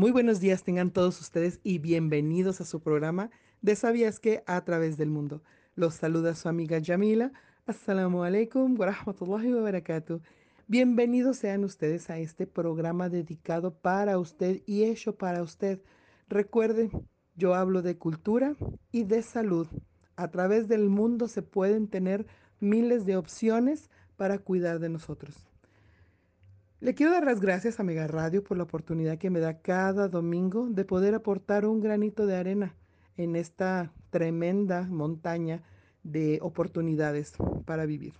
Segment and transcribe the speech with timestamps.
[0.00, 3.28] Muy buenos días tengan todos ustedes y bienvenidos a su programa
[3.60, 5.42] de Sabías que a través del mundo.
[5.74, 7.32] Los saluda su amiga Yamila.
[7.66, 9.70] Assalamu alaikum wa rahmatullahi wa.
[10.68, 15.82] Bienvenidos sean ustedes a este programa dedicado para usted y hecho para usted.
[16.30, 16.90] Recuerden,
[17.36, 18.56] yo hablo de cultura
[18.92, 19.66] y de salud.
[20.16, 22.26] A través del mundo se pueden tener
[22.58, 25.49] miles de opciones para cuidar de nosotros.
[26.80, 30.08] Le quiero dar las gracias a Mega Radio por la oportunidad que me da cada
[30.08, 32.74] domingo de poder aportar un granito de arena
[33.18, 35.62] en esta tremenda montaña
[36.04, 37.34] de oportunidades
[37.66, 38.14] para vivir.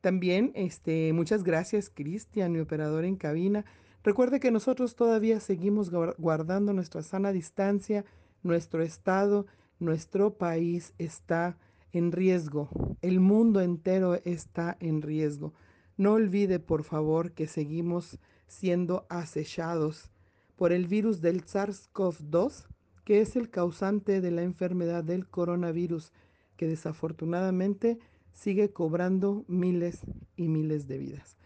[0.00, 3.66] También, este, muchas gracias, Cristian, mi operador en cabina.
[4.02, 8.06] Recuerde que nosotros todavía seguimos guardando nuestra sana distancia,
[8.42, 9.44] nuestro estado,
[9.78, 11.58] nuestro país está
[11.92, 12.70] en riesgo,
[13.02, 15.52] el mundo entero está en riesgo.
[16.00, 20.10] No olvide, por favor, que seguimos siendo acechados
[20.56, 22.68] por el virus del SARS-CoV-2,
[23.04, 26.14] que es el causante de la enfermedad del coronavirus,
[26.56, 27.98] que desafortunadamente
[28.32, 30.00] sigue cobrando miles
[30.36, 31.36] y miles de vidas.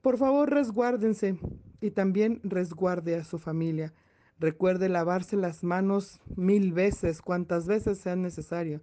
[0.00, 1.38] Por favor, resguárdense
[1.82, 3.92] y también resguarde a su familia.
[4.38, 8.80] Recuerde lavarse las manos mil veces, cuantas veces sea necesario.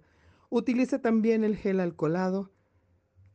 [0.50, 2.52] Utilice también el gel alcoholado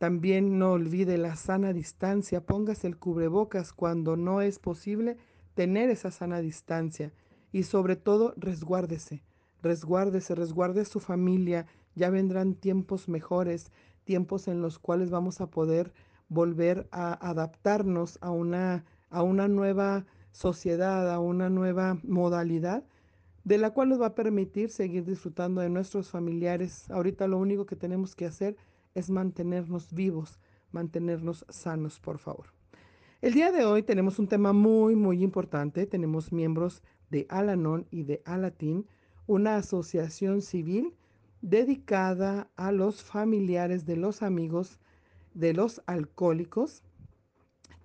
[0.02, 5.16] también no olvide la sana distancia, póngase el cubrebocas cuando no es posible
[5.54, 7.14] tener esa sana distancia
[7.52, 9.22] y sobre todo resguárdese,
[9.62, 13.72] resguárdese, resguarde su familia, ya vendrán tiempos mejores,
[14.04, 15.94] tiempos en los cuales vamos a poder
[16.30, 22.84] volver a adaptarnos a una, a una nueva sociedad, a una nueva modalidad
[23.44, 26.90] de la cual nos va a permitir seguir disfrutando de nuestros familiares.
[26.90, 28.58] Ahorita lo único que tenemos que hacer
[29.10, 30.40] mantenernos vivos,
[30.72, 32.48] mantenernos sanos, por favor.
[33.22, 35.86] El día de hoy tenemos un tema muy, muy importante.
[35.86, 36.82] Tenemos miembros
[37.12, 38.88] de Alanon y de Alatín,
[39.28, 40.96] una asociación civil
[41.42, 44.80] dedicada a los familiares de los amigos
[45.34, 46.84] de los alcohólicos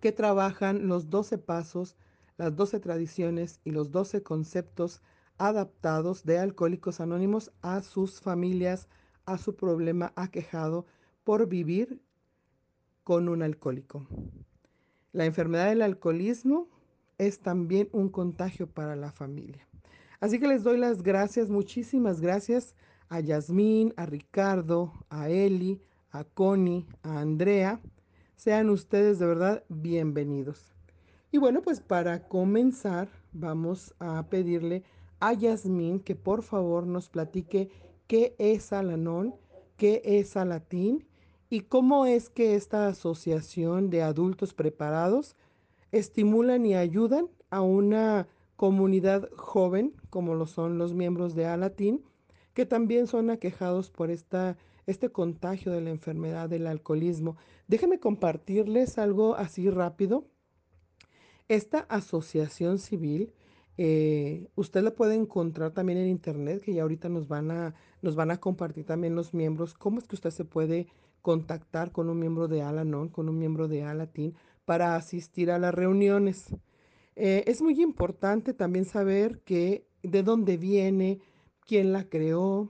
[0.01, 1.97] que trabajan los 12 pasos,
[2.37, 5.03] las 12 tradiciones y los 12 conceptos
[5.39, 8.89] adaptados de alcohólicos anónimos a sus familias,
[9.27, 10.87] a su problema aquejado
[11.27, 12.01] por vivir
[13.03, 14.07] con un alcohólico.
[15.11, 16.69] La enfermedad del alcoholismo
[17.19, 19.67] es también un contagio para la familia.
[20.21, 22.77] Así que les doy las gracias, muchísimas gracias
[23.09, 25.83] a Yasmín, a Ricardo, a Eli,
[26.13, 27.81] a Connie, a Andrea.
[28.37, 30.77] Sean ustedes de verdad bienvenidos.
[31.33, 34.85] Y bueno, pues para comenzar vamos a pedirle
[35.19, 37.69] a Yasmín que por favor nos platique
[38.07, 39.35] qué es Alanón,
[39.77, 41.05] qué es Alatín
[41.49, 45.37] ¿Y cómo es que esta asociación de adultos preparados
[45.93, 48.27] estimulan y ayudan a una
[48.57, 52.03] comunidad joven, como lo son los miembros de Alatín,
[52.53, 54.57] que también son aquejados por esta,
[54.87, 57.37] este contagio de la enfermedad del alcoholismo?
[57.69, 60.27] Déjenme compartirles algo así rápido.
[61.49, 63.33] Esta asociación civil,
[63.77, 68.17] eh, usted la puede encontrar también en internet, que ya ahorita nos van a, nos
[68.17, 70.89] van a compartir también los miembros, cómo es que usted se puede
[71.27, 75.75] contactar con un miembro de Alanon, con un miembro de Alatín, para asistir a las
[75.75, 76.55] reuniones.
[77.17, 81.19] Eh, es muy importante también saber que de dónde viene,
[81.67, 82.69] quién la creó,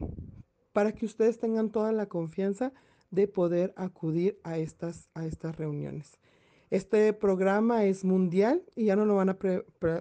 [0.72, 2.72] para que ustedes tengan toda la confianza
[3.10, 6.18] de poder acudir a estas, a estas reuniones.
[6.70, 9.36] Este programa es mundial y ya no lo van a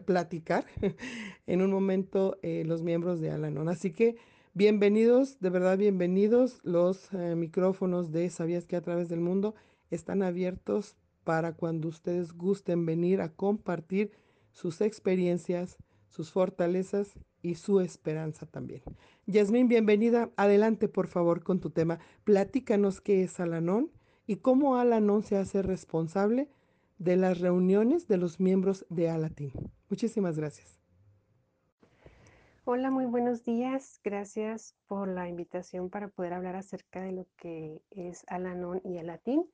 [0.06, 0.66] platicar
[1.46, 3.68] en un momento eh, los miembros de Alanon.
[3.68, 4.16] Así que
[4.58, 6.62] Bienvenidos, de verdad bienvenidos.
[6.64, 9.54] Los eh, micrófonos de Sabías que a través del mundo
[9.92, 10.96] están abiertos
[11.26, 14.14] para cuando ustedes gusten venir a compartir
[14.54, 15.76] sus experiencias,
[16.08, 18.82] sus fortalezas y su esperanza también.
[19.26, 20.30] Yasmín, bienvenida.
[20.38, 22.00] Adelante, por favor, con tu tema.
[22.24, 23.92] Platícanos qué es Alanón
[24.26, 26.48] y cómo Alanón se hace responsable
[26.98, 29.52] de las reuniones de los miembros de Alatín.
[29.90, 30.85] Muchísimas gracias.
[32.68, 34.00] Hola, muy buenos días.
[34.04, 39.46] Gracias por la invitación para poder hablar acerca de lo que es Alanon y Alatín.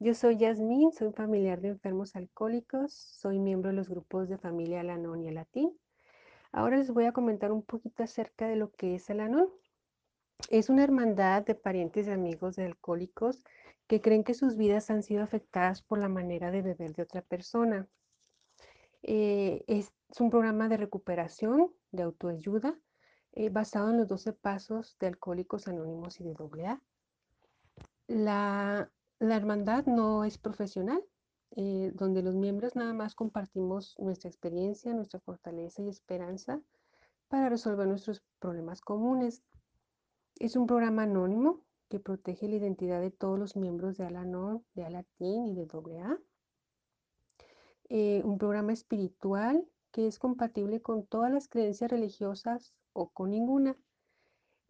[0.00, 4.80] Yo soy Yasmín, soy familiar de enfermos alcohólicos, soy miembro de los grupos de familia
[4.80, 5.72] Alanon y Alatín.
[6.50, 9.48] Ahora les voy a comentar un poquito acerca de lo que es Alanon.
[10.50, 13.44] Es una hermandad de parientes y amigos de alcohólicos
[13.86, 17.22] que creen que sus vidas han sido afectadas por la manera de beber de otra
[17.22, 17.86] persona.
[19.02, 22.78] Eh, es, un programa de recuperación, de autoayuda,
[23.32, 26.82] eh, basado en los 12 pasos de Alcohólicos Anónimos y de AA.
[28.06, 31.02] La, la hermandad no es profesional,
[31.56, 36.60] eh, donde los miembros nada más compartimos nuestra experiencia, nuestra fortaleza y esperanza
[37.28, 39.42] para resolver nuestros problemas comunes.
[40.36, 44.84] Es un programa anónimo que protege la identidad de todos los miembros de Alanon, de
[44.84, 46.18] Alatín y de AA.
[47.88, 49.66] Eh, un programa espiritual
[49.98, 53.76] que es compatible con todas las creencias religiosas o con ninguna.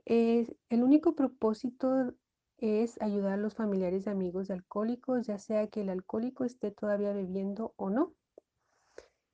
[0.07, 2.15] el único propósito
[2.57, 6.71] es ayudar a los familiares y amigos de alcohólicos, ya sea que el alcohólico esté
[6.71, 8.15] todavía bebiendo o no.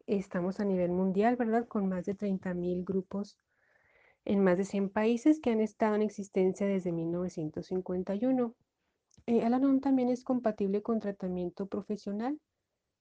[0.09, 1.69] Estamos a nivel mundial, ¿verdad?
[1.69, 3.39] Con más de 30.000 grupos
[4.25, 8.53] en más de 100 países que han estado en existencia desde 1951.
[9.27, 12.41] Eh, Alanon también es compatible con tratamiento profesional.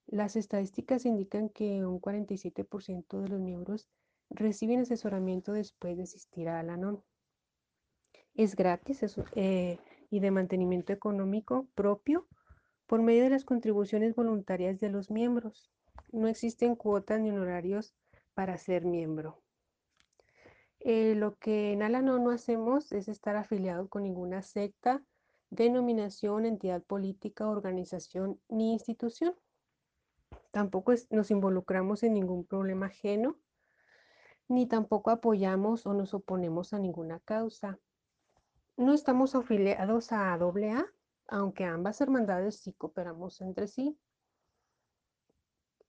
[0.08, 3.90] Las estadísticas indican que un 47% de los miembros
[4.30, 7.04] reciben asesoramiento después de asistir a Alanon.
[8.34, 9.04] Es gratis
[9.36, 9.78] eh,
[10.10, 12.28] y de mantenimiento económico propio
[12.88, 15.72] por medio de las contribuciones voluntarias de los miembros.
[16.12, 17.96] No existen cuotas ni honorarios
[18.34, 19.42] para ser miembro.
[20.80, 25.02] Eh, lo que en Alanon no hacemos es estar afiliado con ninguna secta,
[25.50, 29.34] denominación, entidad política, organización ni institución.
[30.52, 33.38] Tampoco nos involucramos en ningún problema ajeno,
[34.48, 37.80] ni tampoco apoyamos o nos oponemos a ninguna causa.
[38.78, 40.86] No estamos afiliados a AA,
[41.28, 43.98] aunque ambas hermandades sí cooperamos entre sí.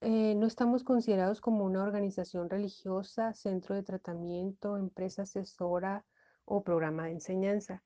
[0.00, 6.04] Eh, no estamos considerados como una organización religiosa, centro de tratamiento, empresa asesora
[6.44, 7.82] o programa de enseñanza.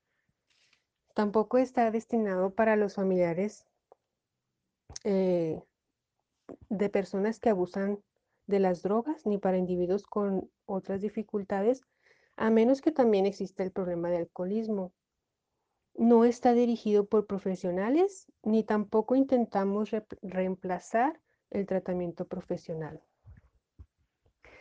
[1.15, 3.67] Tampoco está destinado para los familiares
[5.05, 5.63] eh,
[6.69, 7.99] de personas que abusan
[8.47, 11.83] de las drogas ni para individuos con otras dificultades,
[12.37, 14.93] a menos que también exista el problema de alcoholismo.
[15.95, 19.91] No está dirigido por profesionales ni tampoco intentamos
[20.23, 23.03] reemplazar el tratamiento profesional.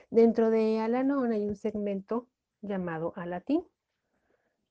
[0.10, 2.28] Dentro de Alanon hay un segmento
[2.62, 3.66] llamado Alatín,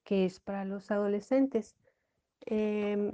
[0.02, 1.76] que es para los adolescentes.
[2.46, 3.12] Em,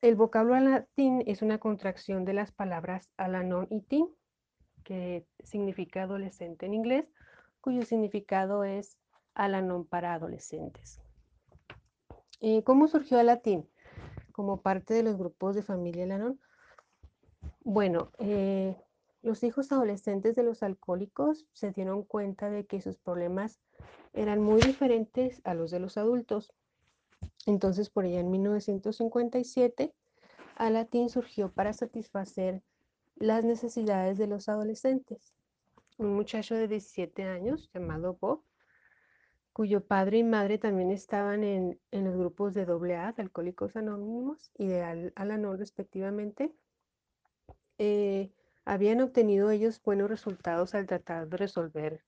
[0.00, 4.08] el vocablo Alatín es una contracción de las palabras Alanon y Tin,
[4.84, 7.06] que significa adolescente en inglés,
[7.60, 8.96] cuyo significado es
[9.34, 11.00] Alanon para adolescentes.
[12.40, 13.68] Eh, ¿Cómo surgió Alatín?
[14.32, 16.40] Como parte de los grupos de familia Alanon,
[17.64, 18.76] bueno, eh,
[19.22, 23.60] los hijos adolescentes de los alcohólicos se dieron cuenta de que sus problemas
[24.14, 26.52] eran muy diferentes a los de los adultos.
[27.48, 29.94] Entonces, por allá en 1957,
[30.56, 32.62] Alatín surgió para satisfacer
[33.16, 35.32] las necesidades de los adolescentes.
[35.96, 38.42] Un muchacho de 17 años llamado Bob,
[39.54, 44.66] cuyo padre y madre también estaban en, los grupos de AA, de Alcohólicos Anónimos y
[44.66, 46.52] de Al Alanón respectivamente,
[47.78, 48.30] eh,
[48.66, 52.04] habían obtenido ellos buenos resultados al tratar de resolver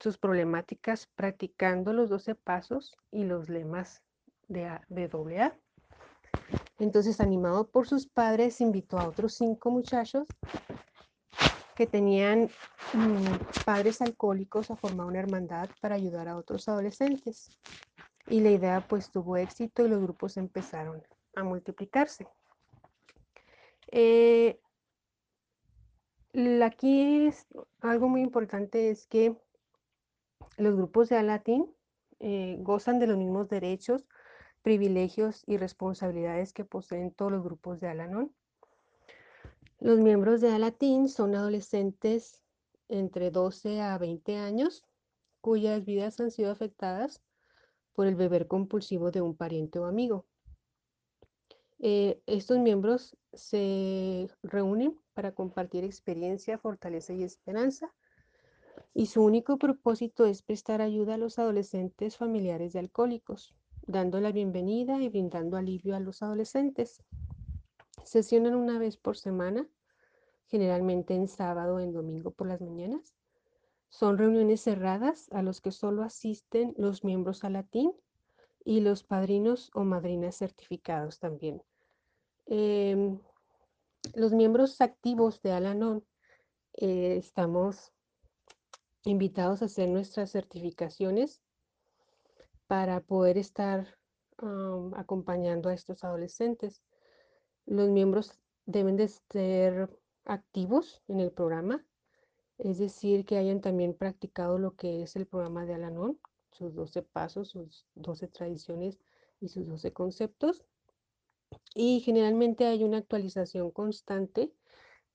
[0.00, 4.02] sus problemáticas practicando los 12 pasos y los lemas
[4.50, 5.56] de, AA.
[6.78, 10.26] Entonces, animado por sus padres, invitó a otros cinco muchachos
[11.74, 12.50] que tenían
[12.92, 17.56] mm, padres alcohólicos a formar una hermandad para ayudar a otros adolescentes.
[18.28, 21.02] Y la idea pues tuvo éxito y los grupos empezaron
[21.34, 22.26] a multiplicarse.
[23.90, 24.60] Eh,
[26.62, 27.46] Aquí es
[27.80, 29.36] algo muy importante es que
[30.58, 31.66] los grupos de Alatín
[32.20, 34.06] eh, gozan de los mismos derechos,
[34.62, 38.34] privilegios y responsabilidades que poseen todos los grupos de Alanon.
[39.78, 42.42] Los miembros de Alatín son adolescentes
[42.88, 44.84] entre 12 a 20 años
[45.40, 47.22] cuyas vidas han sido afectadas
[47.94, 50.26] por el beber compulsivo de un pariente o amigo.
[51.78, 57.92] Eh, estos miembros se reúnen para compartir experiencia, fortaleza y esperanza.
[58.92, 63.54] Y su único propósito es prestar ayuda a los adolescentes familiares de alcohólicos,
[63.90, 67.02] dando la bienvenida y brindando alivio a los adolescentes.
[68.04, 69.68] Sesionan una vez por semana,
[70.46, 73.16] generalmente en sábado o en domingo por las mañanas.
[73.88, 77.92] Son reuniones cerradas a los que solo asisten los miembros a latín
[78.64, 81.60] y los padrinos o madrinas certificados también.
[82.46, 83.18] Em,
[84.14, 86.04] los miembros activos de Alanon
[86.74, 87.92] eh, estamos
[89.04, 91.42] invitados a hacer nuestras certificaciones
[92.70, 93.98] para poder estar
[94.94, 96.80] acompañando a estos adolescentes.
[97.66, 99.90] Los miembros deben de ser
[100.24, 101.84] activos en el programa,
[102.58, 106.20] es decir, que hayan también practicado lo que es el programa de Alanon,
[106.52, 109.00] sus 12 pasos, sus 12 tradiciones
[109.40, 110.62] y sus 12 conceptos
[111.74, 114.52] y generalmente hay una actualización constante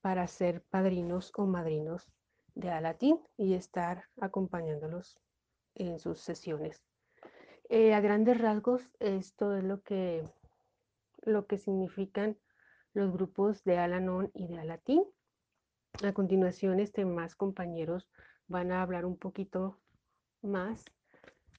[0.01, 2.11] para ser padrinos o madrinos
[2.53, 5.21] de Alatín y estar acompañándolos
[5.75, 6.83] en sus sesiones.
[7.69, 10.23] Eh, a grandes rasgos, esto es lo que,
[11.23, 12.37] lo que significan
[12.93, 15.03] los grupos de Alanon y de Alatín.
[16.03, 18.09] A continuación, este, más compañeros
[18.47, 19.79] van a hablar un poquito
[20.41, 20.85] más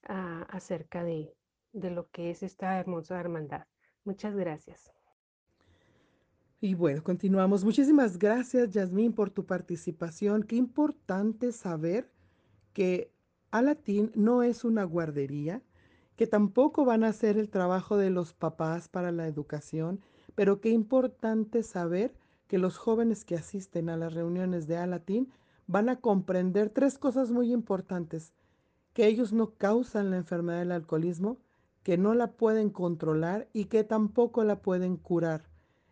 [0.09, 1.35] ah, acerca de,
[1.73, 3.67] de lo que es esta hermosa hermandad.
[4.05, 4.93] Muchas gracias.
[6.61, 7.65] Y bueno, continuamos.
[7.65, 10.43] Muchísimas gracias, Yasmín, por tu participación.
[10.43, 12.11] Qué importante saber
[12.73, 13.13] que
[13.51, 15.63] Alatín no es una guardería,
[16.17, 20.01] que tampoco van a hacer el trabajo de los papás para la educación,
[20.35, 22.15] pero qué importante saber
[22.49, 25.31] que los jóvenes que asisten a las reuniones de Alatín
[25.67, 28.33] van a comprender tres cosas muy importantes,
[28.93, 31.39] que ellos no causan la enfermedad del alcoholismo,
[31.83, 35.45] que no la pueden controlar y que tampoco la pueden curar.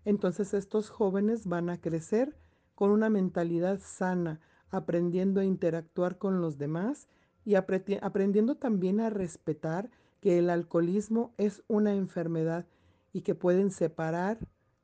[0.04, 2.36] Entonces estos jóvenes van a crecer
[2.74, 4.40] con una mentalidad sana,
[4.70, 7.08] aprendiendo a interactuar con los demás
[7.44, 9.90] y aprendiendo también a respetar
[10.24, 12.64] que el alcoholismo es una enfermedad
[13.12, 14.38] y que pueden separar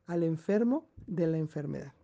[0.06, 1.94] al enfermo de la enfermedad.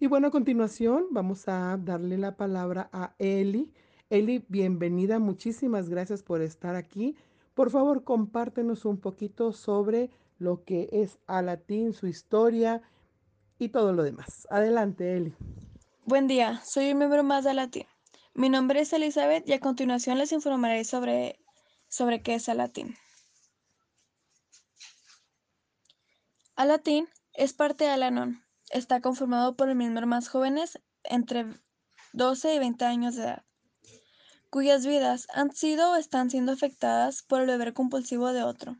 [0.00, 3.70] Y bueno, a continuación vamos a darle la palabra a Eli.
[4.08, 7.14] Eli, bienvenida, muchísimas gracias por estar aquí.
[7.52, 12.80] Por favor, compártenos un poquito sobre lo que es Alatín, su historia
[13.58, 14.46] y todo lo demás.
[14.48, 15.34] Adelante, Eli.
[16.06, 17.84] Buen día, soy un miembro más de Alatín.
[18.32, 21.38] Mi nombre es Elizabeth y a continuación les informaré sobre,
[21.88, 22.96] sobre qué es Alatín.
[26.56, 28.44] Alatín es parte de Alanon.
[28.70, 31.46] Está conformado por miembros más jóvenes entre
[32.12, 33.44] 12 y 20 años de edad
[34.50, 38.78] cuyas vidas han sido o están siendo afectadas por el beber compulsivo de otro.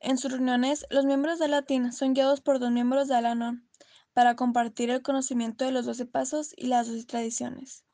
[0.00, 3.68] En sus reuniones, los miembros de Latín son guiados por dos miembros de Alanon
[4.12, 7.84] para compartir el conocimiento de los doce pasos y las doce tradiciones.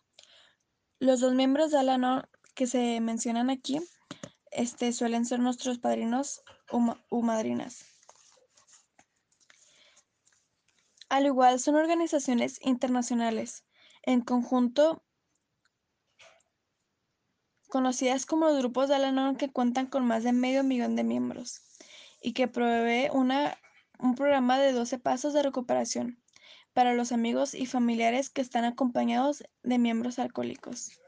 [0.99, 2.23] Los dos miembros de Alanon
[2.55, 3.81] que se mencionan aquí
[4.53, 7.85] este, suelen ser nuestros padrinos o madrinas.
[11.09, 13.65] Al igual, son organizaciones internacionales.
[14.03, 15.05] En conjunto,
[17.69, 21.61] conocidas como grupos de Alanon que cuentan con más de medio millón de miembros
[22.23, 23.59] y que provee una,
[23.99, 26.23] un programa de 12 pasos de recuperación
[26.73, 31.02] para los amigos y familiares que están acompañados de miembros alcohólicos.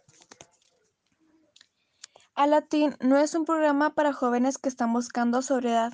[2.36, 5.92] Alatín no es un programa para jóvenes que están buscando sobriedad.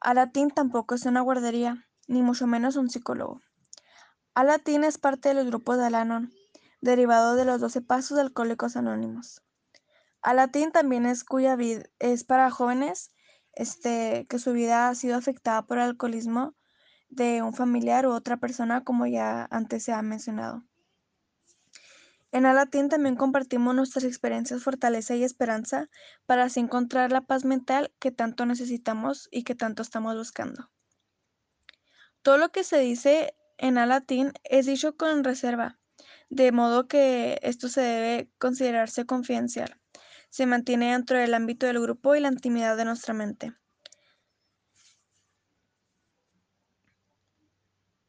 [0.00, 3.42] Alatín tampoco es una guardería, ni mucho menos un psicólogo.
[4.34, 6.32] Alatín es parte de los grupos de Alanon,
[6.80, 9.42] derivado de los 12 pasos de Alcohólicos Anónimos.
[10.22, 13.12] Alatín también es cuya vida es para jóvenes
[13.52, 16.54] este, que su vida ha sido afectada por el alcoholismo
[17.10, 20.64] de un familiar u otra persona, como ya antes se ha mencionado.
[22.34, 25.88] En Alatín también compartimos nuestras experiencias, fortaleza y esperanza
[26.26, 30.68] para así encontrar la paz mental que tanto necesitamos y que tanto estamos buscando.
[32.22, 35.78] Todo lo que se dice en Alatín es dicho con reserva,
[36.28, 39.80] de modo que esto se debe considerarse confidencial
[40.34, 43.54] se mantiene dentro del ámbito del grupo y la intimidad de nuestra mente.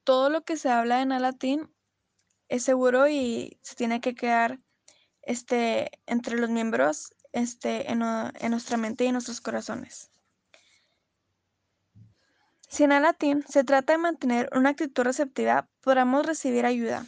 [0.03, 1.74] Todo lo que se habla en latín
[2.49, 4.59] es seguro y se tiene que quedar
[5.21, 10.11] este, entre los miembros este, en, en nuestra mente y en nuestros corazones.
[12.67, 17.05] Si en latín se trata de mantener una actitud receptiva, podamos recibir ayuda,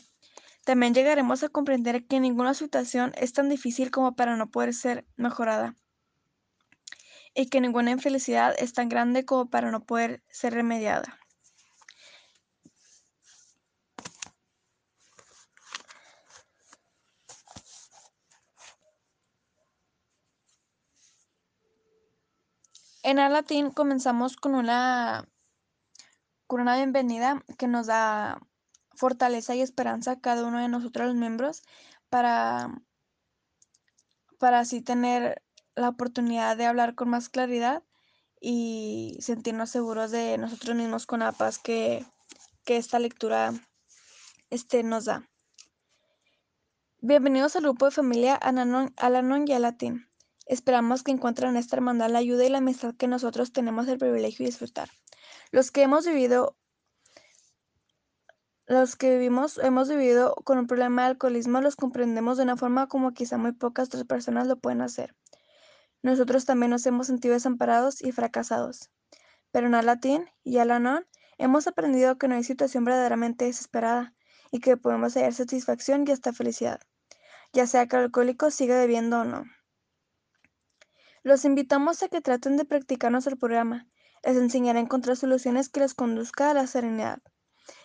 [0.67, 5.05] también llegaremos a comprender que ninguna situación es tan difícil como para no poder ser
[5.15, 5.75] mejorada
[7.33, 11.19] y que ninguna infelicidad es tan grande como para no poder ser remediada.
[23.07, 25.29] En el latín comenzamos con una,
[26.45, 28.41] con una bienvenida que nos da
[28.95, 31.63] fortaleza y esperanza a cada uno de nosotros los miembros
[32.09, 32.81] para,
[34.39, 35.41] para así tener
[35.73, 37.81] la oportunidad de hablar con más claridad
[38.41, 42.05] y sentirnos seguros de nosotros mismos con la paz que,
[42.65, 43.53] esta lectura
[44.49, 45.29] este, nos da.
[46.99, 50.09] Bienvenidos al grupo de familia Alanon y Alatín.
[50.47, 53.97] Esperamos que encuentren en esta hermandad la ayuda y la amistad que nosotros tenemos el
[53.97, 54.89] privilegio de disfrutar.
[55.51, 56.55] Los que hemos vivido
[58.67, 62.87] los que vivimos, hemos vivido con un problema de alcoholismo los comprendemos de una forma
[62.87, 65.15] como quizá muy pocas otras personas lo pueden hacer.
[66.01, 68.91] Nosotros también nos hemos sentido desamparados y fracasados.
[69.51, 71.05] Pero en Alatín y Alanon
[71.37, 74.13] hemos aprendido que no hay situación verdaderamente desesperada
[74.51, 76.81] y que podemos hallar satisfacción y hasta felicidad,
[77.53, 79.45] ya sea que el alcohólico siga bebiendo o no.
[81.27, 83.85] Los invitamos a que traten de practicar nuestro programa.
[84.23, 87.19] Les enseñará a encontrar soluciones que les conduzca a la serenidad.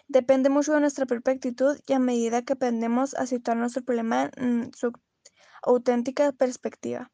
[0.06, 4.30] Depende mucho de nuestra propia actitud y a medida que aprendemos a situar nuestro problema
[4.36, 4.92] en su
[5.60, 7.10] auténtica perspectiva,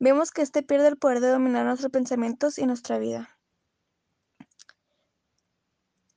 [0.00, 3.38] vemos que éste pierde el poder de dominar nuestros pensamientos y nuestra vida.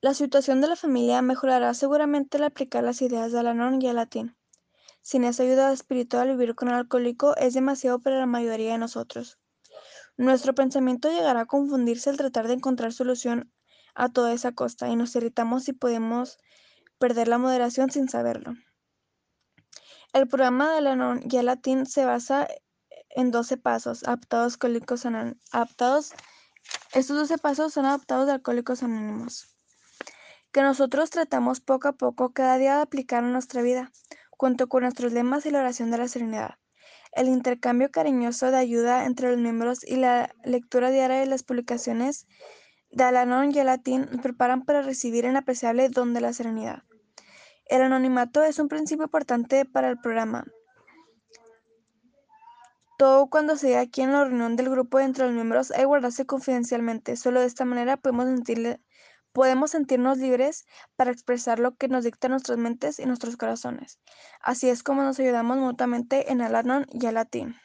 [0.00, 4.36] La situación de la familia mejorará seguramente al aplicar las ideas de Alanon y Alatín.
[5.00, 9.38] Sin esa ayuda espiritual, vivir con el alcohólico es demasiado para la mayoría de nosotros.
[10.16, 13.52] Nuestro pensamiento llegará a confundirse al tratar de encontrar solución
[13.94, 16.38] a toda esa costa y nos irritamos si podemos
[16.98, 18.54] perder la moderación sin saberlo.
[20.12, 22.46] El programa de Alanon y Alatín se basa
[23.10, 25.04] en 12 pasos adaptados alcohólicos
[25.50, 26.12] adaptados
[26.92, 29.54] estos 12 pasos son adaptados de alcohólicos anónimos
[30.52, 33.90] que nosotros tratamos poco a poco cada día de aplicar en nuestra vida,
[34.30, 36.58] junto con nuestros lemas y la oración de la serenidad
[37.14, 42.26] el intercambio cariñoso de ayuda entre los miembros y la lectura diaria de las publicaciones
[42.90, 46.82] de Alanon y Alatín nos preparan para recibir el apreciable don de la serenidad.
[47.66, 50.44] El anonimato es un principio importante para el programa.
[52.98, 57.16] Todo cuando se aquí en la reunión del grupo entre los miembros hay guardarse confidencialmente.
[57.16, 58.80] Solo de esta manera podemos sentirle,
[59.34, 60.64] Podemos sentirnos libres
[60.94, 63.98] para expresar lo que nos dictan nuestras mentes y nuestros corazones.
[64.40, 67.56] Así es como nos ayudamos mutuamente en Alanon y Alatín.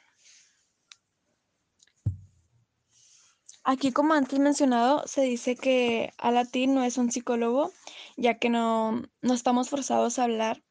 [3.63, 7.71] Aquí, como antes mencionado, se dice que Alatín no es un psicólogo,
[8.17, 10.63] ya que no, no estamos forzados a hablar.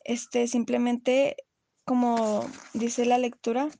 [0.00, 1.36] Este, simplemente,
[1.86, 3.70] como dice la lectura,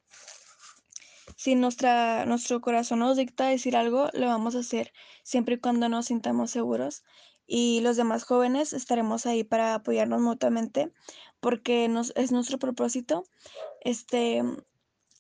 [1.45, 5.91] si nuestra, nuestro corazón nos dicta decir algo, lo vamos a hacer siempre y cuando
[5.91, 7.05] nos sintamos seguros.
[7.47, 10.91] Y los demás jóvenes estaremos ahí para apoyarnos mutuamente
[11.41, 13.25] porque nos, es nuestro propósito
[13.83, 14.43] este,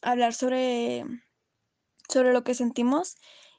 [0.00, 1.04] hablar sobre,
[2.08, 3.16] sobre lo que sentimos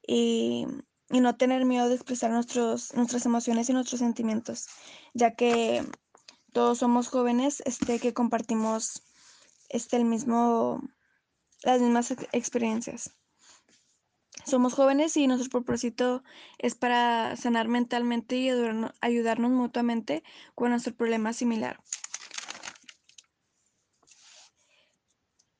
[0.07, 0.65] y,
[1.11, 4.65] y no tener miedo de expresar nuestros, nuestras emociones y nuestros sentimientos,
[5.13, 5.87] ya que
[6.51, 9.03] todos somos jóvenes este, que compartimos
[9.69, 10.81] este, el mismo
[11.65, 13.11] las mismas experiencias.
[14.45, 16.23] Somos jóvenes y nuestro propósito
[16.59, 18.49] es para sanar mentalmente y
[19.01, 20.23] ayudarnos mutuamente
[20.53, 21.81] con nuestro problema similar.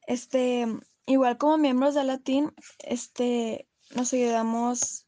[0.05, 0.67] Este,
[1.07, 5.07] igual como miembros de Latín, este, nos ayudamos,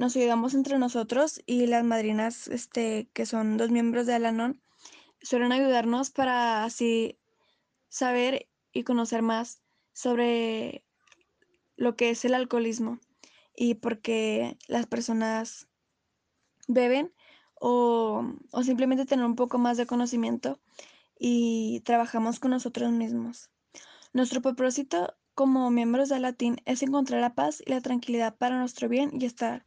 [0.00, 4.60] nos ayudamos entre nosotros y las madrinas, este, que son dos miembros de Alanon,
[5.20, 7.20] suelen ayudarnos para así
[7.88, 10.84] saber y conocer más sobre
[11.76, 13.00] lo que es el alcoholismo
[13.54, 15.68] y por qué las personas
[16.68, 17.12] beben
[17.54, 18.24] o,
[18.62, 20.60] simplemente tener un poco más de conocimiento
[21.18, 23.50] y trabajamos con nosotros mismos.
[24.12, 28.88] Nuestro propósito como miembros de Latín es encontrar la paz y la tranquilidad para nuestro
[28.88, 29.64] bien y estar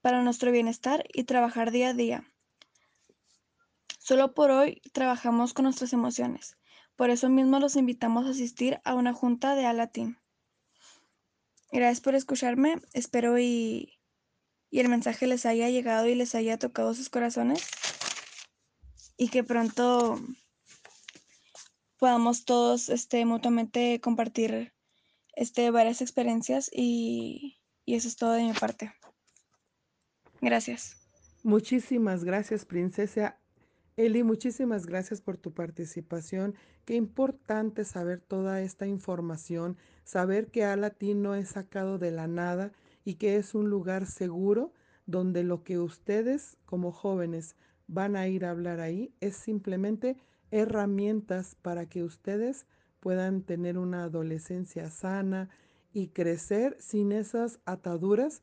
[0.00, 2.24] para nuestro bienestar y trabajar día a día.
[3.98, 6.56] Solo por hoy trabajamos con nuestras emociones.
[6.96, 10.18] Por eso mismo los invitamos a asistir a una junta de Alatín.
[11.72, 12.76] Gracias por escucharme.
[12.92, 13.98] Espero y,
[14.70, 17.66] el mensaje les haya llegado y les haya tocado sus corazones.
[19.16, 20.20] Y que pronto
[21.98, 24.72] podamos todos este, mutuamente compartir
[25.34, 28.92] este, varias experiencias y, y eso es todo de mi parte.
[30.40, 30.96] Gracias.
[31.42, 33.40] Muchísimas gracias, princesa.
[33.96, 36.56] Eli, muchísimas gracias por tu participación.
[36.84, 42.72] Qué importante saber toda esta información, saber que Alatín no es sacado de la nada
[43.04, 44.72] y que es un lugar seguro
[45.06, 47.54] donde lo que ustedes como jóvenes
[47.86, 50.16] van a ir a hablar ahí es simplemente
[50.50, 52.66] herramientas para que ustedes
[52.98, 55.50] puedan tener una adolescencia sana
[55.92, 58.42] y crecer sin esas ataduras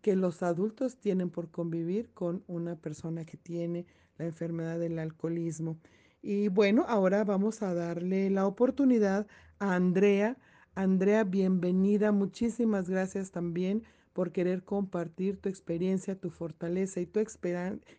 [0.00, 3.84] que los adultos tienen por convivir con una persona que tiene
[4.18, 5.78] la enfermedad del alcoholismo.
[6.20, 9.26] Y bueno, ahora vamos a darle la oportunidad
[9.58, 10.36] a Andrea.
[10.74, 12.12] Andrea, bienvenida.
[12.12, 17.20] Muchísimas gracias también por querer compartir tu experiencia, tu fortaleza y tu,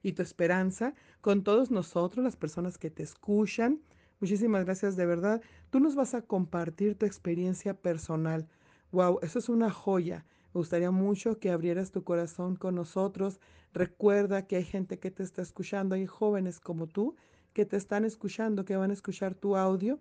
[0.04, 3.80] y tu esperanza con todos nosotros, las personas que te escuchan.
[4.20, 5.42] Muchísimas gracias de verdad.
[5.70, 8.50] Tú nos vas a compartir tu experiencia personal.
[8.92, 10.26] Wow, eso es una joya.
[10.54, 13.40] Me gustaría mucho que abrieras tu corazón con nosotros.
[13.74, 17.16] Recuerda que hay gente que te está escuchando, hay jóvenes como tú
[17.54, 20.00] que te están escuchando, que van a escuchar tu audio.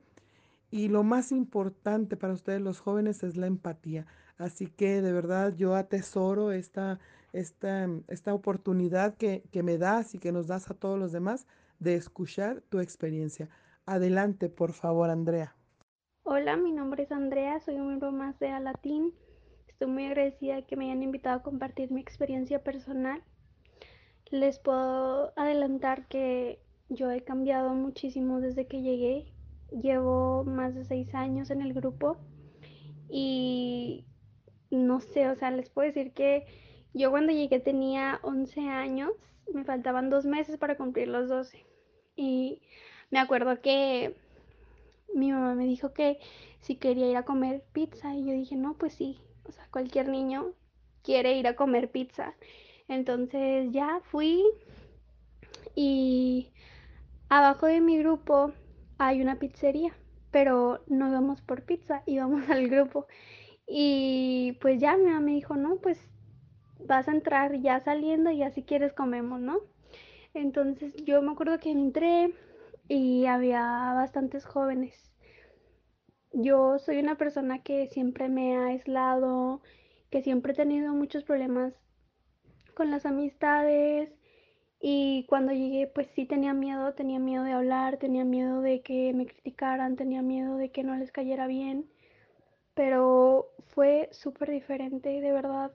[0.71, 4.07] Y lo más importante para ustedes los jóvenes es la empatía.
[4.37, 6.99] Así que de verdad yo atesoro esta,
[7.33, 11.47] esta, esta oportunidad que, que me das y que nos das a todos los demás
[11.79, 13.49] de escuchar tu experiencia.
[13.87, 15.55] Adelante, por favor, Andrea.
[16.23, 19.15] Hola, mi nombre es Andrea, soy un miembro más de Alatín.
[19.79, 23.23] Estoy muy agradecida de que me hayan invitado a compartir mi experiencia personal.
[24.29, 29.33] Les puedo adelantar que yo he cambiado muchísimo desde que llegué.
[29.71, 32.17] Llevo más de seis años en el grupo
[33.09, 34.05] y
[34.73, 36.45] no sé, o sea, les puedo decir que
[36.93, 39.13] yo cuando llegué tenía 11 años,
[39.55, 41.65] me faltaban dos meses para cumplir los 12.
[42.17, 42.63] Y
[43.13, 44.17] me acuerdo que
[45.15, 46.19] mi mamá me dijo que
[46.63, 50.09] si quería ir a comer pizza y yo dije, no, pues sí, o sea, cualquier
[50.09, 50.53] niño
[51.03, 52.35] quiere ir a comer pizza.
[52.89, 54.45] Entonces ya fui
[55.75, 56.53] y
[57.29, 58.53] abajo de mi grupo
[58.99, 59.95] hay una pizzería,
[60.31, 63.07] pero no íbamos por pizza, íbamos al grupo.
[63.67, 65.99] Y pues ya mi mamá me dijo, no, pues
[66.87, 69.59] vas a entrar ya saliendo y ya si quieres comemos, ¿no?
[70.35, 72.35] Entonces yo me acuerdo que entré
[72.89, 73.63] y había
[73.95, 75.08] bastantes jóvenes.
[76.33, 79.63] Yo soy una persona que siempre me ha aislado,
[80.11, 81.75] que siempre he tenido muchos problemas
[82.75, 84.11] con las amistades
[84.81, 89.13] y cuando llegué pues sí tenía miedo, tenía miedo de hablar, tenía miedo de que
[89.15, 91.91] me criticaran, tenía miedo de que no les cayera bien,
[92.75, 95.73] pero fue súper diferente, de verdad.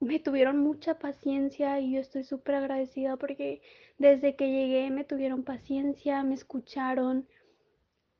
[0.00, 3.62] Me tuvieron mucha paciencia y yo estoy súper agradecida porque
[3.98, 7.28] desde que llegué me tuvieron paciencia, me escucharon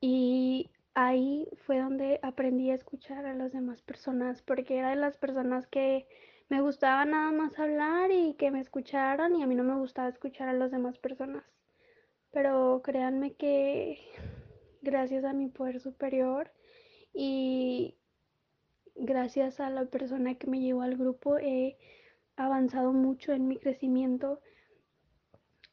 [0.01, 5.15] y ahí fue donde aprendí a escuchar a las demás personas porque era de las
[5.15, 6.07] personas que
[6.49, 10.09] me gustaba nada más hablar y que me escucharan y a mí no me gustaba
[10.09, 11.43] escuchar a las demás personas.
[12.31, 13.99] Pero créanme que
[14.81, 16.51] gracias a mi poder superior
[17.13, 17.95] y
[18.95, 21.77] gracias a la persona que me llevó al grupo he
[22.37, 24.41] avanzado mucho en mi crecimiento.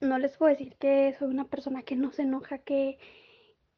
[0.02, 2.98] No les puedo decir que soy una persona que no se enoja, que,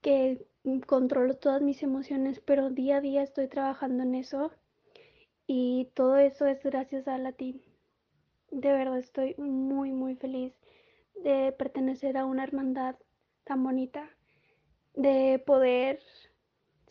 [0.01, 0.45] que
[0.87, 4.53] controlo todas mis emociones, pero día a día estoy trabajando en eso
[5.47, 7.63] y todo eso es gracias a Latín.
[8.51, 10.55] De verdad estoy muy, muy feliz
[11.15, 12.97] de pertenecer a una hermandad
[13.45, 14.11] tan bonita,
[14.95, 16.01] de poder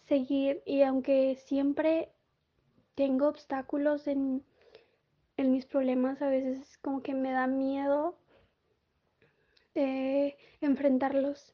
[0.08, 2.12] seguir y aunque siempre
[2.96, 4.44] tengo obstáculos en,
[5.38, 8.18] en mis problemas, a veces como que me da miedo
[9.74, 11.54] eh, enfrentarlos,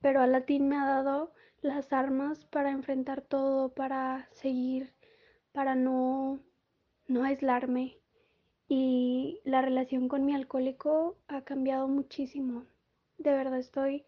[0.00, 4.92] pero a Latín me ha dado las armas para enfrentar todo, para seguir,
[5.52, 6.40] para no,
[7.06, 7.98] no aislarme.
[8.68, 12.64] Y la relación con mi alcohólico ha cambiado muchísimo.
[13.18, 14.04] De verdad estoy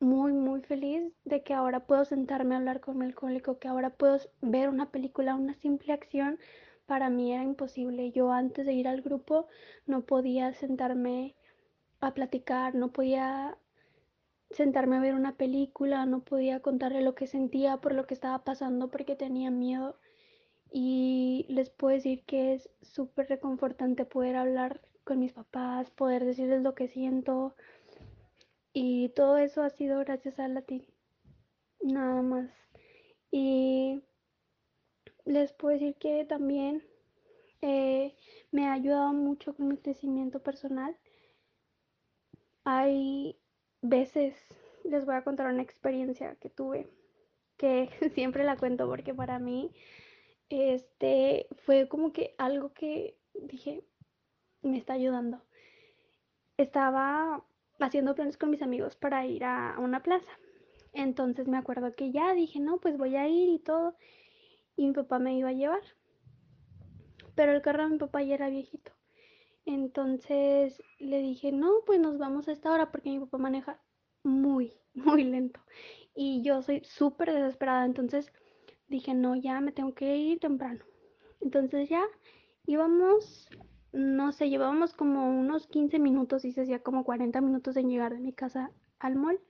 [0.00, 3.90] muy, muy feliz de que ahora puedo sentarme a hablar con mi alcohólico, que ahora
[3.90, 6.38] puedo ver una película, una simple acción.
[6.86, 8.12] Para mí era imposible.
[8.12, 9.48] Yo antes de ir al grupo
[9.86, 11.36] no podía sentarme
[12.00, 13.58] a platicar, no podía
[14.50, 18.44] sentarme a ver una película, no podía contarle lo que sentía por lo que estaba
[18.44, 19.98] pasando porque tenía miedo.
[20.72, 26.62] Y les puedo decir que es súper reconfortante poder hablar con mis papás, poder decirles
[26.62, 27.54] lo que siento,
[28.80, 30.86] y todo eso ha sido gracias a Latín.
[31.80, 32.48] Nada más.
[33.30, 34.02] Y
[35.24, 36.84] les puedo decir que también
[37.60, 38.14] eh,
[38.52, 40.96] me ha ayudado mucho con mi crecimiento personal.
[42.62, 43.36] Hay
[43.82, 44.34] veces,
[44.84, 46.88] les voy a contar una experiencia que tuve,
[47.56, 49.72] que siempre la cuento porque para mí
[50.48, 53.84] este fue como que algo que dije
[54.62, 55.42] me está ayudando.
[56.56, 57.44] Estaba
[57.78, 60.32] haciendo planes con mis amigos para ir a, una plaza.
[60.92, 63.96] Entonces me acuerdo que ya dije, no, pues voy a ir y todo.
[64.76, 65.82] Y mi papá me iba a llevar.
[67.34, 68.92] Pero el carro de mi papá ya era viejito.
[69.64, 73.80] Entonces le dije, no, pues nos vamos a esta hora porque mi papá maneja
[74.22, 75.60] muy, muy lento.
[76.14, 77.84] Y yo soy súper desesperada.
[77.84, 78.32] Entonces
[78.88, 80.84] dije, no, ya me tengo que ir temprano.
[81.40, 82.02] Entonces ya
[82.66, 83.48] íbamos
[83.92, 88.12] no sé, llevábamos como unos 15 minutos y se hacía como 40 minutos en llegar
[88.12, 89.40] de mi casa al mall.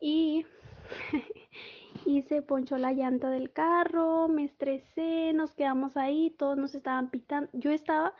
[0.00, 0.46] Y,
[2.06, 7.10] y se ponchó la llanta del carro, me estresé, nos quedamos ahí, todos nos estaban
[7.10, 7.50] pitando.
[7.52, 8.14] Yo estaba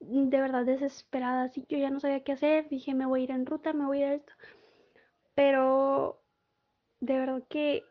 [0.00, 3.30] de verdad desesperada, así yo ya no sabía qué hacer, dije me voy a ir
[3.30, 4.32] en ruta, me voy a ir a esto.
[5.34, 6.20] Pero
[7.00, 7.84] de verdad que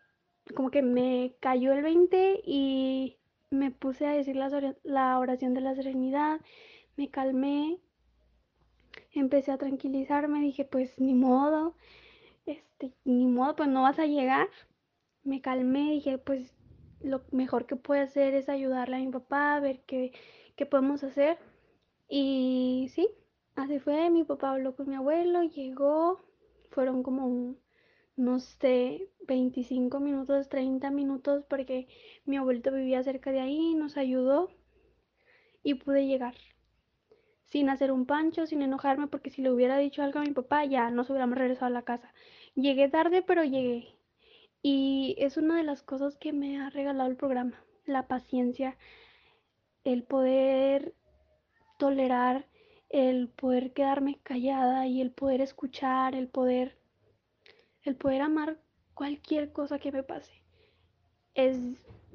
[0.55, 3.17] como que me cayó el 20 y
[3.51, 6.39] me puse a decir la oración de la serenidad
[6.99, 7.79] me calmé,
[9.13, 11.77] empecé a tranquilizarme, dije, pues ni modo,
[12.45, 14.49] este, ni modo, pues no vas a llegar.
[15.23, 16.53] Me calmé, dije, pues
[16.99, 20.11] lo mejor que puedo hacer es ayudarle a mi papá, a ver qué,
[20.57, 21.37] qué podemos hacer.
[22.09, 23.07] Y sí,
[23.55, 26.19] así fue, mi papá habló con mi abuelo, llegó,
[26.71, 27.55] fueron como,
[28.15, 31.87] no sé, 25 minutos, 30 minutos, porque
[32.25, 34.49] mi abuelito vivía cerca de ahí, nos ayudó
[35.63, 36.35] y pude llegar
[37.49, 40.65] sin hacer un pancho, sin enojarme, porque si le hubiera dicho algo a mi papá,
[40.65, 42.13] ya nos hubiéramos regresado a la casa.
[42.55, 43.87] Llegué tarde, pero llegué.
[44.61, 48.77] Y es una de las cosas que me ha regalado el programa, la paciencia,
[49.83, 50.93] el poder
[51.79, 52.45] tolerar,
[52.89, 56.77] el poder quedarme callada y el poder escuchar, el poder,
[57.83, 58.59] el poder amar
[58.93, 60.43] cualquier cosa que me pase.
[61.33, 61.57] Es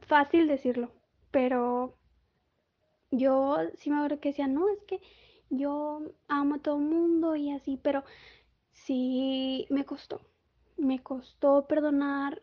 [0.02, 0.92] fácil decirlo,
[1.30, 1.96] pero
[3.10, 5.00] yo sí me acuerdo que decía, no, es que
[5.48, 8.04] yo amo a todo el mundo y así, pero
[8.72, 10.20] sí me costó,
[10.76, 12.42] me costó perdonar,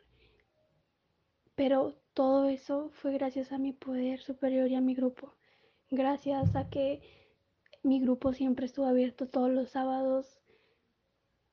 [1.56, 5.36] pero todo eso fue gracias a mi poder superior y a mi grupo,
[5.92, 7.02] gracias a que
[7.84, 10.40] mi grupo siempre estuvo abierto todos los sábados,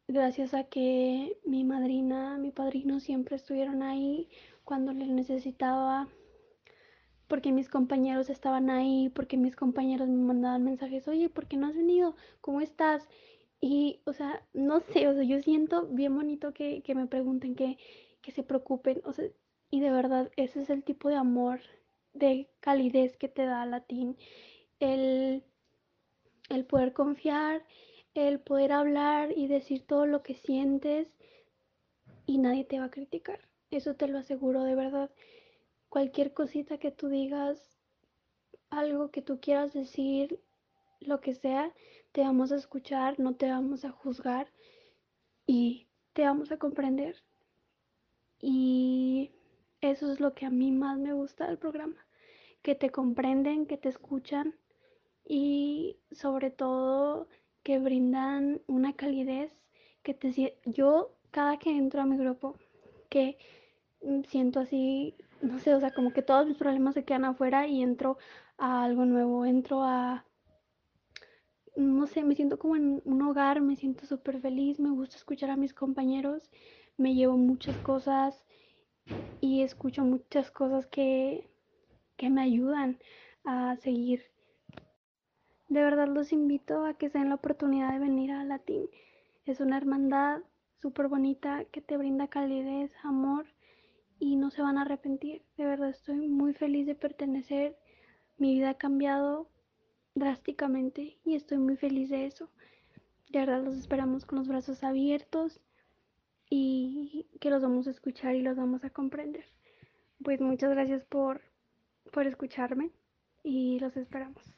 [0.06, 4.28] gracias a que mi madrina, mi padrino siempre estuvieron ahí
[4.64, 6.08] cuando les necesitaba,
[7.26, 11.66] porque mis compañeros estaban ahí, porque mis compañeros me mandaban mensajes, oye, ¿por qué no
[11.66, 12.14] has venido?
[12.40, 13.08] ¿Cómo estás?
[13.60, 17.56] Y, o sea, no sé, o sea, yo siento bien bonito que, que me pregunten,
[17.56, 17.76] que,
[18.22, 19.26] que se preocupen, o sea,
[19.70, 21.60] y de verdad, ese es el tipo de amor,
[22.18, 24.16] de calidez que te da Latín,
[24.80, 25.44] el,
[26.48, 27.64] el poder confiar,
[28.14, 31.08] el poder hablar y decir todo lo que sientes
[32.26, 35.10] y nadie te va a criticar, eso te lo aseguro de verdad.
[35.88, 37.78] Cualquier cosita que tú digas,
[38.70, 40.40] algo que tú quieras decir,
[41.00, 41.72] lo que sea,
[42.12, 44.52] te vamos a escuchar, no te vamos a juzgar
[45.46, 47.22] y te vamos a comprender.
[48.40, 49.32] Y
[49.80, 52.06] eso es lo que a mí más me gusta del programa,
[52.62, 54.54] que te comprenden, que te escuchan
[55.24, 57.28] y sobre todo
[57.62, 59.52] que brindan una calidez
[60.02, 62.56] que te yo cada que entro a mi grupo
[63.10, 63.38] que
[64.28, 67.82] siento así no sé, o sea, como que todos mis problemas se quedan afuera y
[67.82, 68.18] entro
[68.56, 70.24] a algo nuevo, entro a,
[71.76, 75.50] no sé, me siento como en un hogar, me siento súper feliz, me gusta escuchar
[75.50, 76.50] a mis compañeros,
[76.96, 78.44] me llevo muchas cosas
[79.40, 81.48] y escucho muchas cosas que,
[82.18, 82.98] que me ayudan
[83.44, 84.22] a seguir.
[85.68, 88.90] De verdad los invito a que se den la oportunidad de venir a Latín.
[89.46, 90.40] Es una hermandad
[90.76, 93.46] súper bonita que te brinda calidez, amor
[94.18, 95.42] y no se van a arrepentir.
[95.56, 97.78] De verdad estoy muy feliz de pertenecer.
[98.36, 99.48] Mi vida ha cambiado
[100.14, 102.50] drásticamente y estoy muy feliz de eso.
[103.30, 105.60] De verdad los esperamos con los brazos abiertos
[106.50, 109.44] y que los vamos a escuchar y los vamos a comprender.
[110.24, 111.42] Pues muchas gracias por,
[112.08, 112.90] por escucharme
[113.42, 114.54] y los esperamos.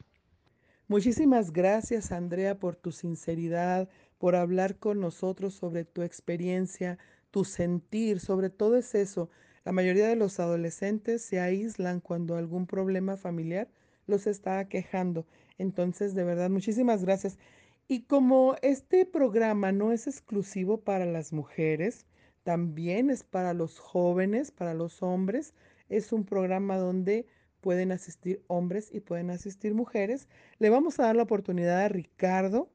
[0.89, 6.99] Muchísimas gracias Andrea por tu sinceridad, por hablar con nosotros sobre tu experiencia,
[7.31, 9.31] tu sentir, sobre todo es eso,
[9.65, 13.69] la mayoría de los adolescentes se aíslan cuando algún problema familiar
[14.07, 15.27] los está quejando.
[15.59, 17.39] Entonces, de verdad, muchísimas gracias.
[17.87, 22.07] Y como este programa no es exclusivo para las mujeres,
[22.43, 25.53] también es para los jóvenes, para los hombres,
[25.91, 27.27] es un programa donde
[27.61, 30.29] pueden asistir hombres y pueden asistir mujeres.
[30.59, 32.71] Le vamos a dar la oportunidad a Ricardo.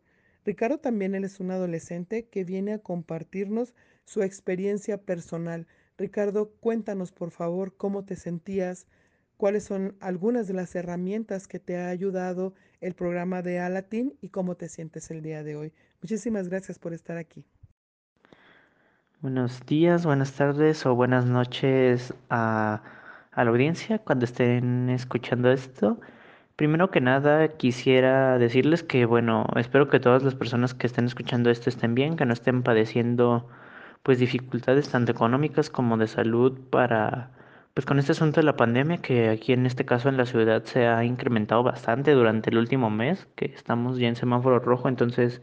[0.46, 3.74] Ricardo también él es un adolescente que viene a compartirnos
[4.06, 5.68] su experiencia personal.
[5.98, 8.88] Ricardo, cuéntanos por favor cómo te sentías,
[9.38, 14.30] cuáles son algunas de las herramientas que te ha ayudado el programa de Alatin y
[14.30, 15.74] cómo te sientes el día de hoy.
[16.02, 17.46] Muchísimas gracias por estar aquí.
[19.22, 22.84] Buenos días, buenas tardes o buenas noches a,
[23.36, 26.00] a la audiencia cuando estén escuchando esto.
[26.56, 31.50] Primero que nada, quisiera decirles que, bueno, espero que todas las personas que estén escuchando
[31.50, 33.48] esto estén bien, que no estén padeciendo
[34.04, 37.32] pues dificultades tanto económicas como de salud para
[37.74, 40.64] pues con este asunto de la pandemia que aquí en este caso en la ciudad
[40.64, 45.42] se ha incrementado bastante durante el último mes, que estamos ya en semáforo rojo, entonces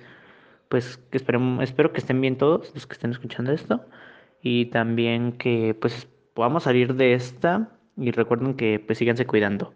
[0.71, 3.85] pues que espero que estén bien todos los que estén escuchando esto
[4.43, 9.75] y también que pues podamos salir de esta y recuerden que pues síganse cuidando.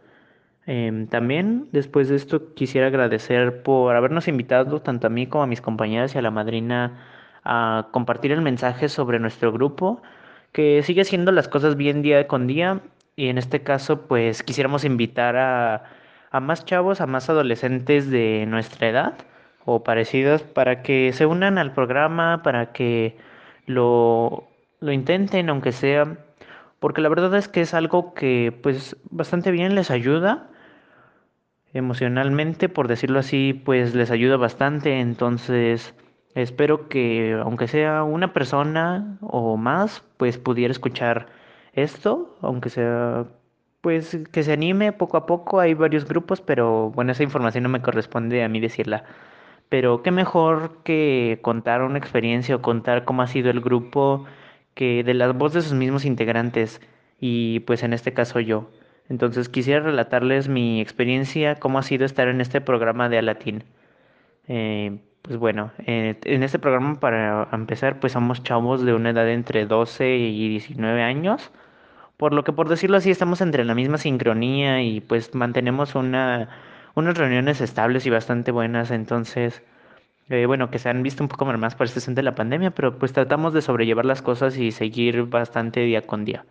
[0.67, 5.47] Em, también después de esto quisiera agradecer por habernos invitado tanto a mí como a
[5.47, 6.99] mis compañeras y a la madrina
[7.45, 10.03] a compartir el mensaje sobre nuestro grupo,
[10.53, 12.81] que sigue haciendo las cosas bien día con día
[13.15, 15.85] y en este caso pues quisiéramos invitar a,
[16.31, 19.15] a más chavos, a más adolescentes de nuestra edad
[19.65, 23.17] o parecidos para que se unan al programa, para que
[23.67, 24.49] lo,
[24.81, 26.19] lo intenten aunque sea,
[26.87, 30.47] porque la verdad es que es algo que pues bastante bien les ayuda
[31.75, 35.01] emocionalmente, por decirlo así, pues les ayuda bastante.
[35.01, 35.95] Entonces,
[36.37, 41.27] espero que aunque sea una persona o más, pues pudiera escuchar
[41.73, 43.25] esto, aunque sea
[43.81, 45.59] pues que se anime poco a poco.
[45.59, 49.03] Hay varios grupos, pero bueno, esa información no me corresponde a mí decirla.
[49.69, 54.25] Pero qué mejor que contar una experiencia o contar cómo ha sido el grupo
[54.77, 56.81] que de las voces de sus mismos integrantes
[57.19, 58.71] y pues en este caso yo.
[59.09, 63.65] Entonces quisiera relatarles mi experiencia, cómo ha sido estar en este programa de Alatín.
[64.49, 69.29] Eh, pues bueno, eh, en este programa para empezar pues somos chavos de una edad
[69.31, 71.51] entre 12 y 19 años.
[72.19, 76.51] Por lo que por decirlo así estamos entre la misma sincronía y pues mantenemos una,
[76.95, 78.91] unas reuniones estables y bastante buenas.
[78.91, 79.63] Entonces,
[80.29, 82.99] eh, bueno, que se han visto un poco más por este de la pandemia, pero
[82.99, 86.45] pues tratamos de sobrellevar las cosas y seguir bastante día con día.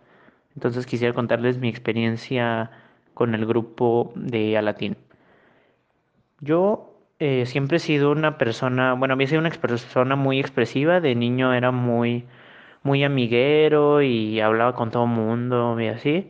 [0.54, 2.70] Entonces quisiera contarles mi experiencia
[3.14, 4.96] con el grupo de Alatín.
[6.40, 11.14] Yo eh, siempre he sido una persona, bueno, había sido una persona muy expresiva, de
[11.14, 12.26] niño era muy,
[12.82, 16.28] muy amiguero y hablaba con todo el mundo y así.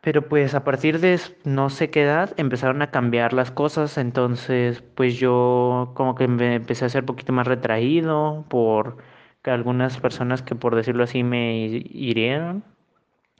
[0.00, 4.82] Pero pues a partir de no sé qué edad empezaron a cambiar las cosas, entonces
[4.94, 8.98] pues yo como que me empecé a ser un poquito más retraído por
[9.44, 12.64] algunas personas que por decirlo así me hirieron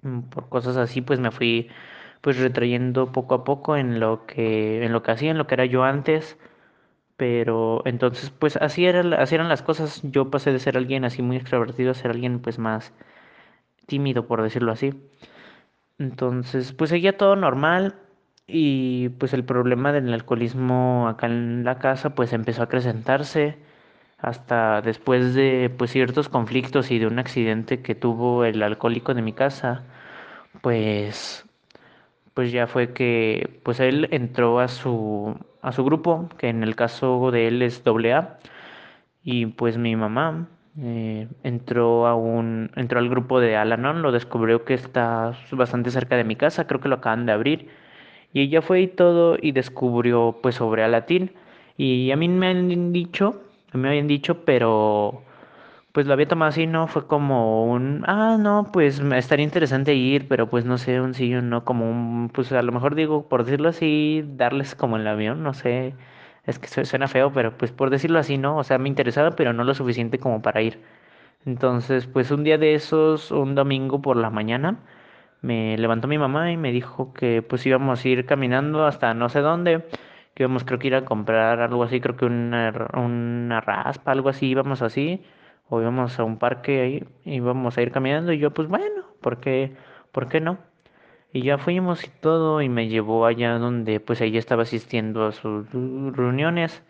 [0.03, 1.69] Mm, por cosas así, pues me fui
[2.21, 5.55] pues retrayendo poco a poco en lo que en lo que hacía, en lo que
[5.55, 6.39] era yo antes.
[7.17, 10.03] Pero entonces pues así era, así eran las cosas.
[10.05, 12.93] Yo pasé de ser alguien así muy extrovertido a ser alguien pues más
[13.87, 14.95] tímido, por decirlo así.
[15.99, 17.97] Entonces, pues seguía todo normal
[18.47, 23.59] y pues el problema del alcoholismo acá en la casa pues empezó a acrecentarse
[24.19, 29.23] hasta después de pues ciertos conflictos y de un accidente que tuvo el alcohólico de
[29.23, 29.85] mi casa,
[30.63, 31.45] pues
[32.35, 36.77] pues ya fue que pues él entró a su a su grupo, que en el
[36.77, 38.39] caso de él es AA,
[39.25, 40.49] y pues mi mamá
[40.81, 46.17] eh, entró a un entró al grupo de Alanon, lo descubrió que está bastante cerca
[46.17, 47.69] de mi casa, creo que lo acaban de abrir,
[48.33, 51.33] y ella fue y todo y descubrió pues sobre Alatín,
[51.77, 55.23] y a mí me han dicho me habían dicho, pero
[55.93, 56.87] pues lo había tomado así, ¿no?
[56.87, 61.35] Fue como un, ah, no, pues estaría interesante ir, pero pues no sé, un sí
[61.35, 65.07] o no, como un, pues a lo mejor digo, por decirlo así, darles como el
[65.07, 65.95] avión, no sé,
[66.49, 68.59] es que suena feo, pero pues por decirlo así, ¿no?
[68.59, 70.81] O sea, me interesaba, pero no lo suficiente como para ir.
[71.47, 74.79] Entonces, pues un día de esos, un domingo por la mañana,
[75.43, 79.29] me levantó mi mamá y me dijo que pues íbamos a ir caminando hasta no
[79.29, 79.85] sé dónde
[80.39, 84.29] que íbamos creo que ir a comprar algo así, creo que una, una raspa, algo
[84.29, 85.21] así, íbamos así,
[85.69, 89.41] o íbamos a un parque ahí, íbamos a ir caminando y yo pues bueno, ¿por
[89.41, 89.75] qué,
[90.13, 90.59] ¿por qué no?
[91.39, 95.31] Y ya fuimos y todo y me llevó allá donde pues ella estaba asistiendo a
[95.31, 96.83] sus reuniones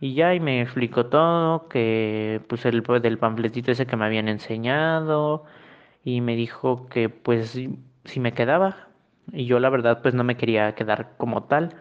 [0.00, 4.26] y ya y me explicó todo, que pues el del panfletito ese que me habían
[4.28, 5.44] enseñado
[6.04, 7.60] y me dijo que pues
[8.04, 8.88] si me quedaba
[9.32, 11.76] y yo la verdad pues no me quería quedar como tal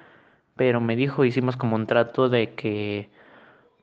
[0.56, 3.10] pero me dijo, hicimos como un trato de que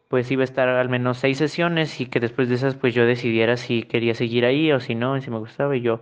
[0.09, 3.05] pues iba a estar al menos seis sesiones y que después de esas pues yo
[3.07, 6.01] decidiera si quería seguir ahí o si no, y si me gustaba y yo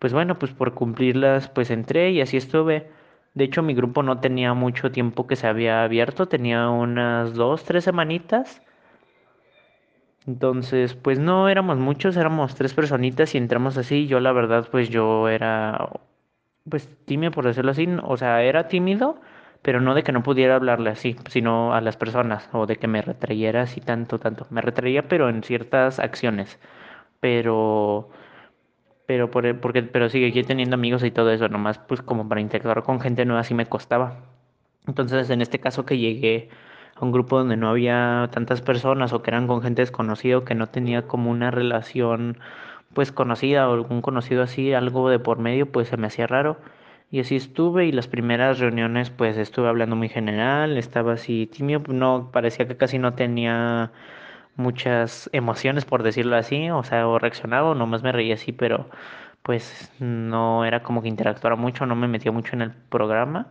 [0.00, 2.90] pues bueno, pues por cumplirlas pues entré y así estuve.
[3.34, 7.64] De hecho mi grupo no tenía mucho tiempo que se había abierto, tenía unas dos,
[7.64, 8.62] tres semanitas.
[10.26, 14.06] Entonces, pues no éramos muchos, éramos tres personitas y entramos así.
[14.06, 15.90] Yo la verdad, pues yo era,
[16.68, 19.20] pues tímido por decirlo así, o sea, era tímido,
[19.62, 22.86] pero no de que no pudiera hablarle así, sino a las personas, o de que
[22.88, 24.46] me retrayera así tanto, tanto.
[24.50, 26.58] Me retraía, pero en ciertas acciones.
[27.20, 28.10] Pero,
[29.10, 32.84] pero, por, porque, pero sigue teniendo amigos y todo eso, nomás pues como para interactuar
[32.84, 34.20] con gente nueva sí me costaba.
[34.86, 36.48] Entonces, en este caso que llegué
[36.94, 40.54] a un grupo donde no había tantas personas o que eran con gente desconocida que
[40.54, 42.38] no tenía como una relación
[42.94, 46.58] pues conocida o algún conocido así, algo de por medio, pues se me hacía raro.
[47.10, 51.82] Y así estuve y las primeras reuniones pues estuve hablando muy general, estaba así tímido,
[51.88, 53.90] no parecía que casi no tenía
[54.60, 58.88] muchas emociones por decirlo así, o sea, o reaccionaba o nomás me reía así, pero
[59.42, 63.48] pues no era como que interactuara mucho, no me metía mucho en el programa.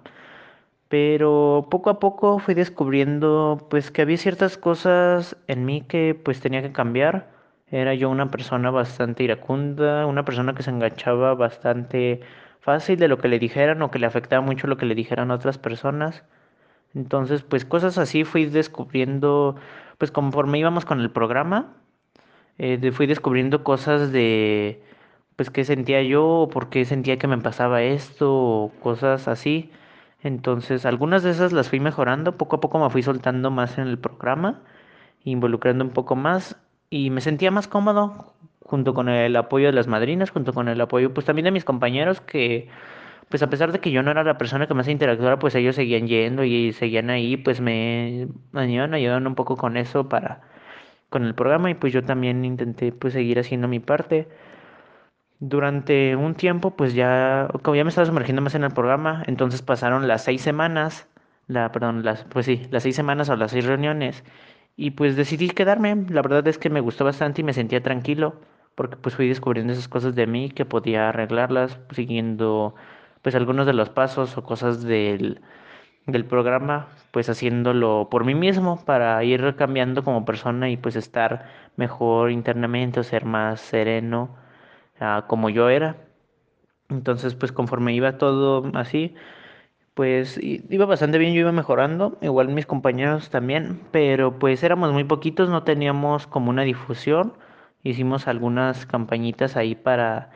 [0.89, 6.41] Pero poco a poco fui descubriendo pues que había ciertas cosas en mí que pues
[6.41, 7.29] tenía que cambiar.
[7.71, 12.21] Era yo una persona bastante iracunda, una persona que se enganchaba bastante
[12.61, 15.31] fácil de lo que le dijeran o que le afectaba mucho lo que le dijeran
[15.31, 16.23] otras personas.
[16.95, 19.55] Entonces, pues cosas así fui descubriendo,
[19.99, 21.75] pues conforme íbamos con el programa,
[22.57, 24.81] eh, fui descubriendo cosas de,
[25.35, 29.71] pues qué sentía yo o por qué sentía que me pasaba esto o cosas así.
[30.23, 33.87] Entonces, algunas de esas las fui mejorando, poco a poco me fui soltando más en
[33.87, 34.61] el programa,
[35.23, 36.57] involucrando un poco más
[36.89, 38.33] y me sentía más cómodo
[38.65, 41.65] junto con el apoyo de las madrinas, junto con el apoyo pues también de mis
[41.65, 42.69] compañeros que
[43.29, 45.75] pues a pesar de que yo no era la persona que más interactuara, pues ellos
[45.75, 50.41] seguían yendo y seguían ahí, pues me ayudaron, ayudaron un poco con eso para
[51.09, 54.27] con el programa y pues yo también intenté pues seguir haciendo mi parte.
[55.39, 59.61] Durante un tiempo pues ya, como ya me estaba sumergiendo más en el programa, entonces
[59.61, 61.07] pasaron las seis semanas,
[61.47, 64.23] la, perdón, las, pues sí, las seis semanas o las seis reuniones
[64.75, 66.05] y pues decidí quedarme.
[66.09, 68.41] La verdad es que me gustó bastante y me sentía tranquilo
[68.75, 72.75] porque pues fui descubriendo esas cosas de mí que podía arreglarlas siguiendo
[73.21, 75.41] pues algunos de los pasos o cosas del,
[76.07, 81.47] del programa, pues haciéndolo por mí mismo para ir cambiando como persona y pues estar
[81.75, 84.35] mejor internamente o ser más sereno
[85.01, 85.97] uh, como yo era.
[86.89, 89.15] Entonces pues conforme iba todo así,
[89.93, 95.03] pues iba bastante bien, yo iba mejorando, igual mis compañeros también, pero pues éramos muy
[95.03, 97.33] poquitos, no teníamos como una difusión,
[97.83, 100.31] hicimos algunas campañitas ahí para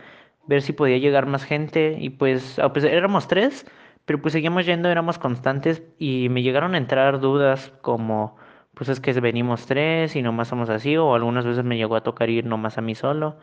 [0.47, 3.65] ver si podía llegar más gente y pues, pues éramos tres,
[4.05, 8.35] pero pues seguíamos yendo, éramos constantes y me llegaron a entrar dudas como
[8.73, 12.03] pues es que venimos tres y nomás somos así o algunas veces me llegó a
[12.03, 13.37] tocar ir nomás a mí solo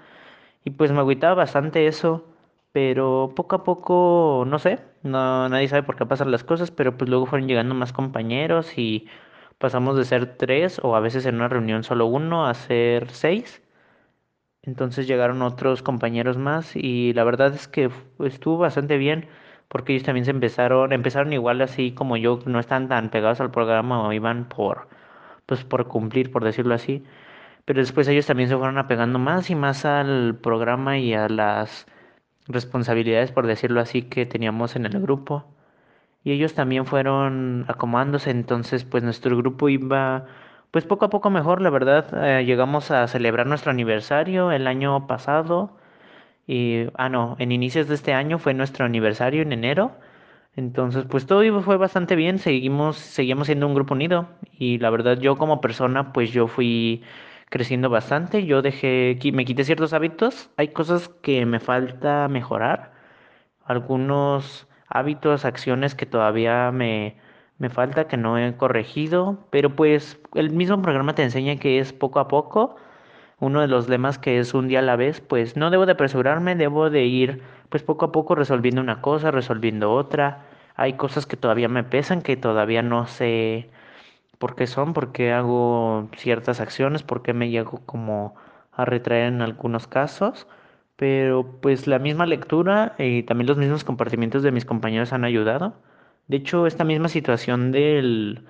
[0.65, 2.27] y pues me agüitaba bastante eso,
[2.73, 6.97] pero poco a poco, no sé, no, nadie sabe por qué pasan las cosas, pero
[6.97, 9.09] pues luego fueron llegando más compañeros y
[9.59, 13.63] pasamos de ser tres o a veces en una reunión solo uno a ser seis.
[14.63, 17.91] Entonces llegaron otros compañeros más y la verdad es que
[18.21, 19.29] estuvo bastante bien
[19.69, 23.51] porque ellos también se empezaron, empezaron igual así como yo, no están tan pegados al
[23.53, 24.89] programa o iban por,
[25.47, 27.05] pues por cumplir, por decirlo así.
[27.65, 31.87] Pero después ellos también se fueron apegando más y más al programa y a las
[32.49, 35.45] responsabilidades, por decirlo así, que teníamos en el grupo.
[36.25, 40.27] Y ellos también fueron acomodándose, entonces pues nuestro grupo iba
[40.71, 42.07] pues poco a poco mejor, la verdad.
[42.41, 45.77] Eh, llegamos a celebrar nuestro aniversario el año pasado.
[46.47, 49.93] Y, ah, no, en inicios de este año fue nuestro aniversario en enero.
[50.57, 52.39] Entonces, pues todo fue bastante bien.
[52.39, 54.29] Seguimos, seguimos siendo un grupo unido.
[54.53, 57.03] Y la verdad, yo como persona, pues yo fui
[57.51, 58.47] creciendo bastante.
[58.47, 60.51] Yo dejé, me quité ciertos hábitos.
[60.57, 62.93] Hay cosas que me falta mejorar.
[63.65, 67.17] Algunos hábitos, acciones que todavía me,
[67.61, 71.93] me falta que no he corregido, pero pues el mismo programa te enseña que es
[71.93, 72.77] poco a poco.
[73.39, 75.93] Uno de los lemas que es un día a la vez, pues no debo de
[75.93, 80.47] apresurarme, debo de ir pues poco a poco resolviendo una cosa, resolviendo otra.
[80.77, 83.71] Hay cosas que todavía me pesan, que todavía no sé
[84.39, 88.37] por qué son, por qué hago ciertas acciones, por qué me llego como
[88.73, 90.49] a retraer en algunos casos.
[90.97, 95.75] Pero pues la misma lectura y también los mismos compartimientos de mis compañeros han ayudado.
[96.31, 98.45] De hecho, esta misma situación del,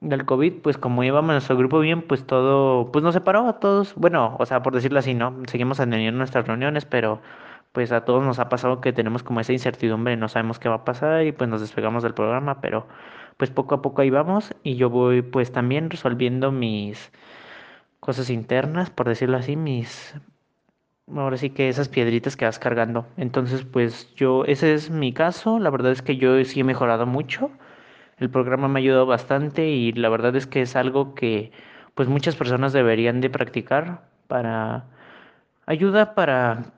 [0.00, 3.94] del COVID, pues como íbamos nuestro grupo bien, pues todo, pues nos separó a todos.
[3.96, 5.36] Bueno, o sea, por decirlo así, ¿no?
[5.48, 7.20] Seguimos teniendo nuestras reuniones, pero
[7.72, 10.76] pues a todos nos ha pasado que tenemos como esa incertidumbre, no sabemos qué va
[10.76, 12.86] a pasar y pues nos despegamos del programa, pero
[13.36, 17.10] pues poco a poco ahí vamos y yo voy pues también resolviendo mis
[18.00, 20.14] cosas internas, por decirlo así, mis
[21.16, 23.06] ahora sí que esas piedritas que vas cargando.
[23.16, 25.58] Entonces, pues yo, ese es mi caso.
[25.58, 27.50] La verdad es que yo sí he mejorado mucho.
[28.18, 31.52] El programa me ha ayudado bastante y la verdad es que es algo que
[31.94, 34.86] pues muchas personas deberían de practicar para
[35.66, 36.72] ayuda para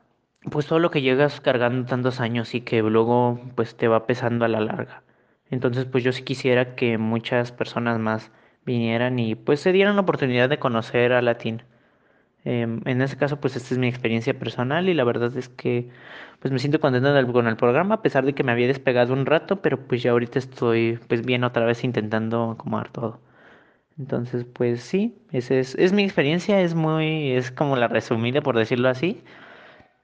[0.50, 4.44] pues todo lo que llegas cargando tantos años y que luego pues te va pesando
[4.44, 5.02] a la larga.
[5.50, 8.32] Entonces, pues yo sí quisiera que muchas personas más
[8.64, 11.62] vinieran y pues se dieran la oportunidad de conocer a Latín.
[12.45, 15.88] Em, en este caso, pues esta es mi experiencia personal y la verdad es que
[16.40, 19.26] pues me siento contento con el programa a pesar de que me había despegado un
[19.26, 23.20] rato, pero pues ya ahorita estoy pues bien otra vez intentando acomodar todo.
[23.99, 28.57] Entonces, pues sí, esa es, es mi experiencia, es muy, es como la resumida por
[28.59, 29.22] decirlo así.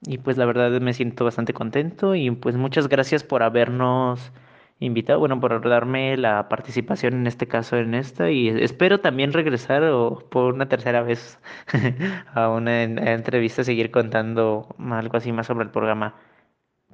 [0.06, 4.32] Y pues la verdad me siento bastante contento y pues muchas gracias por habernos
[4.80, 9.82] invitado, bueno, por darme la participación en este caso en esta y espero también regresar
[9.84, 11.38] o por una tercera vez
[12.34, 16.14] a una entrevista, seguir contando algo así más sobre el programa.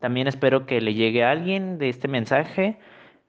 [0.01, 2.79] También espero que le llegue a alguien de este mensaje,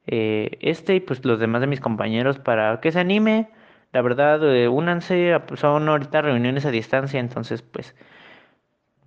[0.08, 3.50] eh, este y pues los demás de mis compañeros para que se anime.
[3.94, 7.96] La verdad, eh, únanse, son ahorita reuniones a distancia, entonces pues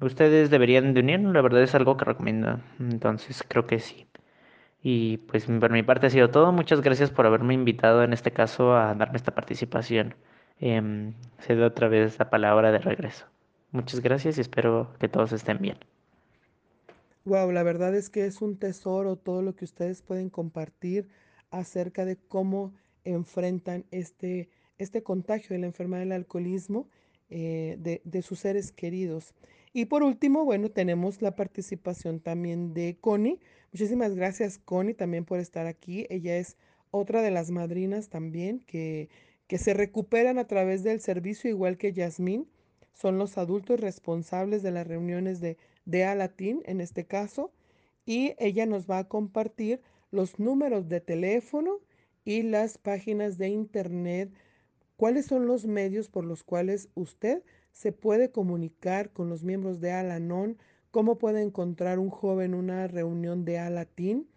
[0.00, 4.07] ustedes deberían de unir, la verdad es algo que recomiendo, entonces creo que sí.
[4.82, 6.52] Y pues por mi parte ha sido todo.
[6.52, 10.14] Muchas gracias por haberme invitado en este caso a darme esta participación.
[10.60, 13.26] Eh, cedo otra vez la palabra de regreso.
[13.70, 15.78] Muchas gracias y espero que todos estén bien.
[17.24, 21.08] Wow, la verdad es que es un tesoro todo lo que ustedes pueden compartir
[21.50, 22.72] acerca de cómo
[23.04, 24.48] enfrentan este,
[24.78, 26.88] este contagio de la enfermedad del alcoholismo
[27.28, 29.34] eh, de, de sus seres queridos.
[29.74, 33.38] Y por último, bueno, tenemos la participación también de Connie.
[33.72, 36.06] Muchísimas gracias, Connie, también por estar aquí.
[36.10, 36.56] Ella es
[36.90, 39.08] otra de las madrinas también que,
[39.46, 42.48] que se recuperan a través del servicio, igual que Yasmín.
[42.94, 47.52] Son los adultos responsables de las reuniones de, de Alatín, en este caso.
[48.06, 51.80] Y ella nos va a compartir los números de teléfono
[52.24, 54.30] y las páginas de internet.
[54.96, 57.42] ¿Cuáles son los medios por los cuales usted
[57.72, 60.58] se puede comunicar con los miembros de Alanon?
[60.90, 64.28] ¿Cómo puede encontrar un joven una reunión de Alatín?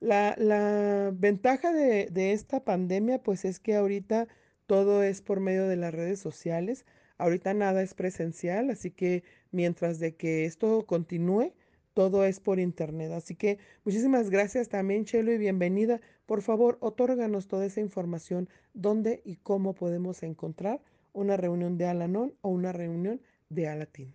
[0.00, 4.28] La, la ventaja de, de esta pandemia pues es que ahorita
[4.66, 6.86] todo es por medio de las redes sociales.
[7.18, 11.52] Ahorita nada es presencial, así que mientras de que esto continúe,
[11.94, 13.10] todo es por internet.
[13.12, 16.00] Así que muchísimas gracias también, Chelo, y bienvenida.
[16.26, 20.80] Por favor, otórganos toda esa información, dónde y cómo podemos encontrar
[21.12, 24.14] una reunión de Alanon o una reunión de Alatín.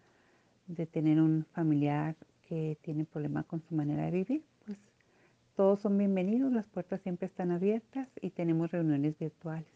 [0.66, 2.14] de tener un familiar
[2.46, 4.44] que tiene problema con su manera de vivir.
[4.66, 4.76] Pues
[5.57, 9.72] todos son bienvenidos, las puertas siempre están abiertas y tenemos reuniones virtuales.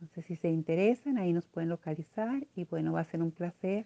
[0.00, 3.84] Entonces, si se interesan, ahí nos pueden localizar y bueno, va a ser un placer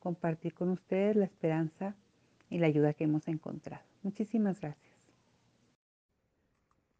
[0.00, 1.96] compartir con ustedes la esperanza
[2.54, 3.82] y la ayuda que hemos encontrado.
[4.04, 4.94] Muchísimas gracias.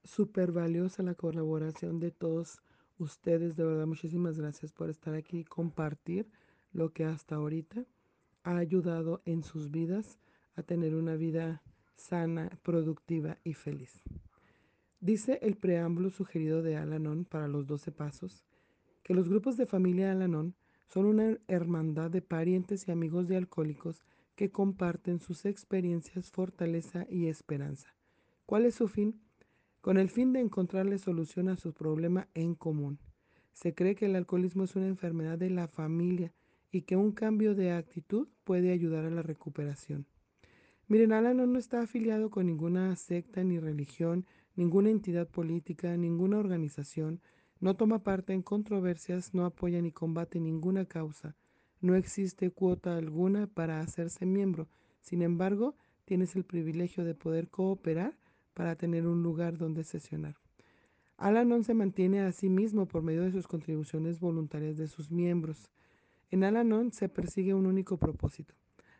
[0.02, 2.60] Súper valiosa la colaboración de todos
[2.98, 6.26] ustedes, de verdad, muchísimas gracias por estar aquí y compartir
[6.72, 7.84] lo que hasta ahorita
[8.42, 10.18] ha ayudado en sus vidas
[10.56, 11.62] a tener una vida
[11.94, 14.02] sana, productiva y feliz.
[15.00, 18.44] Dice el preámbulo sugerido de Alanon para los 12 pasos
[19.04, 20.56] que los grupos de familia Alanon
[20.88, 24.04] son una hermandad de parientes y amigos de alcohólicos
[24.34, 27.94] que comparten sus experiencias, fortaleza y esperanza.
[28.46, 29.20] ¿Cuál es su fin?
[29.80, 32.98] Con el fin de encontrarle solución a su problema en común.
[33.52, 36.32] Se cree que el alcoholismo es una enfermedad de la familia
[36.70, 40.06] y que un cambio de actitud puede ayudar a la recuperación.
[40.88, 44.26] Miren, Alan no está afiliado con ninguna secta ni religión,
[44.56, 47.20] ninguna entidad política, ninguna organización,
[47.60, 51.36] no toma parte en controversias, no apoya ni combate ninguna causa.
[51.80, 54.68] No existe cuota alguna para hacerse miembro.
[55.00, 58.16] Sin embargo, tienes el privilegio de poder cooperar
[58.54, 60.36] para tener un lugar donde sesionar.
[61.16, 65.70] Alanon se mantiene a sí mismo por medio de sus contribuciones voluntarias de sus miembros.
[66.30, 68.54] En Alanon se persigue un único propósito,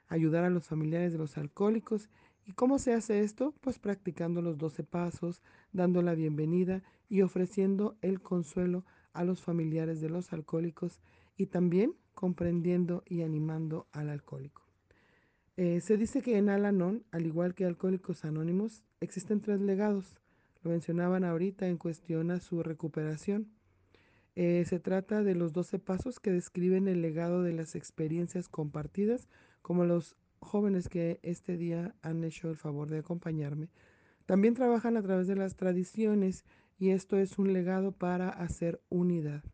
[0.09, 2.09] ayudar a los familiares de los alcohólicos.
[2.47, 3.53] ¿Y cómo se hace esto?
[3.61, 10.01] Pues practicando los 12 pasos, dando la bienvenida y ofreciendo el consuelo a los familiares
[10.01, 11.01] de los alcohólicos
[11.37, 14.63] y también comprendiendo y animando al alcohólico.
[15.57, 20.17] Eh, se dice que en Alanon, al igual que Alcohólicos Anónimos, existen tres legados.
[20.63, 23.53] Lo mencionaban ahorita en cuestión a su recuperación.
[24.35, 29.29] Eh, se trata de los 12 pasos que describen el legado de las experiencias compartidas,
[29.63, 33.69] como los jóvenes que este día han hecho el favor de acompañarme.
[34.27, 36.45] También trabajan a través de las tradiciones
[36.79, 39.45] y esto es un legado para hacer unidad.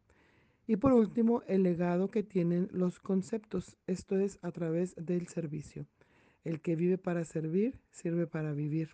[0.70, 5.84] Y por último, el legado que tienen los conceptos, esto es a través del servicio.
[6.44, 8.90] El que vive para servir, sirve para vivir.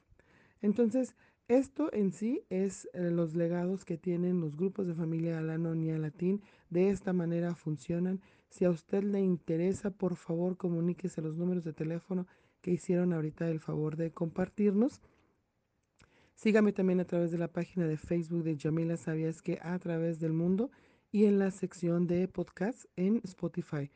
[0.63, 1.15] Entonces,
[1.49, 5.91] esto en sí es eh, los legados que tienen los grupos de familia Alanon y
[5.91, 6.41] Alatín.
[6.71, 8.23] De esta manera funcionan.
[8.49, 12.27] Si a usted le interesa, por favor, comuníquese los números de teléfono
[12.63, 15.03] que hicieron ahorita el favor de compartirnos.
[16.37, 20.21] Sígame también a través de la página de Facebook de Yamila Sabías que a través
[20.21, 20.71] del mundo
[21.17, 23.91] y en la sección de podcast en Spotify.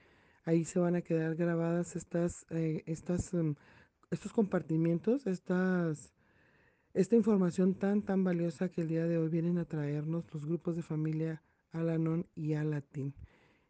[0.47, 3.57] Ahí se van a quedar grabadas estas, eh, estas, um,
[4.11, 6.15] estos compartimientos, estas,
[6.95, 10.77] esta información tan, tan valiosa que el día de hoy vienen a traernos los grupos
[10.77, 11.43] de familia
[11.73, 13.13] Alanon y Alatín.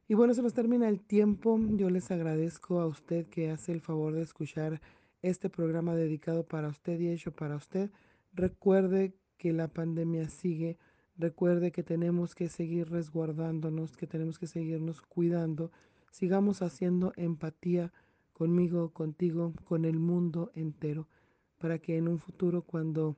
[0.07, 1.59] Y bueno, se nos termina el tiempo.
[1.73, 4.81] Yo les agradezco a usted que hace el favor de escuchar
[5.23, 7.91] este programa dedicado para usted y hecho para usted.
[8.33, 10.79] Recuerde que la pandemia sigue
[11.21, 15.71] Recuerde que tenemos que seguir resguardándonos, que tenemos que seguirnos cuidando.
[16.11, 17.93] Sigamos haciendo empatía
[18.33, 21.09] conmigo, contigo, con el mundo entero,
[21.59, 23.17] para que en un futuro cuando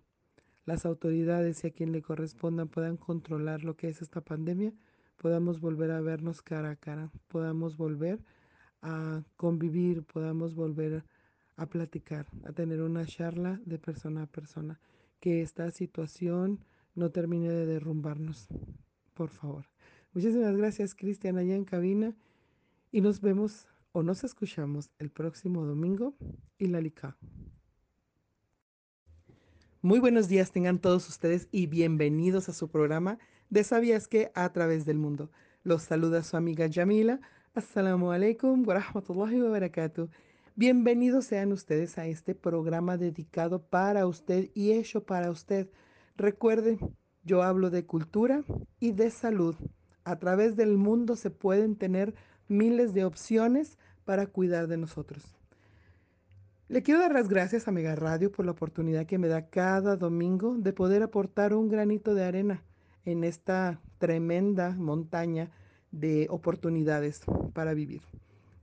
[0.64, 4.72] las autoridades y a quien le correspondan puedan controlar lo que es esta pandemia,
[5.16, 8.18] podamos volver a vernos cara a cara, podamos volver
[8.80, 11.04] a convivir, podamos volver
[11.54, 14.80] a platicar, a tener una charla de persona a persona,
[15.20, 18.48] que esta situación no termine de derrumbarnos,
[19.14, 19.66] por favor.
[20.12, 22.14] Muchísimas gracias, Cristian, allá en cabina.
[22.90, 26.14] Y nos vemos o nos escuchamos el próximo domingo
[26.58, 27.16] y la LICA.
[29.80, 33.18] Muy buenos días tengan todos ustedes y bienvenidos a su programa
[33.50, 35.30] de Sabías que a través del mundo.
[35.64, 37.20] Los saluda su amiga Yamila.
[37.54, 40.08] Assalamu alaikum wa wa barakatuh.
[40.54, 45.68] Bienvenidos sean ustedes a este programa dedicado para usted y hecho para usted
[46.22, 46.78] Recuerde,
[47.24, 48.44] yo hablo de cultura
[48.78, 49.56] y de salud.
[50.04, 52.14] A través del mundo se pueden tener
[52.46, 55.36] miles de opciones para cuidar de nosotros.
[56.68, 59.96] Le quiero dar las gracias a Mega Radio por la oportunidad que me da cada
[59.96, 62.62] domingo de poder aportar un granito de arena
[63.04, 65.50] en esta tremenda montaña
[65.90, 68.02] de oportunidades para vivir.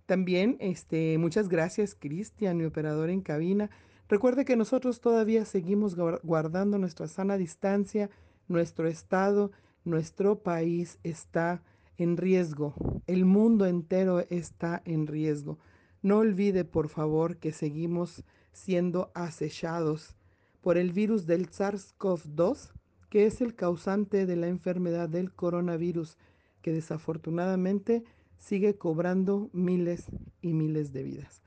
[0.06, 3.70] También este, muchas gracias, Cristian, mi operador en cabina,
[4.10, 8.10] Recuerde que nosotros todavía seguimos guardando nuestra sana distancia,
[8.48, 9.52] nuestro estado,
[9.86, 11.62] nuestro país está
[11.96, 12.74] en riesgo,
[13.06, 15.60] el mundo entero está en riesgo.
[16.02, 20.16] No olvide, por favor, que seguimos siendo acechados
[20.62, 22.72] por el virus del SARS-CoV-2,
[23.12, 26.18] que es el causante de la enfermedad del coronavirus,
[26.64, 28.04] que desafortunadamente
[28.40, 30.06] sigue cobrando miles
[30.42, 31.44] y miles de vidas.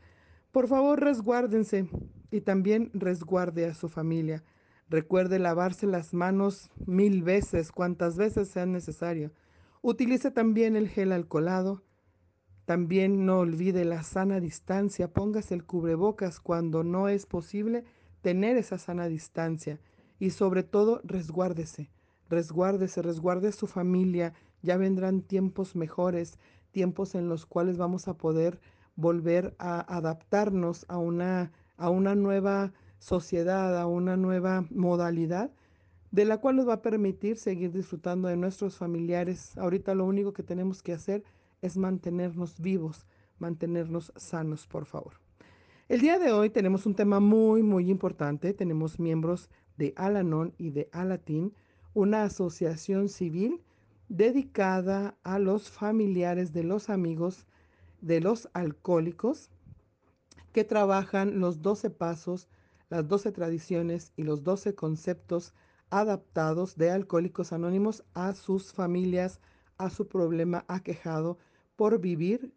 [0.52, 1.88] Por favor, resguárdense
[2.30, 4.44] y también resguarde a su familia.
[4.90, 9.32] Recuerde lavarse las manos mil veces, cuantas veces sea necesario.
[9.80, 11.82] Utilice también el gel alcoholado.
[12.66, 15.10] También no olvide la sana distancia.
[15.10, 17.84] Póngase el cubrebocas cuando no es posible
[18.20, 19.80] tener esa sana distancia.
[20.18, 21.90] Y sobre todo, resguárdese.
[22.28, 24.34] Resguárdese, resguarde a su familia.
[24.60, 26.38] Ya vendrán tiempos mejores,
[26.70, 28.60] tiempos en los cuales vamos a poder
[28.96, 35.50] volver a adaptarnos a una, a una nueva sociedad, a una nueva modalidad,
[36.10, 39.56] de la cual nos va a permitir seguir disfrutando de nuestros familiares.
[39.56, 41.24] Ahorita lo único que tenemos que hacer
[41.62, 43.06] es mantenernos vivos,
[43.38, 45.14] mantenernos sanos, por favor.
[45.88, 48.54] El día de hoy tenemos un tema muy, muy importante.
[48.54, 51.54] Tenemos miembros de Alanon y de Alatín,
[51.94, 53.60] una asociación civil
[54.08, 57.46] dedicada a los familiares de los amigos
[58.02, 59.50] de los alcohólicos
[60.52, 62.48] que trabajan los 12 pasos,
[62.90, 65.54] las 12 tradiciones y los 12 conceptos
[65.88, 69.40] adaptados de alcohólicos anónimos a sus familias,
[69.78, 71.38] a su problema aquejado
[71.76, 72.52] por vivir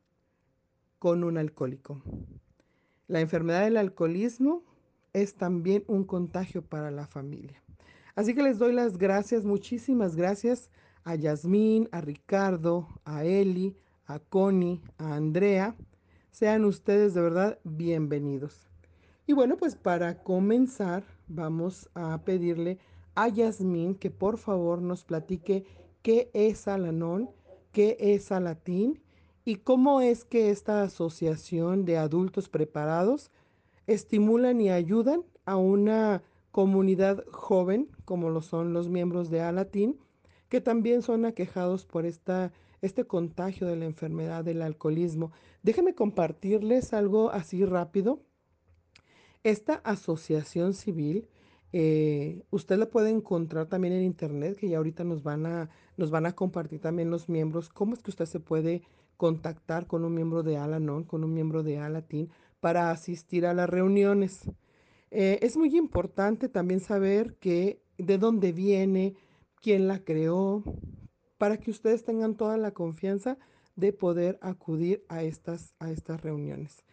[0.99, 2.01] con un alcohólico.
[3.07, 4.63] La enfermedad del alcoholismo
[5.13, 7.61] es también un contagio para la familia.
[8.15, 10.69] Así que les doy las gracias, muchísimas gracias
[11.03, 15.75] a Yasmín, a Ricardo, a Eli, a Connie, a Andrea.
[16.31, 18.69] Sean ustedes de verdad bienvenidos.
[19.27, 22.77] Y bueno, pues para comenzar, vamos a pedirle
[23.15, 25.65] a Yasmín que por favor nos platique
[26.01, 27.29] qué es Alanón,
[27.71, 29.01] qué es Alatín
[29.43, 33.31] y cómo es que esta asociación de adultos preparados
[33.87, 39.99] estimulan y ayudan a una comunidad joven, como lo son los miembros de Alatín,
[40.49, 42.51] que también son aquejados por esta
[42.85, 45.31] este contagio de la enfermedad del alcoholismo.
[45.63, 48.21] Déjenme compartirles algo así rápido.
[49.43, 51.27] Esta asociación civil
[51.77, 56.09] Eh, usted la puede encontrar también en internet, que ya ahorita nos van a, nos
[56.09, 58.81] van a compartir también los miembros, cómo es que usted se puede
[59.17, 62.29] contactar con un miembro de Alanon, con un miembro de Alatin,
[62.61, 64.49] para asistir a las reuniones.
[65.11, 69.15] Eh, es muy importante también saber que de dónde viene,
[69.61, 70.63] quién la creó,
[71.37, 73.37] para que ustedes tengan toda la confianza
[73.75, 76.83] de poder acudir a estas, a estas reuniones.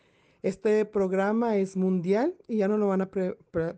[0.43, 3.11] Este programa es mundial y ya no lo van a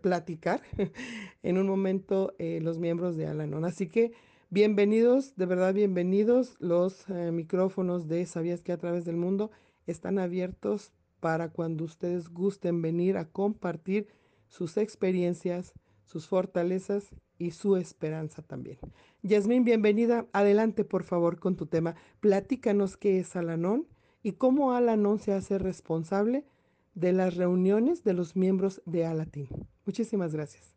[0.01, 0.63] platicar
[1.43, 3.65] en un momento eh, los miembros de Alanon.
[3.65, 4.13] Así que
[4.49, 6.55] bienvenidos, de verdad bienvenidos.
[6.59, 9.51] Los eh, micrófonos de Sabías que a través del mundo
[9.85, 14.07] están abiertos para cuando ustedes gusten venir a compartir
[14.47, 18.77] sus experiencias, sus fortalezas y su esperanza también.
[19.23, 20.25] Yasmín, bienvenida.
[20.33, 21.95] Adelante, por favor, con tu tema.
[22.19, 23.87] Platícanos qué es Alanon
[24.23, 26.45] y cómo Alanon se hace responsable
[26.93, 29.49] de las reuniones de los miembros de Alatín.
[29.85, 30.73] Muchísimas gracias.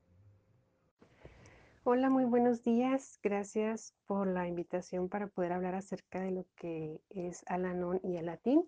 [1.85, 3.19] Hola, muy buenos días.
[3.23, 8.65] Gracias por la invitación para poder hablar acerca de lo que es Alanon y Alatín.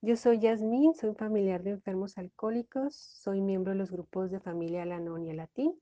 [0.00, 4.82] Yo soy Yasmín, soy familiar de enfermos alcohólicos, soy miembro de los grupos de familia
[4.84, 5.74] Alanon y Alatín.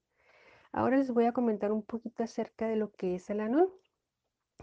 [0.72, 3.68] Ahora les voy a comentar un poquito acerca de lo que es Alanon.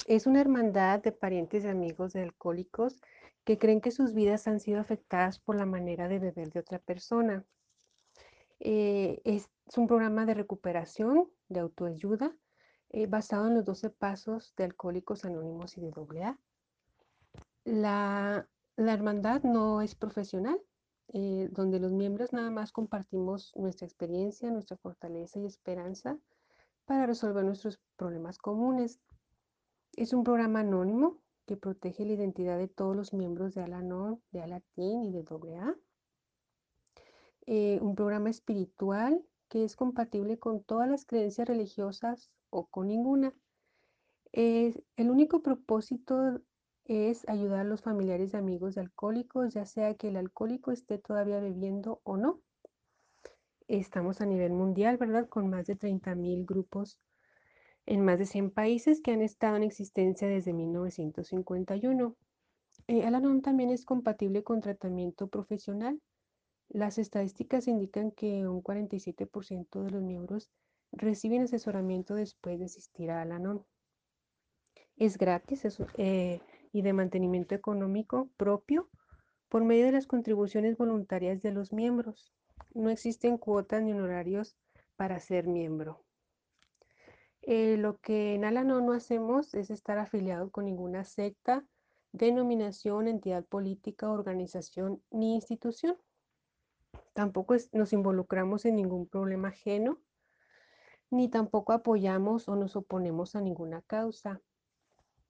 [0.07, 2.99] Es una hermandad de parientes y amigos de alcohólicos
[3.43, 6.79] que creen que sus vidas han sido afectadas por la manera de beber de otra
[6.79, 7.45] persona.
[8.59, 12.35] Eh, es, un programa de recuperación, de autoayuda,
[12.89, 16.39] eh, basado en los 12 pasos de Alcohólicos Anónimos y de AA.
[17.65, 20.59] La, la hermandad no es profesional,
[21.11, 26.19] eh, donde los miembros nada más compartimos nuestra experiencia, nuestra fortaleza y esperanza
[26.85, 28.99] para resolver nuestros problemas comunes.
[29.95, 34.41] Es un programa anónimo que protege la identidad de todos los miembros de Alanon, de
[34.41, 35.75] Alatín y de AA.
[37.47, 43.33] Eh, un programa espiritual que es compatible con todas las creencias religiosas o con ninguna.
[44.31, 46.39] el único propósito
[46.89, 50.97] es ayudar a los familiares y amigos de alcohólicos, ya sea que el alcohólico esté
[50.97, 52.41] todavía bebiendo o no.
[53.67, 55.29] Estamos a nivel mundial, ¿verdad?
[55.29, 56.99] Con más de 30.000 grupos
[57.85, 62.15] en más de 100 países que han estado en existencia desde 1951.
[62.87, 66.01] Eh, Alanon también es compatible con tratamiento profesional.
[66.69, 70.49] Las estadísticas indican que un 47% de los miembros
[70.91, 73.63] reciben asesoramiento después de asistir a Alanon.
[74.97, 76.41] Es gratis, es, eh,
[76.71, 78.89] y de mantenimiento económico propio
[79.49, 82.33] por medio de las contribuciones voluntarias de los miembros.
[82.73, 84.55] No existen cuotas ni honorarios
[84.95, 86.03] para ser miembro.
[87.41, 91.65] Eh, lo que en Alanon no hacemos es estar afiliado con ninguna secta,
[92.11, 95.97] denominación, entidad política, organización ni institución.
[97.13, 99.99] Tampoco nos involucramos en ningún problema ajeno,
[101.09, 104.41] ni tampoco apoyamos o nos oponemos a ninguna causa.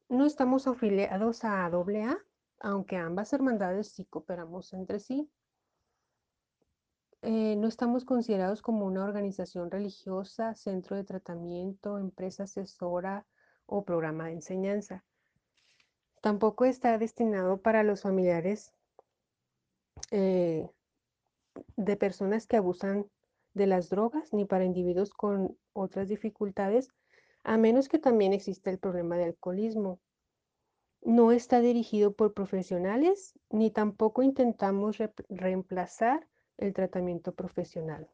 [0.09, 2.17] No estamos afiliados a AA,
[2.61, 5.29] aunque ambas hermandades sí cooperamos entre sí.
[7.21, 13.27] Eh, no estamos considerados como una organización religiosa, centro de tratamiento, empresa asesora
[13.67, 15.05] o programa de enseñanza.
[16.21, 18.73] Tampoco está destinado para los familiares
[20.09, 20.67] eh,
[21.75, 23.05] de personas que abusan
[23.53, 26.89] de las drogas ni para individuos con otras dificultades
[27.49, 29.99] a menos que también exista el problema de alcoholismo.
[31.01, 36.27] No está dirigido por profesionales ni tampoco intentamos reemplazar
[36.57, 38.07] el tratamiento profesional.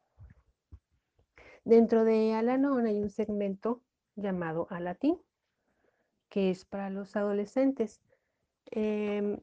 [1.66, 3.82] Dentro de Alanon hay un segmento
[4.16, 5.20] llamado Alatín,
[6.30, 8.00] que es para los adolescentes.
[8.68, 9.42] Em,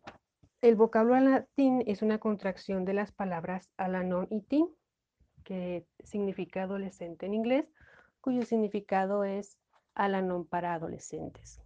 [0.63, 4.69] el vocablo Alatín es una contracción de las palabras Alanon y Tin,
[5.45, 7.71] que significa adolescente en inglés,
[8.23, 9.59] cuyo significado es
[9.95, 11.61] Alanon para adolescentes.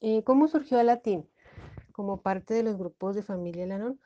[0.00, 1.28] Eh, ¿Cómo surgió Alatín?
[1.92, 4.00] Como parte de los grupos de familia Alanon.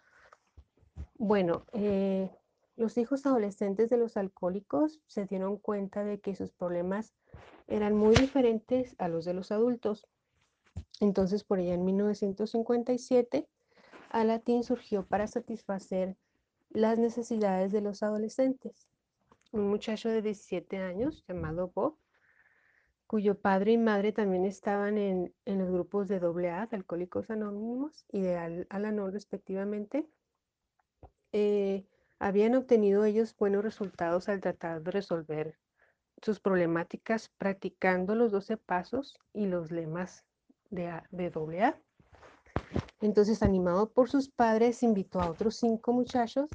[1.19, 2.31] Bueno, eh,
[2.77, 7.15] los hijos adolescentes de los alcohólicos se dieron cuenta de que sus problemas
[7.69, 10.07] eran muy diferentes a los de los adultos.
[11.01, 13.49] Entonces, por allá en 1957,
[14.11, 16.17] Alatín surgió para satisfacer
[16.71, 18.89] las necesidades de los adolescentes.
[19.53, 21.97] Un muchacho de 17 años llamado Bob
[23.07, 28.21] cuyo padre y madre también estaban en, los grupos de AA, de Alcohólicos Anónimos y
[28.21, 28.67] de Al
[29.13, 30.07] respectivamente,
[31.33, 31.87] eh,
[32.19, 35.59] habían obtenido ellos buenos resultados al tratar de resolver
[36.23, 40.25] sus problemáticas practicando los 12 pasos y los lemas
[40.71, 41.79] de, de AA.
[43.01, 46.49] Entonces, animado por sus padres, invitó a otros cinco muchachos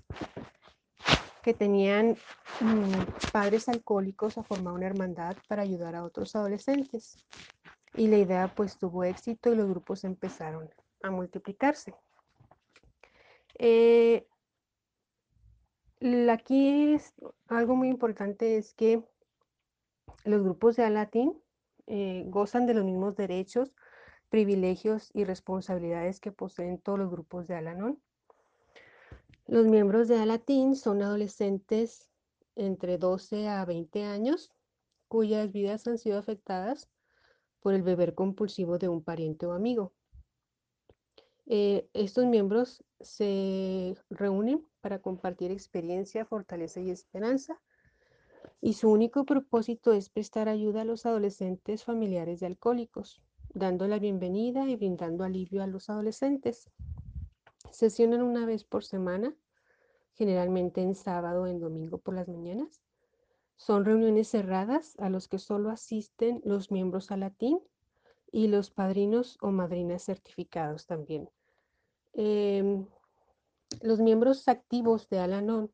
[1.44, 2.18] que tenían
[2.60, 7.18] mm, padres alcohólicos a formar una hermandad para ayudar a otros adolescentes.
[7.96, 10.70] Y la idea pues tuvo éxito y los grupos empezaron
[11.04, 11.94] a multiplicarse.
[13.58, 14.26] Eh,
[16.32, 17.14] aquí es,
[17.48, 19.04] algo muy importante es que
[20.24, 21.42] los grupos de Alatín
[21.88, 23.74] eh, gozan de los mismos derechos,
[24.30, 28.02] privilegios y responsabilidades que poseen todos los grupos de Alanon.
[29.52, 32.10] Los miembros de Alatín son adolescentes
[32.56, 34.49] entre 12 a 20 años
[35.10, 36.89] cuyas vidas han sido afectadas
[37.60, 39.91] por el beber compulsivo de un pariente o amigo.
[41.47, 47.60] Eh, estos miembros se reúnen para compartir experiencia, fortaleza y esperanza
[48.62, 53.22] y su único propósito es prestar ayuda a los adolescentes familiares de alcohólicos,
[53.54, 56.72] dando la bienvenida y brindando alivio a los adolescentes.
[57.72, 59.36] Sesionan una vez por semana,
[60.14, 62.82] generalmente en sábado o en domingo por las mañanas.
[63.56, 67.60] Son reuniones cerradas a los que solo asisten los miembros a latín
[68.32, 71.30] y los padrinos o madrinas certificados también.
[72.14, 72.88] Em,
[73.82, 75.72] los miembros activos de Alanon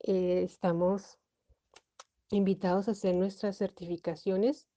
[0.00, 1.18] eh, estamos
[2.30, 4.68] invitados a hacer nuestras certificaciones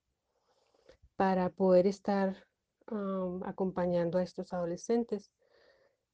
[1.16, 2.48] para poder estar
[3.46, 5.32] acompañando a estos adolescentes.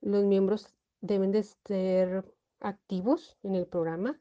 [0.01, 2.25] Los miembros deben de ser
[2.59, 4.19] activos en el programa,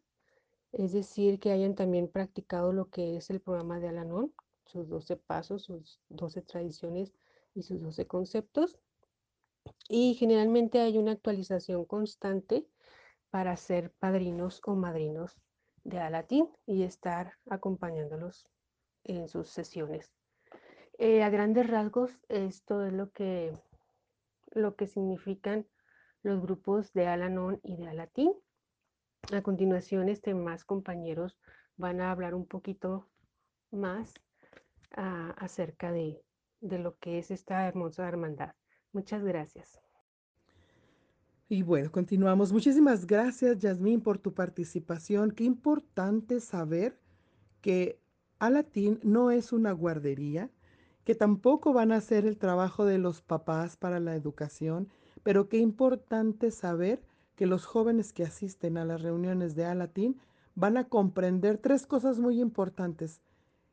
[0.73, 4.33] es decir, que hayan también practicado lo que es el programa de Alanon,
[4.67, 7.13] sus 12 pasos, sus 12 tradiciones
[7.55, 8.79] y sus 12 conceptos.
[9.89, 12.67] Y generalmente hay una actualización constante
[13.31, 15.39] para ser padrinos o madrinos
[15.85, 18.47] de Alatín y estar acompañándolos
[19.05, 20.13] en sus sesiones.
[20.99, 23.53] Eh, a grandes rasgos, esto es lo que,
[24.53, 25.67] lo que significan
[26.23, 28.33] los grupos de Alanon y de Alatín.
[29.33, 31.39] A continuación, este, más compañeros
[31.77, 33.09] van a hablar un poquito
[33.71, 34.15] más
[34.97, 36.23] ah, acerca de,
[36.61, 38.55] de lo que es esta hermosa hermandad.
[38.93, 39.81] Muchas gracias.
[41.51, 42.53] Y bueno, continuamos.
[42.53, 45.31] Muchísimas gracias, Yasmín, por tu participación.
[45.31, 46.99] Qué importante saber
[47.63, 47.99] que
[48.39, 50.51] Alatín no es una guardería,
[51.09, 54.91] que tampoco van a hacer el trabajo de los papás para la educación,
[55.23, 57.03] pero qué importante saber
[57.35, 60.21] que los jóvenes que asisten a las reuniones de Alatín
[60.55, 63.23] van a comprender tres cosas muy importantes,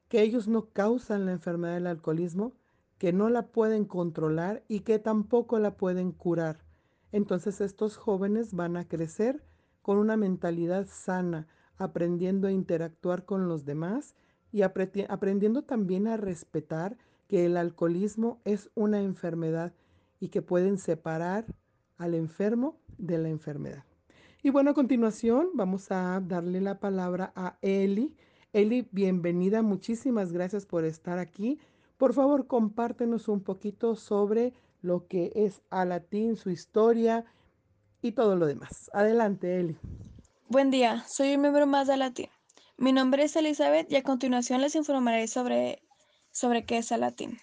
[0.07, 2.53] que ellos no causan la enfermedad del alcoholismo,
[2.97, 6.63] que no la pueden controlar y que tampoco la pueden curar.
[7.11, 9.43] Entonces estos jóvenes van a crecer
[9.81, 14.15] con una mentalidad sana, aprendiendo a interactuar con los demás
[14.53, 16.97] y aprendiendo también a respetar
[17.28, 19.73] que el alcoholismo es una enfermedad
[20.19, 21.45] y que pueden separar
[21.97, 23.84] al enfermo de la enfermedad.
[24.43, 28.15] Y bueno, a continuación vamos a darle la palabra a Eli.
[28.53, 31.59] Eli, bienvenida, muchísimas gracias por estar aquí.
[31.97, 37.26] Por favor, compártenos un poquito sobre lo que es Alatín, su historia
[38.01, 38.91] y todo lo demás.
[38.93, 39.78] Adelante, Eli.
[40.47, 42.30] Buen día, soy un miembro más de Alatín.
[42.78, 45.82] Mi nombre es Elizabeth y a continuación les informaré sobre,
[46.36, 47.39] sobre qué es Alatín.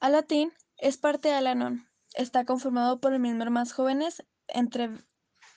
[0.00, 1.86] Alatín es parte de Alanon.
[2.14, 5.04] Está conformado por miembros más jóvenes entre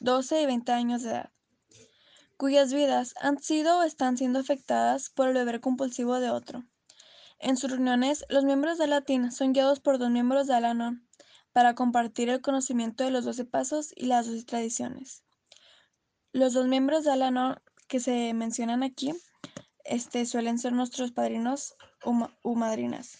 [0.01, 1.31] 12 y 20 años de edad,
[2.35, 6.65] cuyas vidas han sido o están siendo afectadas por el beber compulsivo de otro.
[7.39, 11.07] En sus reuniones, los miembros de Latín son guiados por dos miembros de Alanon
[11.53, 15.23] para compartir el conocimiento de los doce pasos y las doce tradiciones.
[16.33, 19.13] Los dos miembros de Alanon que se mencionan aquí
[19.89, 23.17] este, suelen ser nuestros padrinos o madrinas.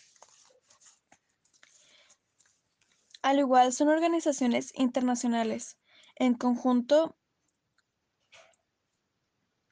[3.21, 5.77] Al igual, son organizaciones internacionales,
[6.15, 7.17] en conjunto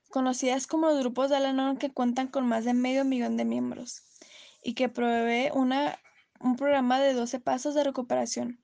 [0.09, 4.03] conocidas como los grupos de Alanon que cuentan con más de medio millón de miembros
[4.63, 8.61] y que provee un programa de 12 pasos de recuperación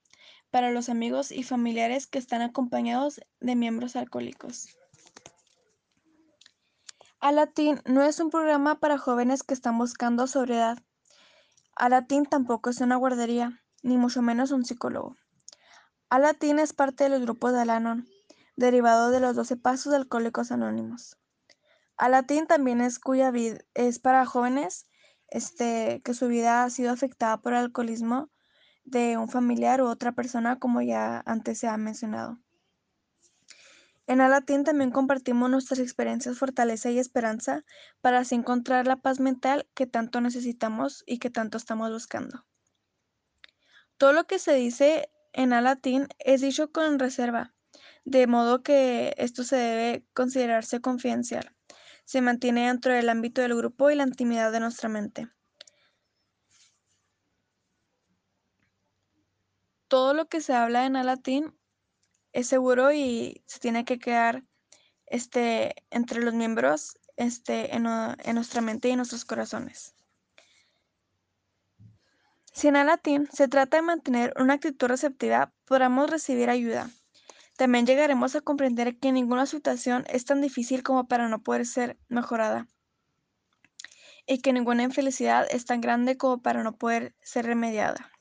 [0.50, 4.68] para los amigos y familiares que están acompañados de miembros alcohólicos.
[7.24, 10.78] Alatín no es un programa para jóvenes que están buscando sobriedad.
[11.74, 15.16] Alatín tampoco es una guardería, ni mucho menos un psicólogo.
[16.10, 18.10] Alatín es parte de los grupos de Alanon,
[18.58, 21.16] derivado de los 12 pasos de Alcohólicos Anónimos.
[21.96, 24.86] Alatín también es cuya vida es para jóvenes
[25.30, 28.32] este, que su vida ha sido afectada por el alcoholismo
[28.84, 32.43] de un familiar u otra persona, como ya antes se ha mencionado.
[34.06, 37.64] En Alatín también compartimos nuestras experiencias, fortaleza y esperanza
[38.02, 42.46] para así encontrar la paz mental que tanto necesitamos y que tanto estamos buscando.
[43.98, 47.54] Todo lo que se dice en Alatín es dicho con reserva,
[48.04, 51.56] de modo que esto se debe considerarse confidencial.
[52.04, 55.30] Se mantiene dentro del ámbito del grupo y la intimidad de nuestra mente.
[59.88, 61.56] Todo lo que se habla en Alatín
[62.34, 64.44] es seguro y se tiene que quedar
[65.06, 69.96] este, entre los miembros este, en, en nuestra mente y en nuestros corazones.
[72.52, 76.90] Si en Alatín se trata de mantener una actitud receptiva, podamos recibir ayuda.
[77.58, 81.98] También llegaremos a comprender que ninguna situación es tan difícil como para no poder ser
[82.10, 82.68] mejorada
[84.26, 88.13] y que ninguna infelicidad es tan grande como para no poder ser remediada.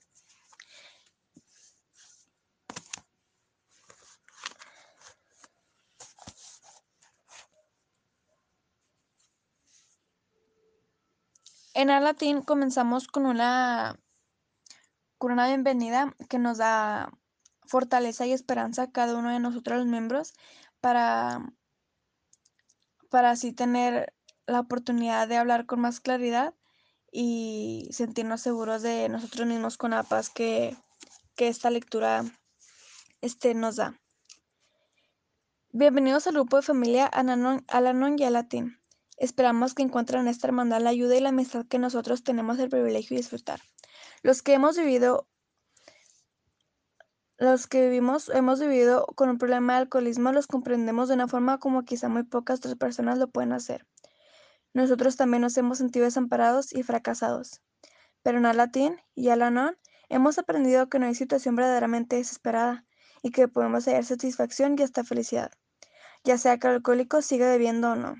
[11.74, 13.98] En Alatín comenzamos con una,
[15.16, 17.10] con una bienvenida que nos da
[17.66, 20.34] fortaleza y esperanza a cada uno de nosotros los miembros
[20.82, 21.50] para,
[23.08, 24.12] para así tener
[24.46, 26.54] la oportunidad de hablar con más claridad
[27.10, 30.76] y sentirnos seguros de nosotros mismos con la paz que,
[31.38, 32.22] esta lectura
[33.20, 33.98] este, nos da.
[35.72, 38.81] Bienvenidos al grupo de familia Alanon y Alatín.
[39.22, 42.68] Esperamos que encuentren en esta hermandad la ayuda y la amistad que nosotros tenemos el
[42.68, 43.60] privilegio de disfrutar.
[44.24, 45.28] Los que hemos vivido,
[47.38, 51.58] los que vivimos, hemos vivido con un problema de alcoholismo, los comprendemos de una forma
[51.58, 53.86] como quizá muy pocas otras personas lo pueden hacer.
[54.74, 57.62] Nosotros también nos hemos sentido desamparados y fracasados.
[58.24, 62.84] Pero en Alatín y Alanon hemos aprendido que no hay situación verdaderamente desesperada
[63.22, 65.52] y que podemos hallar satisfacción y hasta felicidad,
[66.24, 68.16] ya sea que el alcohólico siga bebiendo o no.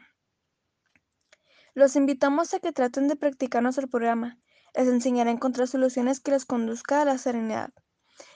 [1.74, 4.38] Los invitamos a que traten de practicar nuestro programa.
[4.74, 7.70] Les enseñaré a encontrar soluciones que les conduzca a la serenidad.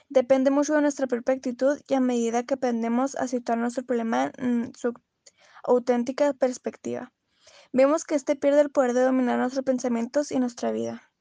[0.09, 4.31] Depende mucho de nuestra propia actitud y a medida que aprendemos a situar nuestro problema
[4.37, 4.93] en su
[5.63, 7.11] auténtica perspectiva,
[7.73, 11.11] vemos que éste pierde el poder de dominar nuestros pensamientos y nuestra vida.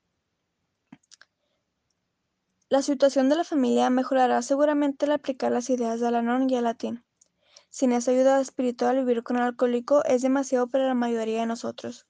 [2.69, 6.65] La situación de la familia mejorará seguramente al aplicar las ideas de Alanon y el
[6.65, 7.06] latín.
[7.77, 12.07] Sin esa ayuda espiritual, vivir con el alcohólico es demasiado para la mayoría de nosotros.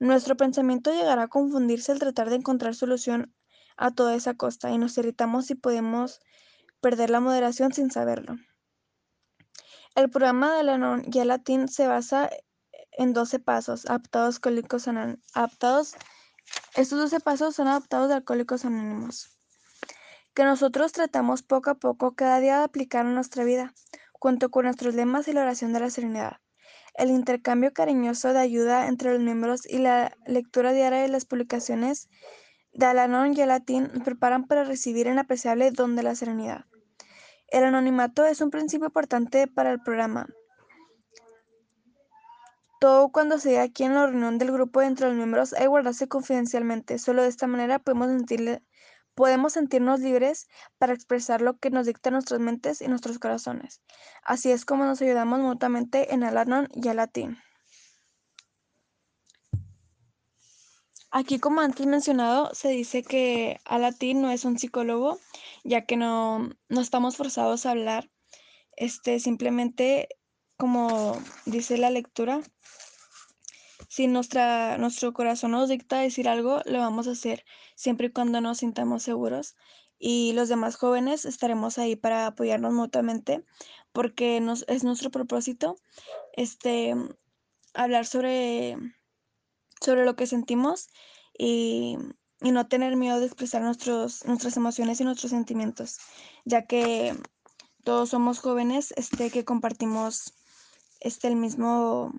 [0.00, 3.32] Nuestro pensamiento llegará a confundirse al tratar de encontrar solución
[3.76, 6.18] a toda esa costa y nos irritamos si podemos
[6.80, 8.34] perder la moderación sin saberlo.
[9.94, 12.28] El programa de la y el latín se basa
[12.90, 15.94] en 12 pasos adaptados alcohólicos adaptados.
[16.74, 19.30] Estos 12 pasos son adaptados de alcohólicos anónimos
[20.34, 23.72] que nosotros tratamos poco a poco cada día de aplicar en nuestra vida
[24.20, 26.36] junto con nuestros lemas y la oración de la serenidad.
[26.94, 32.08] El intercambio cariñoso de ayuda entre los miembros y la lectura diaria de las publicaciones
[32.72, 36.66] de Alanon y Latín nos preparan para recibir el apreciable don de la serenidad.
[37.48, 40.28] El anonimato es un principio importante para el programa.
[42.78, 46.98] Todo cuando se aquí en la reunión del grupo entre los miembros hay guardarse confidencialmente.
[46.98, 48.62] Solo de esta manera podemos sentirle
[49.20, 50.48] podemos sentirnos libres
[50.78, 53.82] para expresar lo que nos dictan nuestras mentes y nuestros corazones.
[54.22, 57.36] Así es como nos ayudamos mutuamente en Alanon y Alatín.
[61.10, 65.18] Aquí, como antes mencionado, se dice que Alatín no es un psicólogo,
[65.64, 68.10] ya que no, no estamos forzados a hablar.
[68.74, 70.08] Este, simplemente,
[70.56, 72.40] como dice la lectura,
[73.90, 78.40] si nuestra, nuestro corazón nos dicta decir algo, lo vamos a hacer siempre y cuando
[78.40, 79.56] nos sintamos seguros.
[79.98, 83.44] Y los demás jóvenes estaremos ahí para apoyarnos mutuamente
[83.92, 85.74] porque nos, es nuestro propósito
[86.34, 86.94] este,
[87.74, 88.76] hablar sobre,
[89.80, 90.86] sobre lo que sentimos
[91.36, 91.98] y,
[92.40, 95.98] y no tener miedo de expresar nuestros, nuestras emociones y nuestros sentimientos,
[96.44, 97.16] ya que
[97.82, 100.32] todos somos jóvenes este, que compartimos
[101.00, 102.14] este, el mismo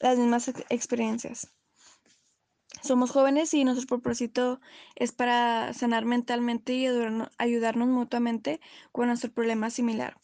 [0.00, 1.52] las mismas experiencias.
[2.82, 4.60] Somos jóvenes y nuestro propósito
[4.94, 6.86] es para sanar mentalmente y
[7.38, 8.60] ayudarnos mutuamente
[8.92, 10.16] con nuestro problema similar.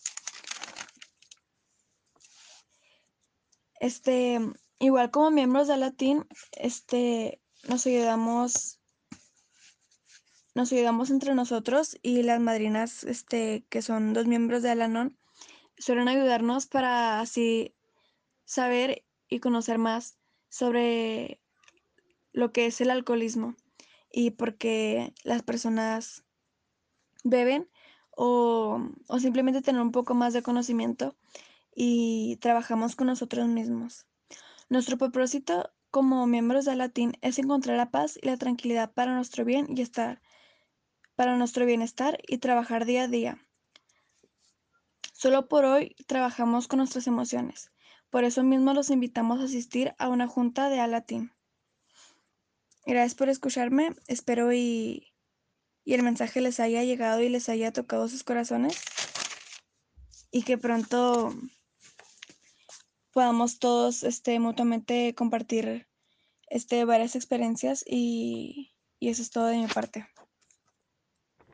[3.80, 4.38] Este,
[4.78, 8.78] igual como miembros de Latín, este, nos ayudamos
[10.54, 15.18] nos ayudamos entre nosotros y las madrinas, este, que son dos miembros de Alanon,
[15.78, 17.74] suelen ayudarnos para así
[18.44, 20.18] saber y conocer más
[20.48, 21.40] sobre
[22.32, 23.56] lo que es el alcoholismo
[24.10, 26.24] y por qué las personas
[27.24, 27.68] beben
[28.10, 28.80] o,
[29.18, 31.16] simplemente tener un poco más de conocimiento
[31.74, 34.06] y trabajamos con nosotros mismos.
[34.68, 39.44] Nuestro propósito como miembros de Latín es encontrar la paz y la tranquilidad para nuestro
[39.44, 40.20] bien y estar
[41.16, 43.38] para nuestro bienestar y trabajar día a día
[45.22, 47.71] Solo por hoy trabajamos con nuestras emociones.
[48.12, 51.32] Por eso mismo los invitamos a asistir a una junta de Alatín.
[52.84, 53.96] Gracias por escucharme.
[54.06, 55.14] Espero y,
[55.82, 58.84] y el mensaje les haya llegado y les haya tocado sus corazones.
[60.30, 61.34] Y que pronto
[63.14, 65.88] podamos todos este, mutuamente compartir
[66.48, 70.06] este, varias experiencias y, y eso es todo de mi parte.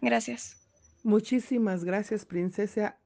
[0.00, 0.56] Gracias.
[1.04, 2.97] Muchísimas gracias, princesa.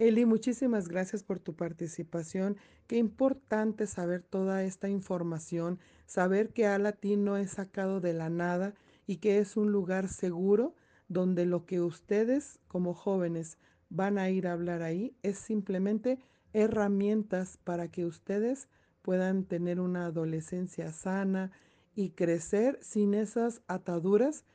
[0.00, 2.56] Eli, muchísimas gracias por tu participación.
[2.86, 8.72] Qué importante saber toda esta información, saber que Alatín no es sacado de la nada
[9.06, 10.74] y que es un lugar seguro
[11.08, 13.58] donde lo que ustedes como jóvenes
[13.90, 16.18] van a ir a hablar ahí es simplemente
[16.54, 18.68] herramientas para que ustedes
[19.02, 21.52] puedan tener una adolescencia sana
[21.94, 24.46] y crecer sin esas ataduras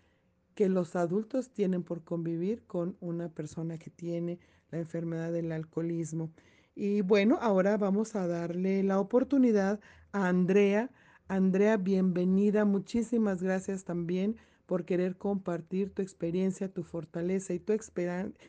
[0.55, 4.39] que los adultos tienen por convivir con una persona que tiene
[4.71, 6.31] la enfermedad del alcoholismo.
[6.75, 9.79] Y bueno, ahora vamos a darle la oportunidad
[10.11, 10.91] a Andrea.
[11.27, 12.65] Andrea, bienvenida.
[12.65, 14.35] Muchísimas gracias también
[14.65, 17.73] por querer compartir tu experiencia, tu fortaleza y tu,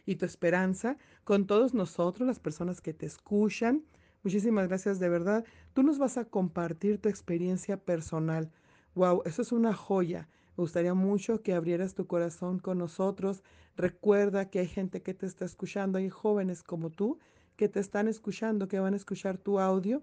[0.06, 3.84] y tu esperanza con todos nosotros, las personas que te escuchan.
[4.22, 5.44] Muchísimas gracias de verdad.
[5.72, 8.50] Tú nos vas a compartir tu experiencia personal.
[8.94, 10.28] Wow, eso es una joya.
[10.56, 13.44] Me gustaría mucho que abrieras tu corazón con nosotros.
[13.76, 17.18] Recuerda que hay gente que te está escuchando, hay jóvenes como tú
[17.56, 20.02] que te están escuchando, que van a escuchar tu audio.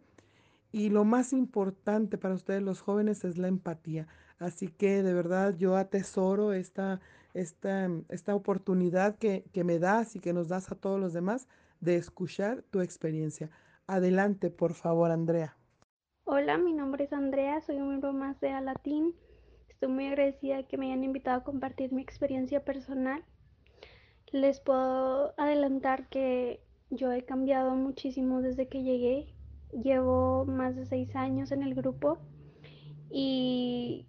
[0.71, 4.07] Y lo más importante para ustedes los jóvenes es la empatía.
[4.39, 6.99] Así que de verdad yo atesoro esta,
[7.33, 11.47] esta, esta oportunidad que, que me das y que nos das a todos los demás
[11.79, 13.51] de escuchar tu experiencia.
[13.85, 15.55] Adelante, por favor, Andrea.
[16.25, 19.13] Hola, mi nombre es Andrea, soy un miembro más de Alatín.
[19.67, 23.23] Estoy muy agradecida de que me hayan invitado a compartir mi experiencia personal.
[24.33, 26.59] Les puedo adelantar que
[26.89, 29.27] yo he cambiado muchísimo desde que llegué.
[29.71, 32.17] Llevo más de seis años en el grupo
[33.11, 34.07] y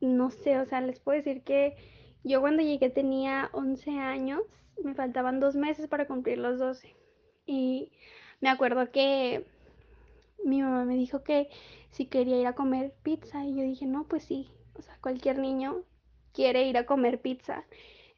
[0.00, 1.76] no sé, o sea, les puedo decir que
[2.24, 4.42] yo cuando llegué tenía 11 años,
[4.82, 6.96] me faltaban dos meses para cumplir los 12.
[7.46, 7.92] Y
[8.40, 9.46] me acuerdo que
[10.44, 11.48] mi mamá me dijo que
[11.90, 15.38] si quería ir a comer pizza y yo dije, no, pues sí, o sea, cualquier
[15.38, 15.84] niño
[16.32, 17.64] quiere ir a comer pizza.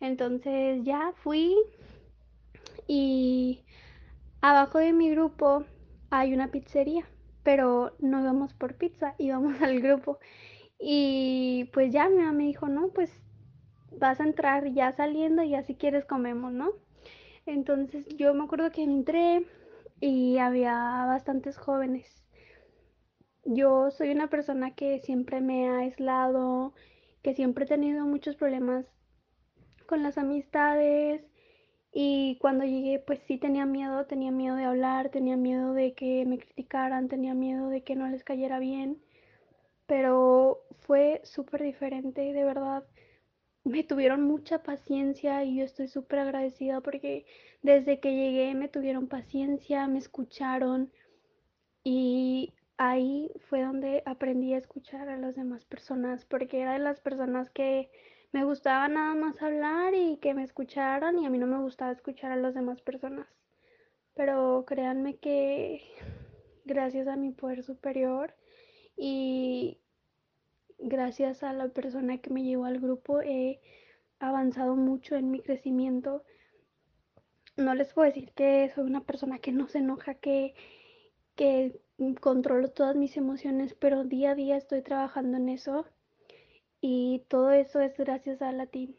[0.07, 1.55] Entonces ya fui
[2.87, 3.65] y
[4.41, 5.65] abajo de mi grupo
[6.11, 7.07] hay una pizzería,
[7.43, 10.19] pero no íbamos por pizza, íbamos al grupo.
[10.79, 13.11] Y pues ya mi mamá me dijo, no, pues
[13.99, 16.73] vas a entrar ya saliendo y ya si quieres comemos, ¿no?
[17.47, 19.47] Entonces yo me acuerdo que entré
[20.01, 20.75] y había
[21.07, 22.25] bastantes jóvenes
[23.45, 26.73] yo soy una persona que siempre me ha aislado,
[27.23, 28.87] que siempre he tenido muchos problemas
[29.87, 31.23] con las amistades
[31.93, 36.25] y cuando llegué pues sí tenía miedo, tenía miedo de hablar, tenía miedo de que
[36.27, 39.01] me criticaran, tenía miedo de que no les cayera bien,
[39.87, 42.85] pero fue súper diferente, de verdad.
[43.65, 47.27] Me tuvieron mucha paciencia y yo estoy súper agradecida porque
[47.63, 50.93] desde que llegué me tuvieron paciencia, me escucharon
[51.85, 57.01] y ahí fue donde aprendí a escuchar a las demás personas, porque era de las
[57.01, 57.91] personas que
[58.35, 61.93] me gustaba nada más hablar y que me escucharan y a mí no me gustaba
[61.93, 63.29] escuchar a las demás personas.
[64.15, 65.83] Pero créanme que
[66.65, 68.35] gracias a mi poder superior
[68.97, 69.79] y
[70.81, 73.61] gracias a la persona que me llevó al grupo he
[74.19, 76.25] avanzado mucho en mi crecimiento.
[77.57, 80.55] No les puedo decir que soy una persona que no se enoja, que,
[81.37, 81.81] que
[82.21, 85.87] controlo todas mis emociones, pero día a día estoy trabajando en eso
[86.87, 88.95] y todo eso es gracias a Latín.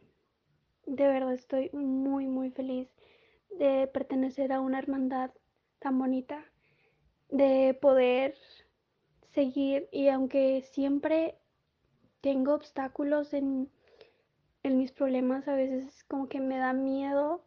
[0.88, 2.90] De verdad estoy muy, muy feliz
[3.52, 5.30] de pertenecer a una hermandad
[5.78, 6.44] tan bonita,
[7.30, 8.34] de poder
[9.34, 11.38] seguir y aunque siempre
[12.22, 13.70] tengo obstáculos en,
[14.64, 17.46] en mis problemas, a veces como que me da miedo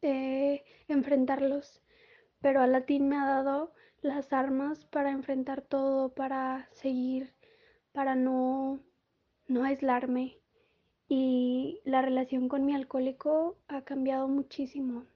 [0.00, 1.82] eh, enfrentarlos,
[2.40, 7.35] pero a Latín me ha dado las armas para enfrentar todo, para seguir,
[7.96, 8.78] para no,
[9.48, 10.36] no aislarme.
[11.08, 15.06] Y la relación con mi alcohólico ha cambiado muchísimo.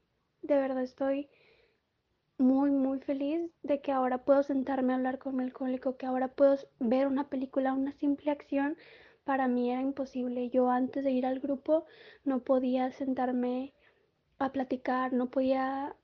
[0.40, 1.28] De verdad estoy
[2.38, 6.28] muy, muy feliz de que ahora puedo sentarme a hablar con mi alcohólico, que ahora
[6.28, 8.78] puedo ver una película, una simple acción.
[9.24, 10.48] Para mí era imposible.
[10.48, 11.84] Yo antes de ir al grupo
[12.24, 13.74] no podía sentarme
[14.38, 15.94] a platicar, no podía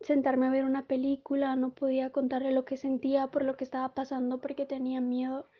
[0.00, 3.92] sentarme a ver una película, no podía contarle lo que sentía por lo que estaba
[3.92, 5.50] pasando porque tenía miedo.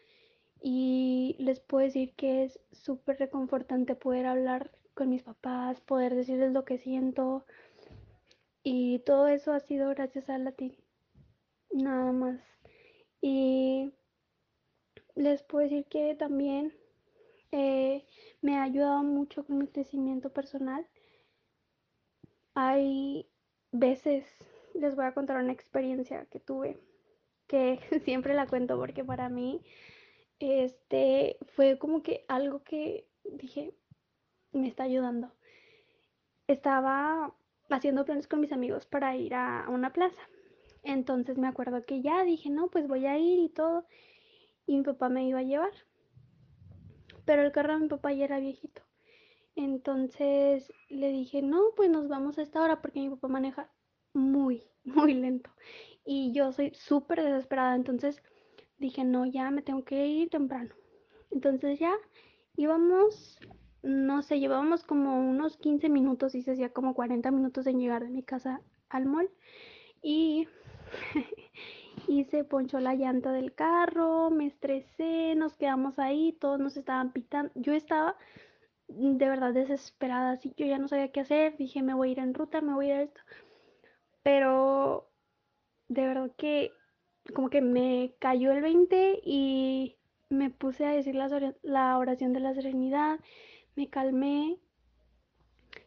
[0.64, 6.52] Y les puedo decir que es súper reconfortante poder hablar con mis papás, poder decirles
[6.52, 7.44] lo que siento.
[8.62, 10.76] Y todo eso ha sido gracias a latín.
[11.72, 12.40] Nada más.
[13.20, 13.92] Y
[15.16, 16.72] les puedo decir que también
[17.50, 18.04] eh,
[18.40, 20.86] me ha ayudado mucho con mi crecimiento personal.
[22.54, 23.26] Hay
[23.72, 24.24] veces,
[24.74, 26.78] les voy a contar una experiencia que tuve,
[27.48, 29.60] que siempre la cuento porque para mí
[30.42, 33.74] este fue como que algo que dije,
[34.52, 35.32] me está ayudando.
[36.48, 37.34] Estaba
[37.70, 40.20] haciendo planes con mis amigos para ir a, una plaza.
[40.82, 43.86] Entonces me acuerdo que ya dije, no, pues voy a ir y todo.
[44.66, 45.72] Y mi papá me iba a llevar.
[47.24, 48.82] Pero el carro de mi papá ya era viejito.
[49.54, 53.70] Entonces le dije, no, pues nos vamos a esta hora porque mi papá maneja
[54.12, 55.50] muy, muy lento.
[56.04, 57.76] Y yo soy súper desesperada.
[57.76, 58.22] Entonces
[58.82, 60.74] dije, no, ya me tengo que ir temprano.
[61.30, 61.94] Entonces ya
[62.56, 63.38] íbamos
[63.82, 68.02] no sé, llevábamos como unos 15 minutos y se hacía como 40 minutos en llegar
[68.04, 69.28] de mi casa al mall.
[70.02, 70.48] Y,
[72.08, 77.12] y se ponchó la llanta del carro, me estresé, nos quedamos ahí, todos nos estaban
[77.12, 77.52] pitando.
[77.56, 78.16] Yo estaba
[78.88, 82.18] de verdad desesperada, así yo ya no sabía qué hacer, dije me voy a ir
[82.18, 83.20] en ruta, me voy a ir a esto.
[84.22, 85.10] Pero
[85.88, 86.72] de verdad que
[87.34, 89.96] como que me cayó el 20 y
[90.28, 93.20] me puse a decir la oración de la serenidad
[93.74, 94.58] me calmé,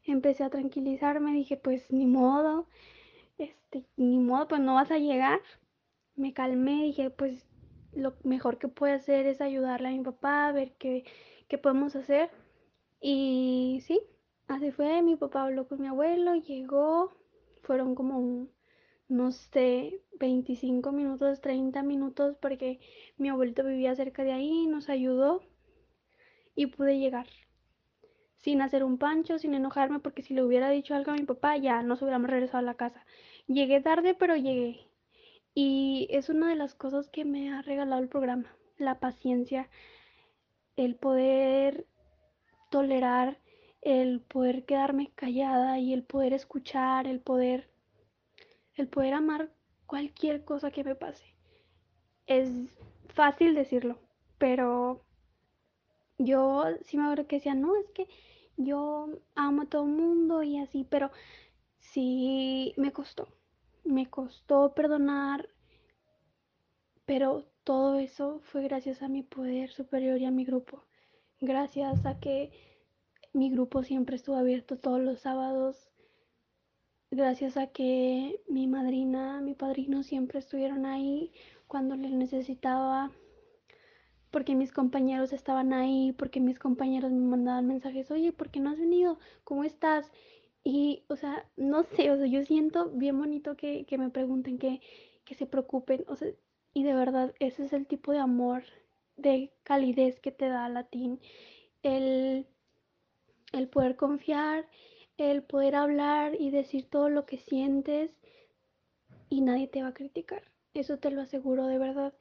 [0.04, 2.68] empecé a tranquilizarme, dije, pues ni modo,
[3.38, 5.40] este, ni modo, pues no vas a llegar.
[6.16, 7.46] Me calmé, dije, pues
[7.94, 11.06] lo mejor que puedo hacer es ayudarle a mi papá, a ver qué,
[11.48, 12.30] qué podemos hacer.
[13.02, 14.00] Y sí,
[14.48, 17.12] así fue, mi papá habló con mi abuelo, llegó,
[17.62, 18.48] fueron como
[19.08, 22.80] no sé, 25 minutos, 30 minutos, porque
[23.18, 25.42] mi abuelito vivía cerca de ahí, nos ayudó
[26.56, 27.28] y pude llegar
[28.46, 31.58] sin hacer un pancho, sin enojarme, porque si le hubiera dicho algo a mi papá,
[31.58, 33.04] ya nos hubiéramos regresado a la casa.
[33.48, 34.88] Llegué tarde, pero llegué.
[35.56, 39.68] Y es una de las cosas que me ha regalado el programa, la paciencia,
[40.76, 41.88] el poder
[42.70, 43.40] tolerar,
[43.82, 47.68] el poder quedarme callada y el poder escuchar, el poder,
[48.76, 49.52] el poder amar
[49.86, 51.36] cualquier cosa que me pase.
[52.28, 52.50] Es
[53.10, 54.00] fácil decirlo,
[54.38, 55.06] pero
[56.18, 58.08] yo sí me acuerdo que decía, no, es que
[58.58, 61.12] yo amo a todo el mundo y así, pero
[61.80, 63.28] sí me costó,
[63.84, 65.50] me costó perdonar,
[67.06, 70.84] pero todo eso fue gracias a mi poder superior y a mi grupo,
[71.42, 72.52] gracias a que
[73.34, 75.90] mi grupo siempre estuvo abierto todos los sábados,
[77.16, 81.32] gracias a que mi madrina, mi padrino siempre estuvieron ahí
[81.68, 83.12] cuando les necesitaba
[84.32, 88.70] porque mis compañeros estaban ahí, porque mis compañeros me mandaban mensajes, oye, ¿por qué no
[88.70, 89.18] has venido?
[89.46, 90.12] ¿Cómo estás?
[90.62, 94.82] Y, o sea, no sé, o sea, yo siento bien bonito que, me pregunten, que,
[95.24, 96.28] que se preocupen, o sea,
[96.74, 98.64] y de verdad, ese es el tipo de amor,
[99.16, 101.22] de calidez que te da Latín,
[101.82, 102.46] el,
[103.54, 104.68] el poder confiar,
[105.18, 108.12] el poder hablar y decir todo lo que sientes
[109.30, 110.44] y nadie te va a criticar.
[110.74, 112.14] Eso te lo aseguro de verdad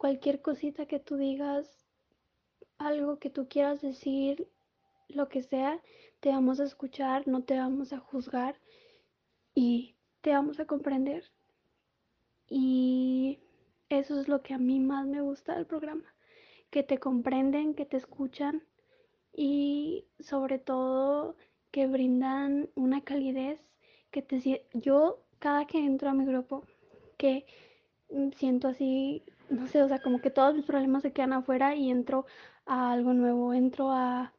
[0.00, 1.86] cualquier cosita que tú digas,
[2.78, 4.48] algo que tú quieras decir,
[5.08, 5.82] lo que sea,
[6.20, 8.58] te vamos a escuchar, no te vamos a juzgar
[9.54, 11.30] y te vamos a comprender.
[12.48, 13.40] Y
[13.90, 16.14] eso es lo que a mí más me gusta del programa,
[16.70, 18.62] que te comprenden, que te escuchan
[19.34, 21.36] y sobre todo
[21.70, 23.60] que brindan una calidez
[24.10, 26.64] que te yo cada que entro a mi grupo
[27.16, 27.46] que
[28.36, 31.90] siento así no sé, o sea, como que todos mis problemas se quedan afuera y
[31.90, 32.24] entro
[32.66, 34.32] a algo nuevo, entro a,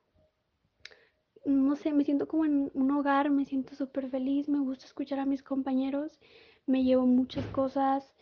[1.46, 5.20] no sé, me siento como en un hogar, me siento súper feliz, me gusta escuchar
[5.20, 6.20] a mis compañeros,
[6.66, 8.14] me llevo muchas cosas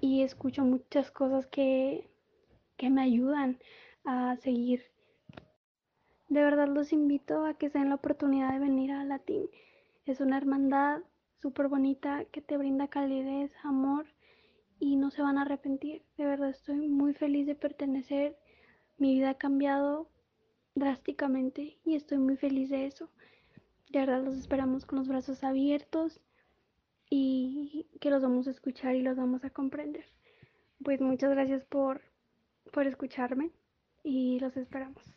[0.00, 2.10] y escucho muchas cosas que,
[2.76, 3.60] que me ayudan
[4.04, 4.91] a seguir.
[6.32, 9.50] De verdad los invito a que se den la oportunidad de venir a Latín.
[10.06, 11.02] Es una hermandad
[11.42, 14.06] súper bonita que te brinda calidez, amor
[14.80, 16.00] y no se van a arrepentir.
[16.16, 18.38] De verdad estoy muy feliz de pertenecer.
[18.96, 20.08] Mi vida ha cambiado
[20.74, 23.10] drásticamente y estoy muy feliz de eso.
[23.90, 26.22] De verdad los esperamos con los brazos abiertos
[27.10, 30.06] y que los vamos a escuchar y los vamos a comprender.
[30.82, 32.00] Pues muchas gracias por,
[32.72, 33.50] por escucharme
[34.02, 35.14] y los esperamos.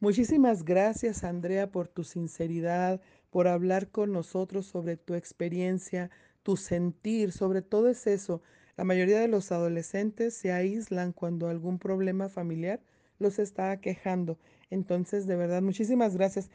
[0.00, 3.00] Muchísimas gracias Andrea por tu sinceridad,
[3.30, 6.10] por hablar con nosotros sobre tu experiencia,
[6.42, 8.42] tu sentir, sobre todo es eso,
[8.76, 12.82] la mayoría de los adolescentes se aíslan cuando algún problema familiar
[13.18, 14.38] los está quejando.
[14.68, 16.50] Entonces, de verdad, muchísimas gracias.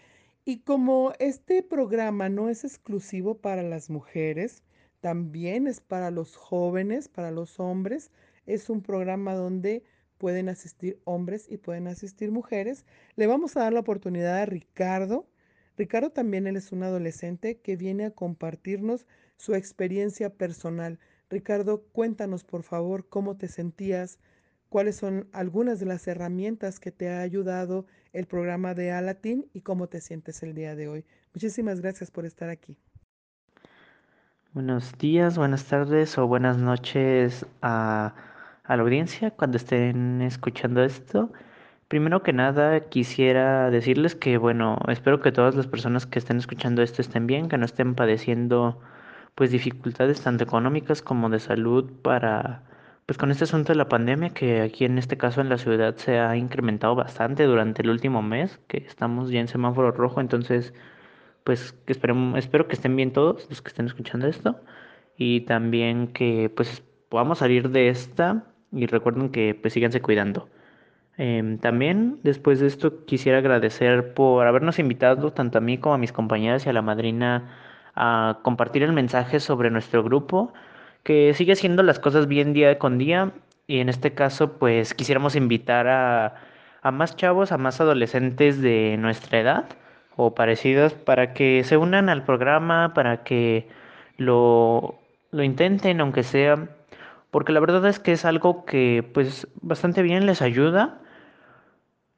[0.45, 4.61] Y como este programa no es exclusivo para las mujeres,
[4.99, 8.11] también es para los jóvenes, para los hombres,
[8.45, 9.83] es un programa donde
[10.21, 12.85] pueden asistir hombres y pueden asistir mujeres.
[13.15, 15.27] Le vamos a dar la oportunidad a Ricardo.
[15.77, 20.99] Ricardo también él es un adolescente que viene a compartirnos su experiencia personal.
[21.31, 24.19] Ricardo, cuéntanos por favor cómo te sentías,
[24.69, 29.61] cuáles son algunas de las herramientas que te ha ayudado el programa de Alatin y
[29.61, 31.05] cómo te sientes el día de hoy.
[31.33, 32.77] Muchísimas gracias por estar aquí.
[34.53, 38.13] Buenos días, buenas tardes o buenas noches a,
[38.63, 41.31] a la audiencia cuando estén escuchando esto.
[41.87, 46.81] Primero que nada, quisiera decirles que, bueno, espero que todas las personas que estén escuchando
[46.81, 48.79] esto estén bien, que no estén padeciendo
[49.35, 52.63] pues dificultades tanto económicas como de salud para
[53.05, 55.95] pues con este asunto de la pandemia que aquí en este caso en la ciudad
[55.97, 60.73] se ha incrementado bastante durante el último mes, que estamos ya en semáforo rojo, entonces
[61.43, 64.61] pues que esperemos, espero que estén bien todos los que estén escuchando esto
[65.17, 70.49] y también que pues podamos salir de esta y recuerden que pues síganse cuidando.
[71.17, 75.97] Em, también después de esto quisiera agradecer por habernos invitado tanto a mí como a
[75.97, 77.49] mis compañeras y a la madrina
[77.95, 80.53] a compartir el mensaje sobre nuestro grupo
[81.03, 83.33] que sigue haciendo las cosas bien día con día
[83.67, 86.35] y en este caso pues quisiéramos invitar a,
[86.81, 89.65] a más chavos, a más adolescentes de nuestra edad
[90.15, 93.67] o parecidos para que se unan al programa, para que
[94.17, 94.99] lo,
[95.31, 96.69] lo intenten, aunque sea,
[97.31, 100.99] porque la verdad es que es algo que pues bastante bien les ayuda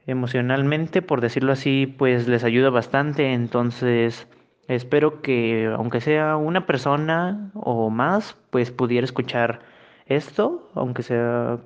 [0.05, 4.27] emocionalmente, por decirlo así, pues les ayuda bastante, entonces
[4.67, 9.61] espero que aunque sea una persona o más, pues pudiera escuchar
[10.07, 11.59] esto, aunque sea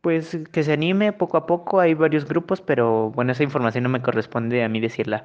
[0.00, 3.90] pues que se anime poco a poco, hay varios grupos, pero bueno, esa información no
[3.90, 5.24] me corresponde a mí decirla.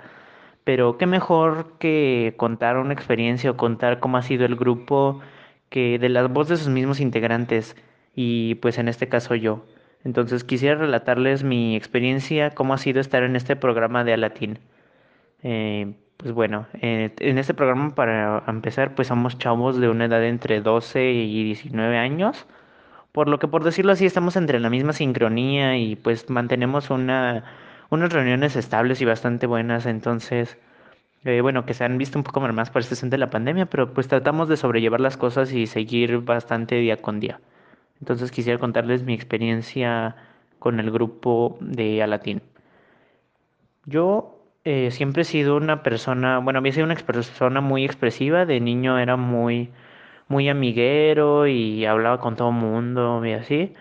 [0.65, 5.21] Pero qué mejor que contar una experiencia o contar cómo ha sido el grupo
[5.69, 7.75] que de las voces de sus mismos integrantes
[8.15, 9.65] y pues en este caso yo.
[10.03, 14.59] Entonces quisiera relatarles mi experiencia, cómo ha sido estar en este programa de Alatín.
[15.43, 20.23] Eh, pues bueno, eh, en este programa para empezar pues somos chavos de una edad
[20.23, 22.45] entre 12 y 19 años.
[23.11, 27.43] Por lo que por decirlo así estamos entre la misma sincronía y pues mantenemos una
[27.89, 30.57] unas reuniones estables y bastante buenas, entonces,
[31.25, 33.93] eh, bueno, que se han visto un poco más por este de la pandemia, pero
[33.93, 37.41] pues tratamos de sobrellevar las cosas y seguir bastante día con día.
[37.99, 40.15] Entonces quisiera contarles mi experiencia
[40.59, 42.41] con el grupo de Alatín.
[43.85, 48.59] Yo eh, siempre he sido una persona, bueno, había sido una persona muy expresiva, de
[48.59, 49.71] niño era muy,
[50.27, 53.73] muy amiguero y hablaba con todo el mundo y así.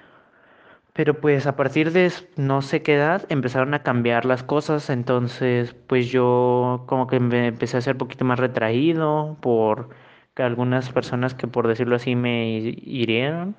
[0.95, 5.75] Pero pues a partir de no sé qué edad empezaron a cambiar las cosas, entonces
[5.89, 9.91] pues yo como que me empecé a ser un poquito más retraído por
[10.37, 13.57] algunas personas que por decirlo así me hirieron,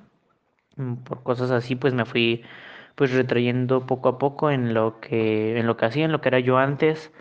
[0.76, 2.44] mm, por cosas así pues me fui
[2.96, 6.28] pues retrayendo poco a poco en lo que en lo que hacía, en lo que
[6.30, 7.12] era yo antes,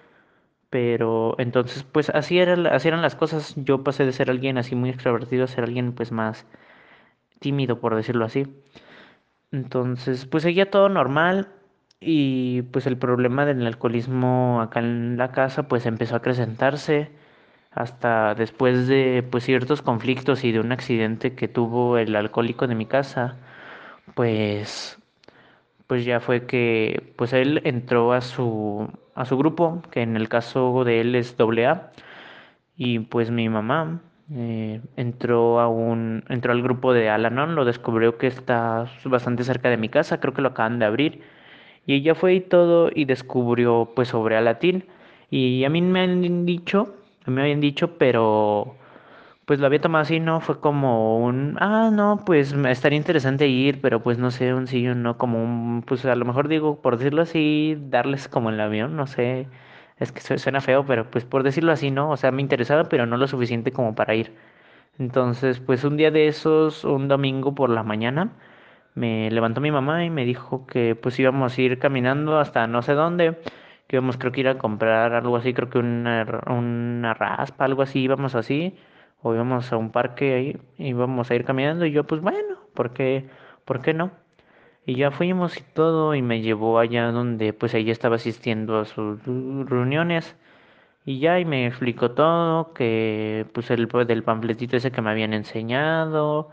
[0.71, 4.75] pero entonces pues así era, así eran las cosas, yo pasé de ser alguien así
[4.75, 6.45] muy extrovertido a ser alguien pues más
[7.39, 8.47] tímido por decirlo así.
[9.51, 11.49] Entonces, pues seguía todo normal
[11.99, 17.09] y pues el problema del alcoholismo acá en la casa pues empezó a acrecentarse
[17.72, 22.76] hasta después de pues ciertos conflictos y de un accidente que tuvo el alcohólico de
[22.76, 23.38] mi casa,
[24.15, 24.97] pues
[25.88, 30.30] pues ya fue que pues él entró a su a su grupo, que en el
[30.30, 31.91] caso de él es AA,
[32.77, 34.01] y pues mi mamá
[34.31, 39.69] eh, entró a un entró al grupo de Alanon, lo descubrió que está bastante cerca
[39.69, 41.22] de mi casa, creo que lo acaban de abrir.
[41.85, 44.85] Y ella fue y todo y descubrió pues sobre Alatín.
[45.30, 46.95] Y a mí me han dicho,
[47.26, 48.76] a mí me habían dicho, pero
[49.45, 50.41] pues lo había tomado así, ¿no?
[50.41, 54.88] Fue como un, ah, no, pues estaría interesante ir, pero pues no sé, un sí
[54.88, 58.60] o no, como un, pues a lo mejor digo, por decirlo así, darles como el
[58.60, 59.47] avión, no sé,
[59.97, 62.11] es que suena feo, pero pues por decirlo así, ¿no?
[62.11, 64.34] O sea, me interesaba, pero no lo suficiente como para ir.
[64.99, 68.31] Entonces, pues un día de esos, un domingo por la mañana,
[68.95, 72.81] me levantó mi mamá y me dijo que pues íbamos a ir caminando hasta no
[72.81, 73.39] sé dónde,
[73.88, 77.81] que íbamos creo que ir a comprar algo así, creo que una, una raspa, algo
[77.84, 78.76] así, íbamos así,
[79.22, 82.93] o íbamos a un parque ahí, íbamos a ir caminando y yo pues bueno, ¿por
[82.93, 83.27] qué,
[83.65, 84.11] por qué no?
[84.86, 88.86] Y ya fuimos y todo y me llevó allá donde pues ella estaba asistiendo a
[88.86, 90.36] sus reuniones
[91.06, 95.34] y ya y me explicó todo, que pues el del panfletito ese que me habían
[95.34, 96.49] enseñado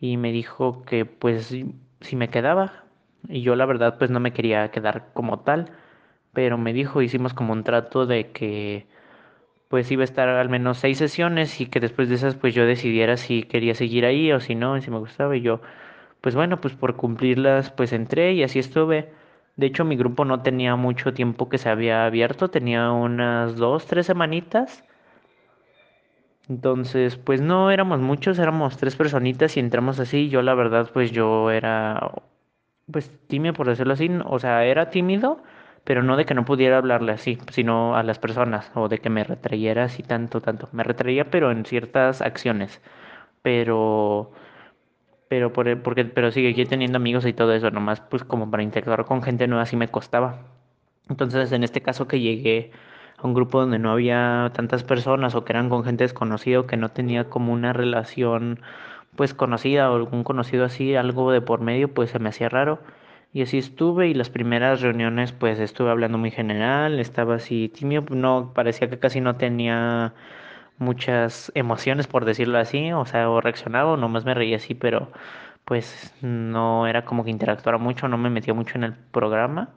[0.00, 1.54] y me dijo que pues
[2.00, 2.84] si me quedaba
[3.28, 5.72] y yo la verdad pues no me quería quedar como tal,
[6.32, 8.86] pero me dijo, hicimos como un trato de que
[9.68, 12.66] pues iba a estar al menos seis sesiones y que después de esas pues yo
[12.66, 15.60] decidiera si quería seguir ahí o si no, si me gustaba y yo,
[16.20, 19.12] pues bueno, pues por cumplirlas pues entré y así estuve.
[19.56, 23.86] De hecho mi grupo no tenía mucho tiempo que se había abierto, tenía unas dos,
[23.86, 24.84] tres semanitas.
[26.48, 30.28] Entonces, pues no éramos muchos, éramos tres personitas y entramos así.
[30.28, 32.12] Yo la verdad, pues yo era,
[32.90, 35.42] pues tímido por decirlo así, o sea, era tímido,
[35.84, 39.10] pero no de que no pudiera hablarle así, sino a las personas, o de que
[39.10, 40.68] me retrayera así tanto, tanto.
[40.72, 42.80] Me retraía, pero en ciertas acciones.
[43.42, 44.32] Pero,
[45.28, 49.04] pero por, porque, pero seguí teniendo amigos y todo eso, nomás pues como para interactuar
[49.04, 50.40] con gente nueva sí me costaba.
[51.08, 52.72] Entonces, en este caso que llegué
[53.18, 56.76] a un grupo donde no había tantas personas o que eran con gente desconocida que
[56.76, 58.60] no tenía como una relación
[59.16, 62.80] pues conocida o algún conocido así, algo de por medio, pues se me hacía raro.
[63.32, 68.04] Y así estuve y las primeras reuniones pues estuve hablando muy general, estaba así tímido,
[68.10, 70.14] no parecía que casi no tenía
[70.78, 75.10] muchas emociones por decirlo así, o sea, o reaccionaba o nomás me reía así, pero
[75.64, 79.70] pues no era como que interactuara mucho, no me metía mucho en el programa.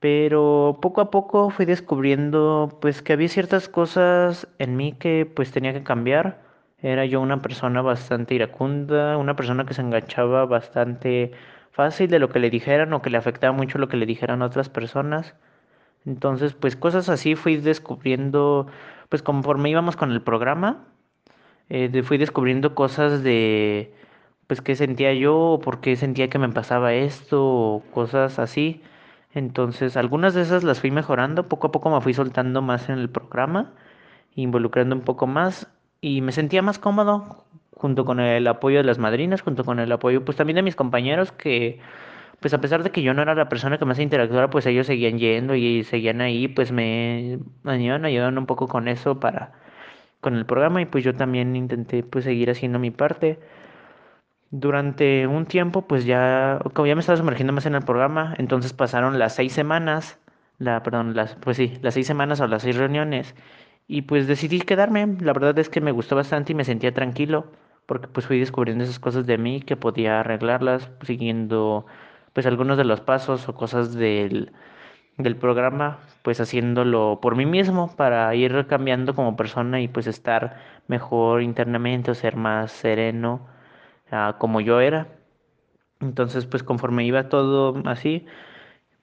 [0.00, 5.50] Pero poco a poco fui descubriendo pues que había ciertas cosas en mí que pues
[5.52, 6.42] tenía que cambiar.
[6.82, 11.32] Era yo una persona bastante iracunda, una persona que se enganchaba bastante
[11.72, 14.42] fácil de lo que le dijeran o que le afectaba mucho lo que le dijeran
[14.42, 15.34] otras personas.
[16.06, 18.66] Entonces, pues cosas así fui descubriendo,
[19.08, 20.84] pues conforme íbamos con el programa,
[21.68, 23.94] eh, fui descubriendo cosas de,
[24.46, 28.82] pues qué sentía yo, por qué sentía que me pasaba esto, cosas así.
[29.32, 32.98] Entonces, algunas de esas las fui mejorando, poco a poco me fui soltando más en
[32.98, 33.72] el programa,
[34.34, 35.68] involucrando un poco más
[36.00, 37.44] y me sentía más cómodo
[37.76, 40.76] junto con el apoyo de las madrinas, junto con el apoyo pues también de mis
[40.76, 41.80] compañeros que
[42.44, 44.86] pues a pesar de que yo no era la persona que más interactuara, pues ellos
[44.86, 49.52] seguían yendo y seguían ahí, pues me ayudaron, ayudaron un poco con eso para
[50.20, 53.40] con el programa y pues yo también intenté pues seguir haciendo mi parte
[54.50, 58.74] durante un tiempo, pues ya, como ya me estaba sumergiendo más en el programa, entonces
[58.74, 60.18] pasaron las seis semanas,
[60.58, 63.34] la, perdón, las, pues sí, las seis semanas o las seis reuniones,
[63.88, 65.16] y pues decidí quedarme.
[65.20, 67.52] La verdad es que me gustó bastante y me sentía tranquilo,
[67.86, 71.86] porque pues fui descubriendo esas cosas de mí que podía arreglarlas siguiendo
[72.34, 74.52] pues algunos de los pasos o cosas del,
[75.18, 80.58] del programa, pues haciéndolo por mí mismo para ir cambiando como persona y pues estar
[80.88, 83.46] mejor internamente o ser más sereno
[84.38, 85.08] como yo era.
[86.00, 88.26] Entonces, pues conforme iba todo así,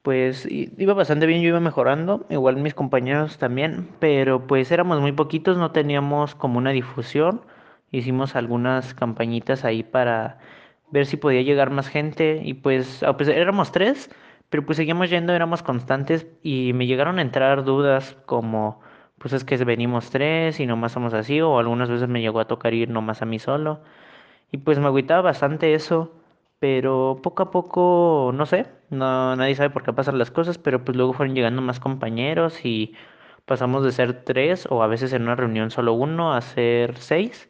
[0.04, 5.12] pues iba bastante bien, yo iba mejorando, igual mis compañeros también, pero pues éramos muy
[5.14, 7.42] poquitos, no teníamos como una difusión.
[7.92, 10.40] Hicimos algunas campañitas ahí para
[10.92, 14.10] ver si podía llegar más gente y pues, pues éramos tres,
[14.50, 18.82] pero pues seguíamos yendo, éramos constantes y me llegaron a entrar dudas como
[19.22, 22.48] pues es que venimos tres y nomás somos así o algunas veces me llegó a
[22.48, 23.82] tocar ir nomás a mí solo.
[24.52, 26.14] Y pues me agüitaba bastante eso,
[26.60, 30.84] pero poco a poco, no sé, no, nadie sabe por qué pasan las cosas, pero
[30.86, 32.96] pues luego fueron llegando más compañeros y
[33.46, 37.50] pasamos de ser tres o a veces en una reunión solo uno a ser seis.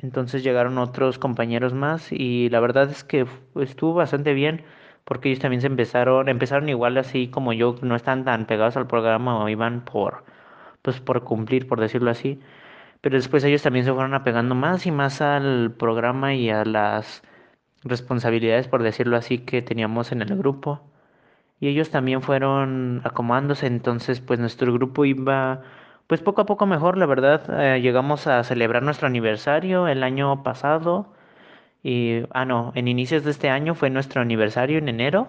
[0.00, 4.64] Entonces llegaron otros compañeros más y la verdad es que estuvo bastante bien
[5.04, 8.86] porque ellos también se empezaron, empezaron igual así como yo, no están tan pegados al
[8.86, 10.24] programa o iban por,
[10.82, 12.40] pues por cumplir, por decirlo así
[13.00, 17.22] pero después ellos también se fueron apegando más y más al programa y a las
[17.84, 20.82] responsabilidades, por decirlo así, que teníamos en el grupo.
[21.60, 25.62] Y ellos también fueron acomodándose, entonces pues nuestro grupo iba
[26.10, 27.40] pues poco a poco mejor, la verdad.
[27.76, 31.14] Eh, llegamos a celebrar nuestro aniversario el año pasado.
[31.84, 35.28] Y, ah, no, en inicios de este año fue nuestro aniversario en enero.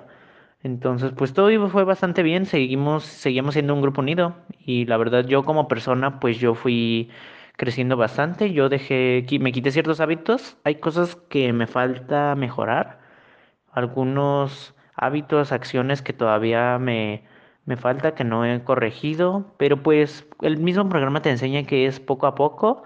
[0.64, 4.36] Entonces, pues todo fue bastante bien, seguimos, seguimos siendo un grupo unido.
[4.66, 7.12] Y la verdad, yo como persona, pues yo fui
[7.58, 8.52] creciendo bastante.
[8.52, 10.58] Yo dejé, me quité ciertos hábitos.
[10.64, 13.02] Hay cosas que me falta mejorar.
[13.72, 17.24] Algunos hábitos, acciones que todavía me,
[17.66, 19.46] me falta, que no he corregido.
[19.58, 22.84] Pero pues el mismo programa te enseña que es poco a poco.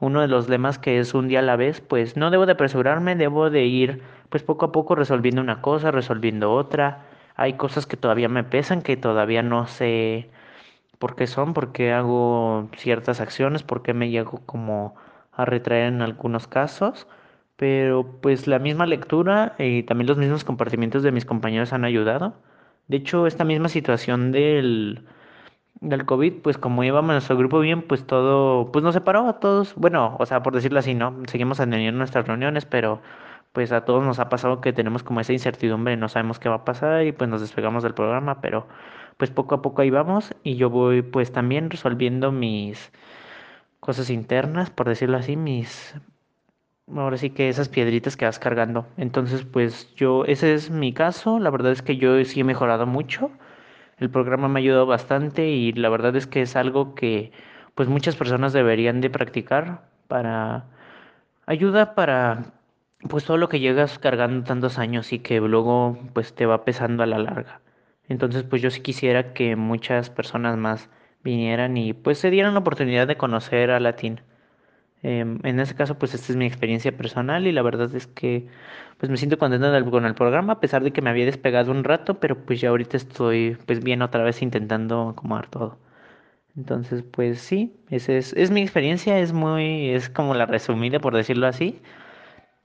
[0.00, 2.52] Uno de los lemas que es un día a la vez, pues no debo de
[2.52, 7.06] apresurarme, debo de ir pues poco a poco resolviendo una cosa, resolviendo otra.
[7.36, 10.30] Hay cosas que todavía me pesan, que todavía no sé
[10.98, 14.94] por qué son, por qué hago ciertas acciones, por qué me llego como
[15.32, 17.06] a retraer en algunos casos.
[17.56, 22.34] Pero pues la misma lectura y también los mismos compartimientos de mis compañeros han ayudado.
[22.88, 25.04] De hecho, esta misma situación del,
[25.80, 29.74] del COVID, pues como íbamos nuestro grupo bien, pues todo, pues nos separó a todos.
[29.76, 31.22] Bueno, o sea, por decirlo así, ¿no?
[31.28, 33.02] Seguimos teniendo nuestras reuniones, pero
[33.52, 36.56] pues a todos nos ha pasado que tenemos como esa incertidumbre, no sabemos qué va
[36.56, 38.66] a pasar y pues nos despegamos del programa, pero
[39.16, 42.92] pues poco a poco ahí vamos y yo voy pues también resolviendo mis
[43.80, 45.94] cosas internas, por decirlo así, mis
[46.88, 48.86] ahora sí que esas piedritas que vas cargando.
[48.96, 52.86] Entonces, pues yo ese es mi caso, la verdad es que yo sí he mejorado
[52.86, 53.30] mucho.
[53.98, 57.32] El programa me ha ayudado bastante y la verdad es que es algo que
[57.74, 60.66] pues muchas personas deberían de practicar para
[61.46, 62.54] ayuda para
[63.08, 67.02] pues todo lo que llegas cargando tantos años y que luego pues te va pesando
[67.02, 67.60] a la larga.
[68.08, 70.90] Entonces pues yo sí quisiera que muchas personas más
[71.24, 74.20] vinieran y pues se dieran la oportunidad de conocer a Latín.
[75.04, 78.46] Em, en este caso pues esta es mi experiencia personal y la verdad es que
[78.98, 81.84] pues me siento contento con el programa a pesar de que me había despegado un
[81.84, 85.78] rato, pero pues ya ahorita estoy pues bien otra vez intentando acomodar todo.
[86.56, 91.14] Entonces, pues sí, esa es, es mi experiencia, es muy, es como la resumida por
[91.16, 91.80] decirlo así.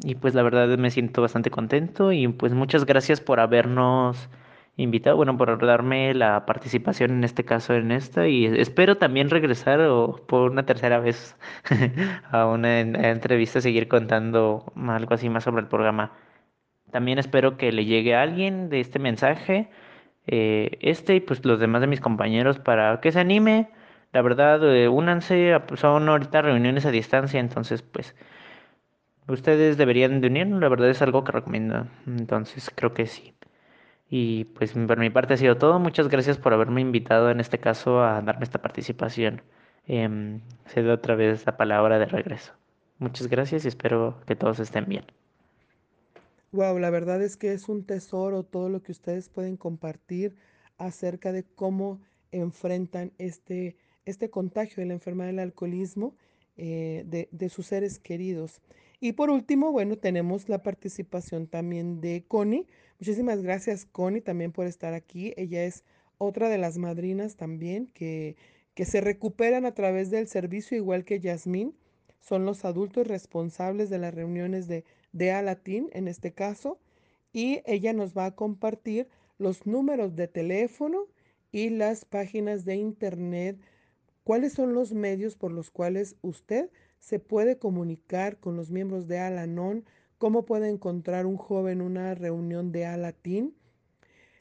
[0.04, 4.30] Y pues la verdad me siento bastante contento y pues muchas gracias por habernos
[4.82, 9.82] invitado, bueno, por darme la participación en este caso en esta y espero también regresar
[9.82, 11.36] o por una tercera vez
[12.32, 16.14] a una entrevista, seguir contando algo así más sobre el programa.
[16.92, 19.70] También espero que le llegue a alguien de este mensaje,
[20.28, 23.70] eh, este y pues los demás de mis compañeros para que se anime.
[24.14, 28.16] La verdad, eh, únanse, son ahorita reuniones a distancia, entonces pues
[29.30, 31.86] Ustedes deberían de unir, la verdad es algo que recomiendo.
[32.08, 33.36] Entonces creo que sí.
[34.10, 35.80] Y pues por mi parte ha sido todo.
[35.80, 39.42] Muchas gracias por haberme invitado en este caso a darme esta participación.
[39.88, 42.54] Eh, cedo otra vez la palabra de regreso.
[42.98, 45.06] Muchas gracias y espero que todos estén bien.
[46.52, 50.36] Wow, la verdad es que es un tesoro todo lo que ustedes pueden compartir
[50.78, 56.16] acerca de cómo enfrentan este, este contagio de la enfermedad del alcoholismo
[56.58, 58.62] eh, de, de sus seres queridos.
[59.00, 62.68] Y por último, bueno, tenemos la participación también de Connie.
[63.00, 65.34] Muchísimas gracias, Connie, también por estar aquí.
[65.38, 65.84] Ella es
[66.18, 68.36] otra de las madrinas también que,
[68.74, 71.76] que se recuperan a través del servicio, igual que Yasmín.
[72.20, 76.78] Son los adultos responsables de las reuniones de, de Alatín, en este caso.
[77.32, 79.08] Y ella nos va a compartir
[79.38, 81.06] los números de teléfono
[81.54, 83.58] y las páginas de internet.
[84.26, 86.70] ¿Cuáles son los medios por los cuales usted
[87.00, 89.86] se puede comunicar con los miembros de Alanon,
[90.20, 93.56] cómo puede encontrar un joven una reunión de Alatín.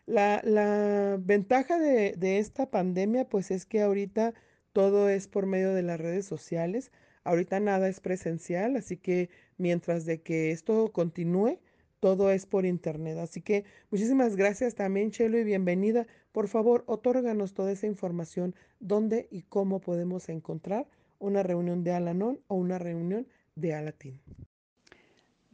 [0.07, 4.35] La, la ventaja de, de, esta pandemia pues es que ahorita
[4.73, 6.93] todo es por medio de las redes sociales,
[7.25, 11.59] ahorita nada es presencial, así que mientras de que esto continúe,
[12.01, 13.19] todo es por internet.
[13.19, 16.07] Así que muchísimas gracias también, Chelo, y bienvenida.
[16.33, 20.87] Por favor, otórganos toda esa información, dónde y cómo podemos encontrar
[21.19, 23.27] una reunión de Alanon o una reunión
[23.57, 24.21] de Alatín.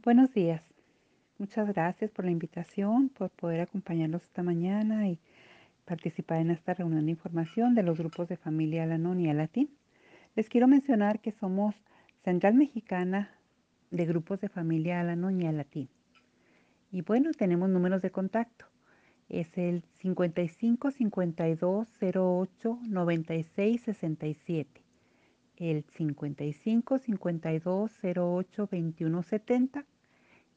[0.05, 0.61] Buenos días.
[1.39, 5.17] Muchas gracias por la invitación, por poder acompañarlos esta mañana y
[5.83, 9.67] participar en esta reunión de información de los grupos de familia Alanon y Alatín.
[10.35, 11.73] Les quiero mencionar que somos
[12.23, 13.31] Central Mexicana
[13.89, 15.89] de grupos de familia Alanon y Alatín.
[16.91, 18.65] Y bueno, tenemos números de contacto.
[19.27, 24.83] Es el 55 52 08 96 67
[25.57, 29.85] el 55 52 08 21 70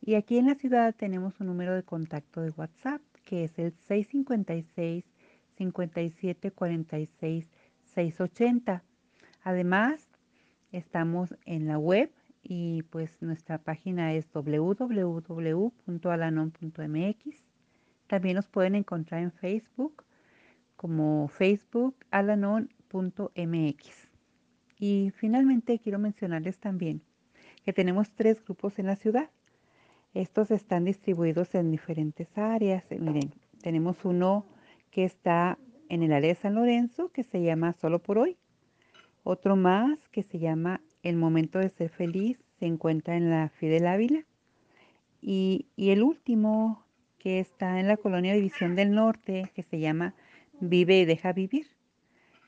[0.00, 3.72] y aquí en la ciudad tenemos un número de contacto de WhatsApp que es el
[3.72, 5.04] 656
[5.56, 7.46] 57 46
[7.94, 8.82] 680.
[9.42, 10.08] Además,
[10.72, 12.10] estamos en la web
[12.42, 15.72] y pues nuestra página es www.alanon.mx.
[18.06, 20.04] También nos pueden encontrar en Facebook
[20.76, 23.28] como Facebook alanon.mx.
[24.78, 27.02] Y finalmente quiero mencionarles también
[27.64, 29.28] que tenemos tres grupos en la ciudad.
[30.14, 32.84] Estos están distribuidos en diferentes áreas.
[32.90, 33.32] Eh, miren,
[33.62, 34.46] tenemos uno
[34.90, 35.58] que está
[35.88, 38.36] en el área de San Lorenzo, que se llama Solo por Hoy.
[39.22, 43.86] Otro más que se llama El Momento de Ser Feliz, se encuentra en la Fidel
[43.86, 44.24] Ávila.
[45.20, 46.84] Y, y el último
[47.18, 50.14] que está en la colonia División del Norte, que se llama
[50.60, 51.66] Vive y Deja Vivir.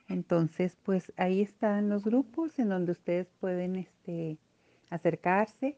[0.09, 4.39] Entonces, pues ahí están los grupos en donde ustedes pueden este,
[4.89, 5.77] acercarse.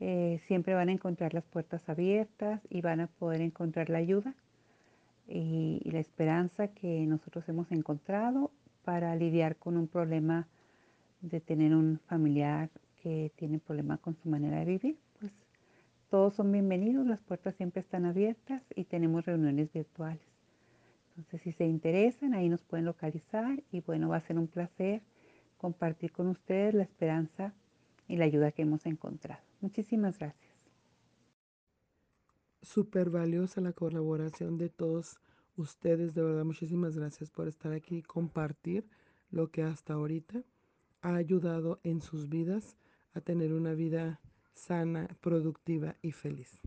[0.00, 4.34] Eh, siempre van a encontrar las puertas abiertas y van a poder encontrar la ayuda
[5.26, 8.50] y, y la esperanza que nosotros hemos encontrado
[8.84, 10.46] para lidiar con un problema
[11.20, 12.70] de tener un familiar
[13.02, 14.98] que tiene problema con su manera de vivir.
[15.18, 15.32] Pues
[16.10, 20.22] todos son bienvenidos, las puertas siempre están abiertas y tenemos reuniones virtuales.
[21.16, 25.02] Entonces, si se interesan, ahí nos pueden localizar y bueno, va a ser un placer
[25.56, 27.54] compartir con ustedes la esperanza
[28.06, 29.45] y la ayuda que hemos encontrado.
[29.60, 30.56] Muchísimas gracias.
[32.66, 35.20] súper valiosa la colaboración de todos
[35.56, 36.14] ustedes.
[36.14, 38.88] De verdad, muchísimas gracias por estar aquí y compartir
[39.30, 40.42] lo que hasta ahorita
[41.00, 42.76] ha ayudado en sus vidas
[43.14, 44.20] a tener una vida
[44.52, 46.60] sana, productiva y feliz.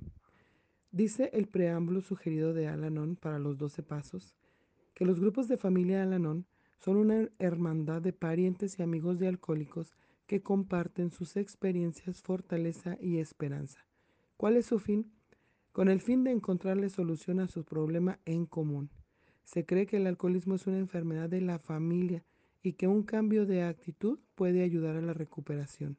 [0.92, 4.36] Dice el preámbulo sugerido de Alanon para los 12 pasos
[4.96, 6.46] que los grupos de familia Alanon
[6.78, 9.96] son una hermandad de parientes y amigos de alcohólicos
[10.30, 13.88] que comparten sus experiencias, fortaleza y esperanza.
[14.38, 15.12] ¿Cuál es su fin?
[15.72, 18.92] Con el fin de encontrarle solución a su problema en común.
[19.44, 22.24] Se cree que el alcoholismo es una enfermedad de la familia
[22.62, 25.98] y que un cambio de actitud puede ayudar a la recuperación.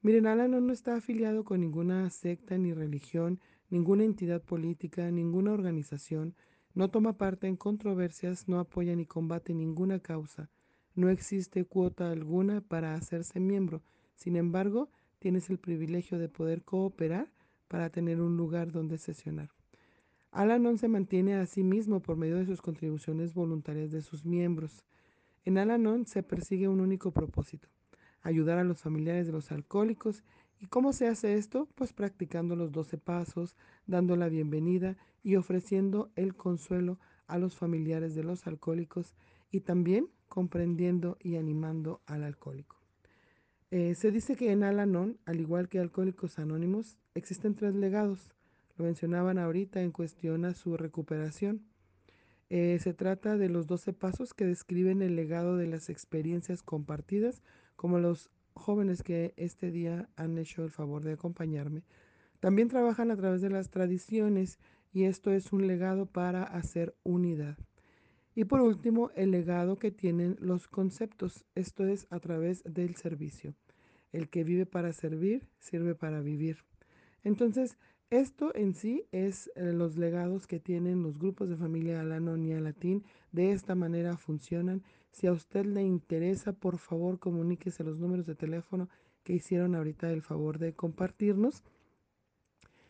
[0.00, 3.38] Miren, Alan no está afiliado con ninguna secta ni religión,
[3.68, 6.34] ninguna entidad política, ninguna organización,
[6.72, 10.48] no toma parte en controversias, no apoya ni combate ninguna causa.
[10.94, 13.82] No existe cuota alguna para hacerse miembro.
[14.14, 17.30] Sin embargo, tienes el privilegio de poder cooperar
[17.68, 19.50] para tener un lugar donde sesionar.
[20.30, 24.84] Alanon se mantiene a sí mismo por medio de sus contribuciones voluntarias de sus miembros.
[25.44, 27.68] En Alanon se persigue un único propósito,
[28.22, 30.24] ayudar a los familiares de los alcohólicos.
[30.60, 31.68] ¿Y cómo se hace esto?
[31.74, 33.56] Pues practicando los 12 pasos,
[33.86, 39.14] dando la bienvenida y ofreciendo el consuelo a los familiares de los alcohólicos
[39.50, 42.78] y también comprendiendo y animando al alcohólico.
[43.70, 48.30] Eh, se dice que en Alanon, al igual que Alcohólicos Anónimos, existen tres legados.
[48.78, 51.66] Lo mencionaban ahorita en cuestión a su recuperación.
[52.48, 57.42] Eh, se trata de los 12 pasos que describen el legado de las experiencias compartidas,
[57.76, 61.82] como los jóvenes que este día han hecho el favor de acompañarme.
[62.40, 64.58] También trabajan a través de las tradiciones
[64.94, 67.58] y esto es un legado para hacer unidad.
[68.34, 73.54] Y por último, el legado que tienen los conceptos, esto es a través del servicio.
[74.10, 76.58] El que vive para servir, sirve para vivir.
[77.24, 77.76] Entonces,
[78.10, 82.52] esto en sí es eh, los legados que tienen los grupos de familia Alanon y
[82.60, 83.04] Latín.
[83.32, 84.82] De esta manera funcionan.
[85.10, 88.88] Si a usted le interesa, por favor, comuníquese los números de teléfono
[89.24, 91.62] que hicieron ahorita el favor de compartirnos.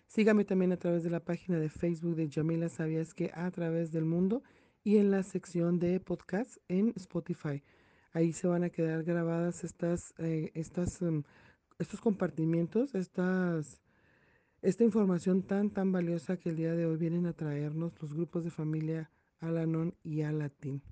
[0.06, 3.92] Sígame también a través de la página de Facebook de Yamila Sabías que a través
[3.92, 4.42] del mundo
[4.84, 7.62] y en la sección de podcast en Spotify.
[8.12, 11.22] Ahí se van a quedar grabadas estas, eh, estas, em,
[11.78, 13.82] estos compartimientos, estas
[14.62, 18.44] esta información tan, tan valiosa que el día de hoy vienen a traernos los grupos
[18.44, 19.10] de familia
[19.40, 20.82] Alanon y Alatín.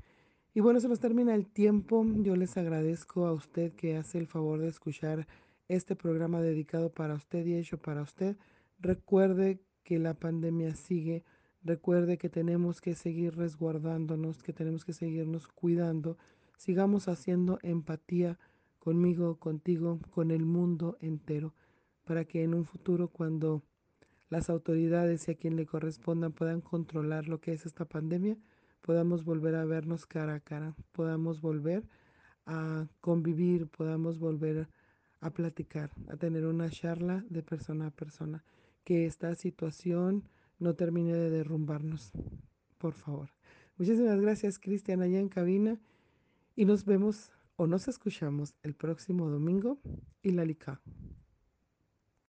[0.52, 2.04] Y bueno, se nos termina el tiempo.
[2.16, 5.28] Yo les agradezco a usted que hace el favor de escuchar
[5.68, 8.36] este programa dedicado para usted y hecho para usted.
[8.80, 11.22] Recuerde que la pandemia sigue.
[11.62, 16.16] Recuerde que tenemos que seguir resguardándonos, que tenemos que seguirnos cuidando.
[16.56, 18.38] Sigamos haciendo empatía
[18.78, 21.54] conmigo, contigo, con el mundo entero
[22.10, 23.62] para que en un futuro cuando
[24.30, 28.36] las autoridades y a quien le correspondan puedan controlar lo que es esta pandemia,
[28.80, 31.84] podamos volver a vernos cara a cara, podamos volver
[32.46, 34.66] a convivir, podamos volver
[35.20, 38.42] a platicar, a tener una charla de persona a persona,
[38.82, 40.24] que esta situación
[40.60, 42.12] no termine de derrumbarnos,
[42.78, 43.30] por favor.
[43.76, 45.80] Muchísimas gracias, Cristian, allá en cabina,
[46.54, 49.78] y nos vemos o nos escuchamos el próximo domingo
[50.22, 50.80] y la LICA.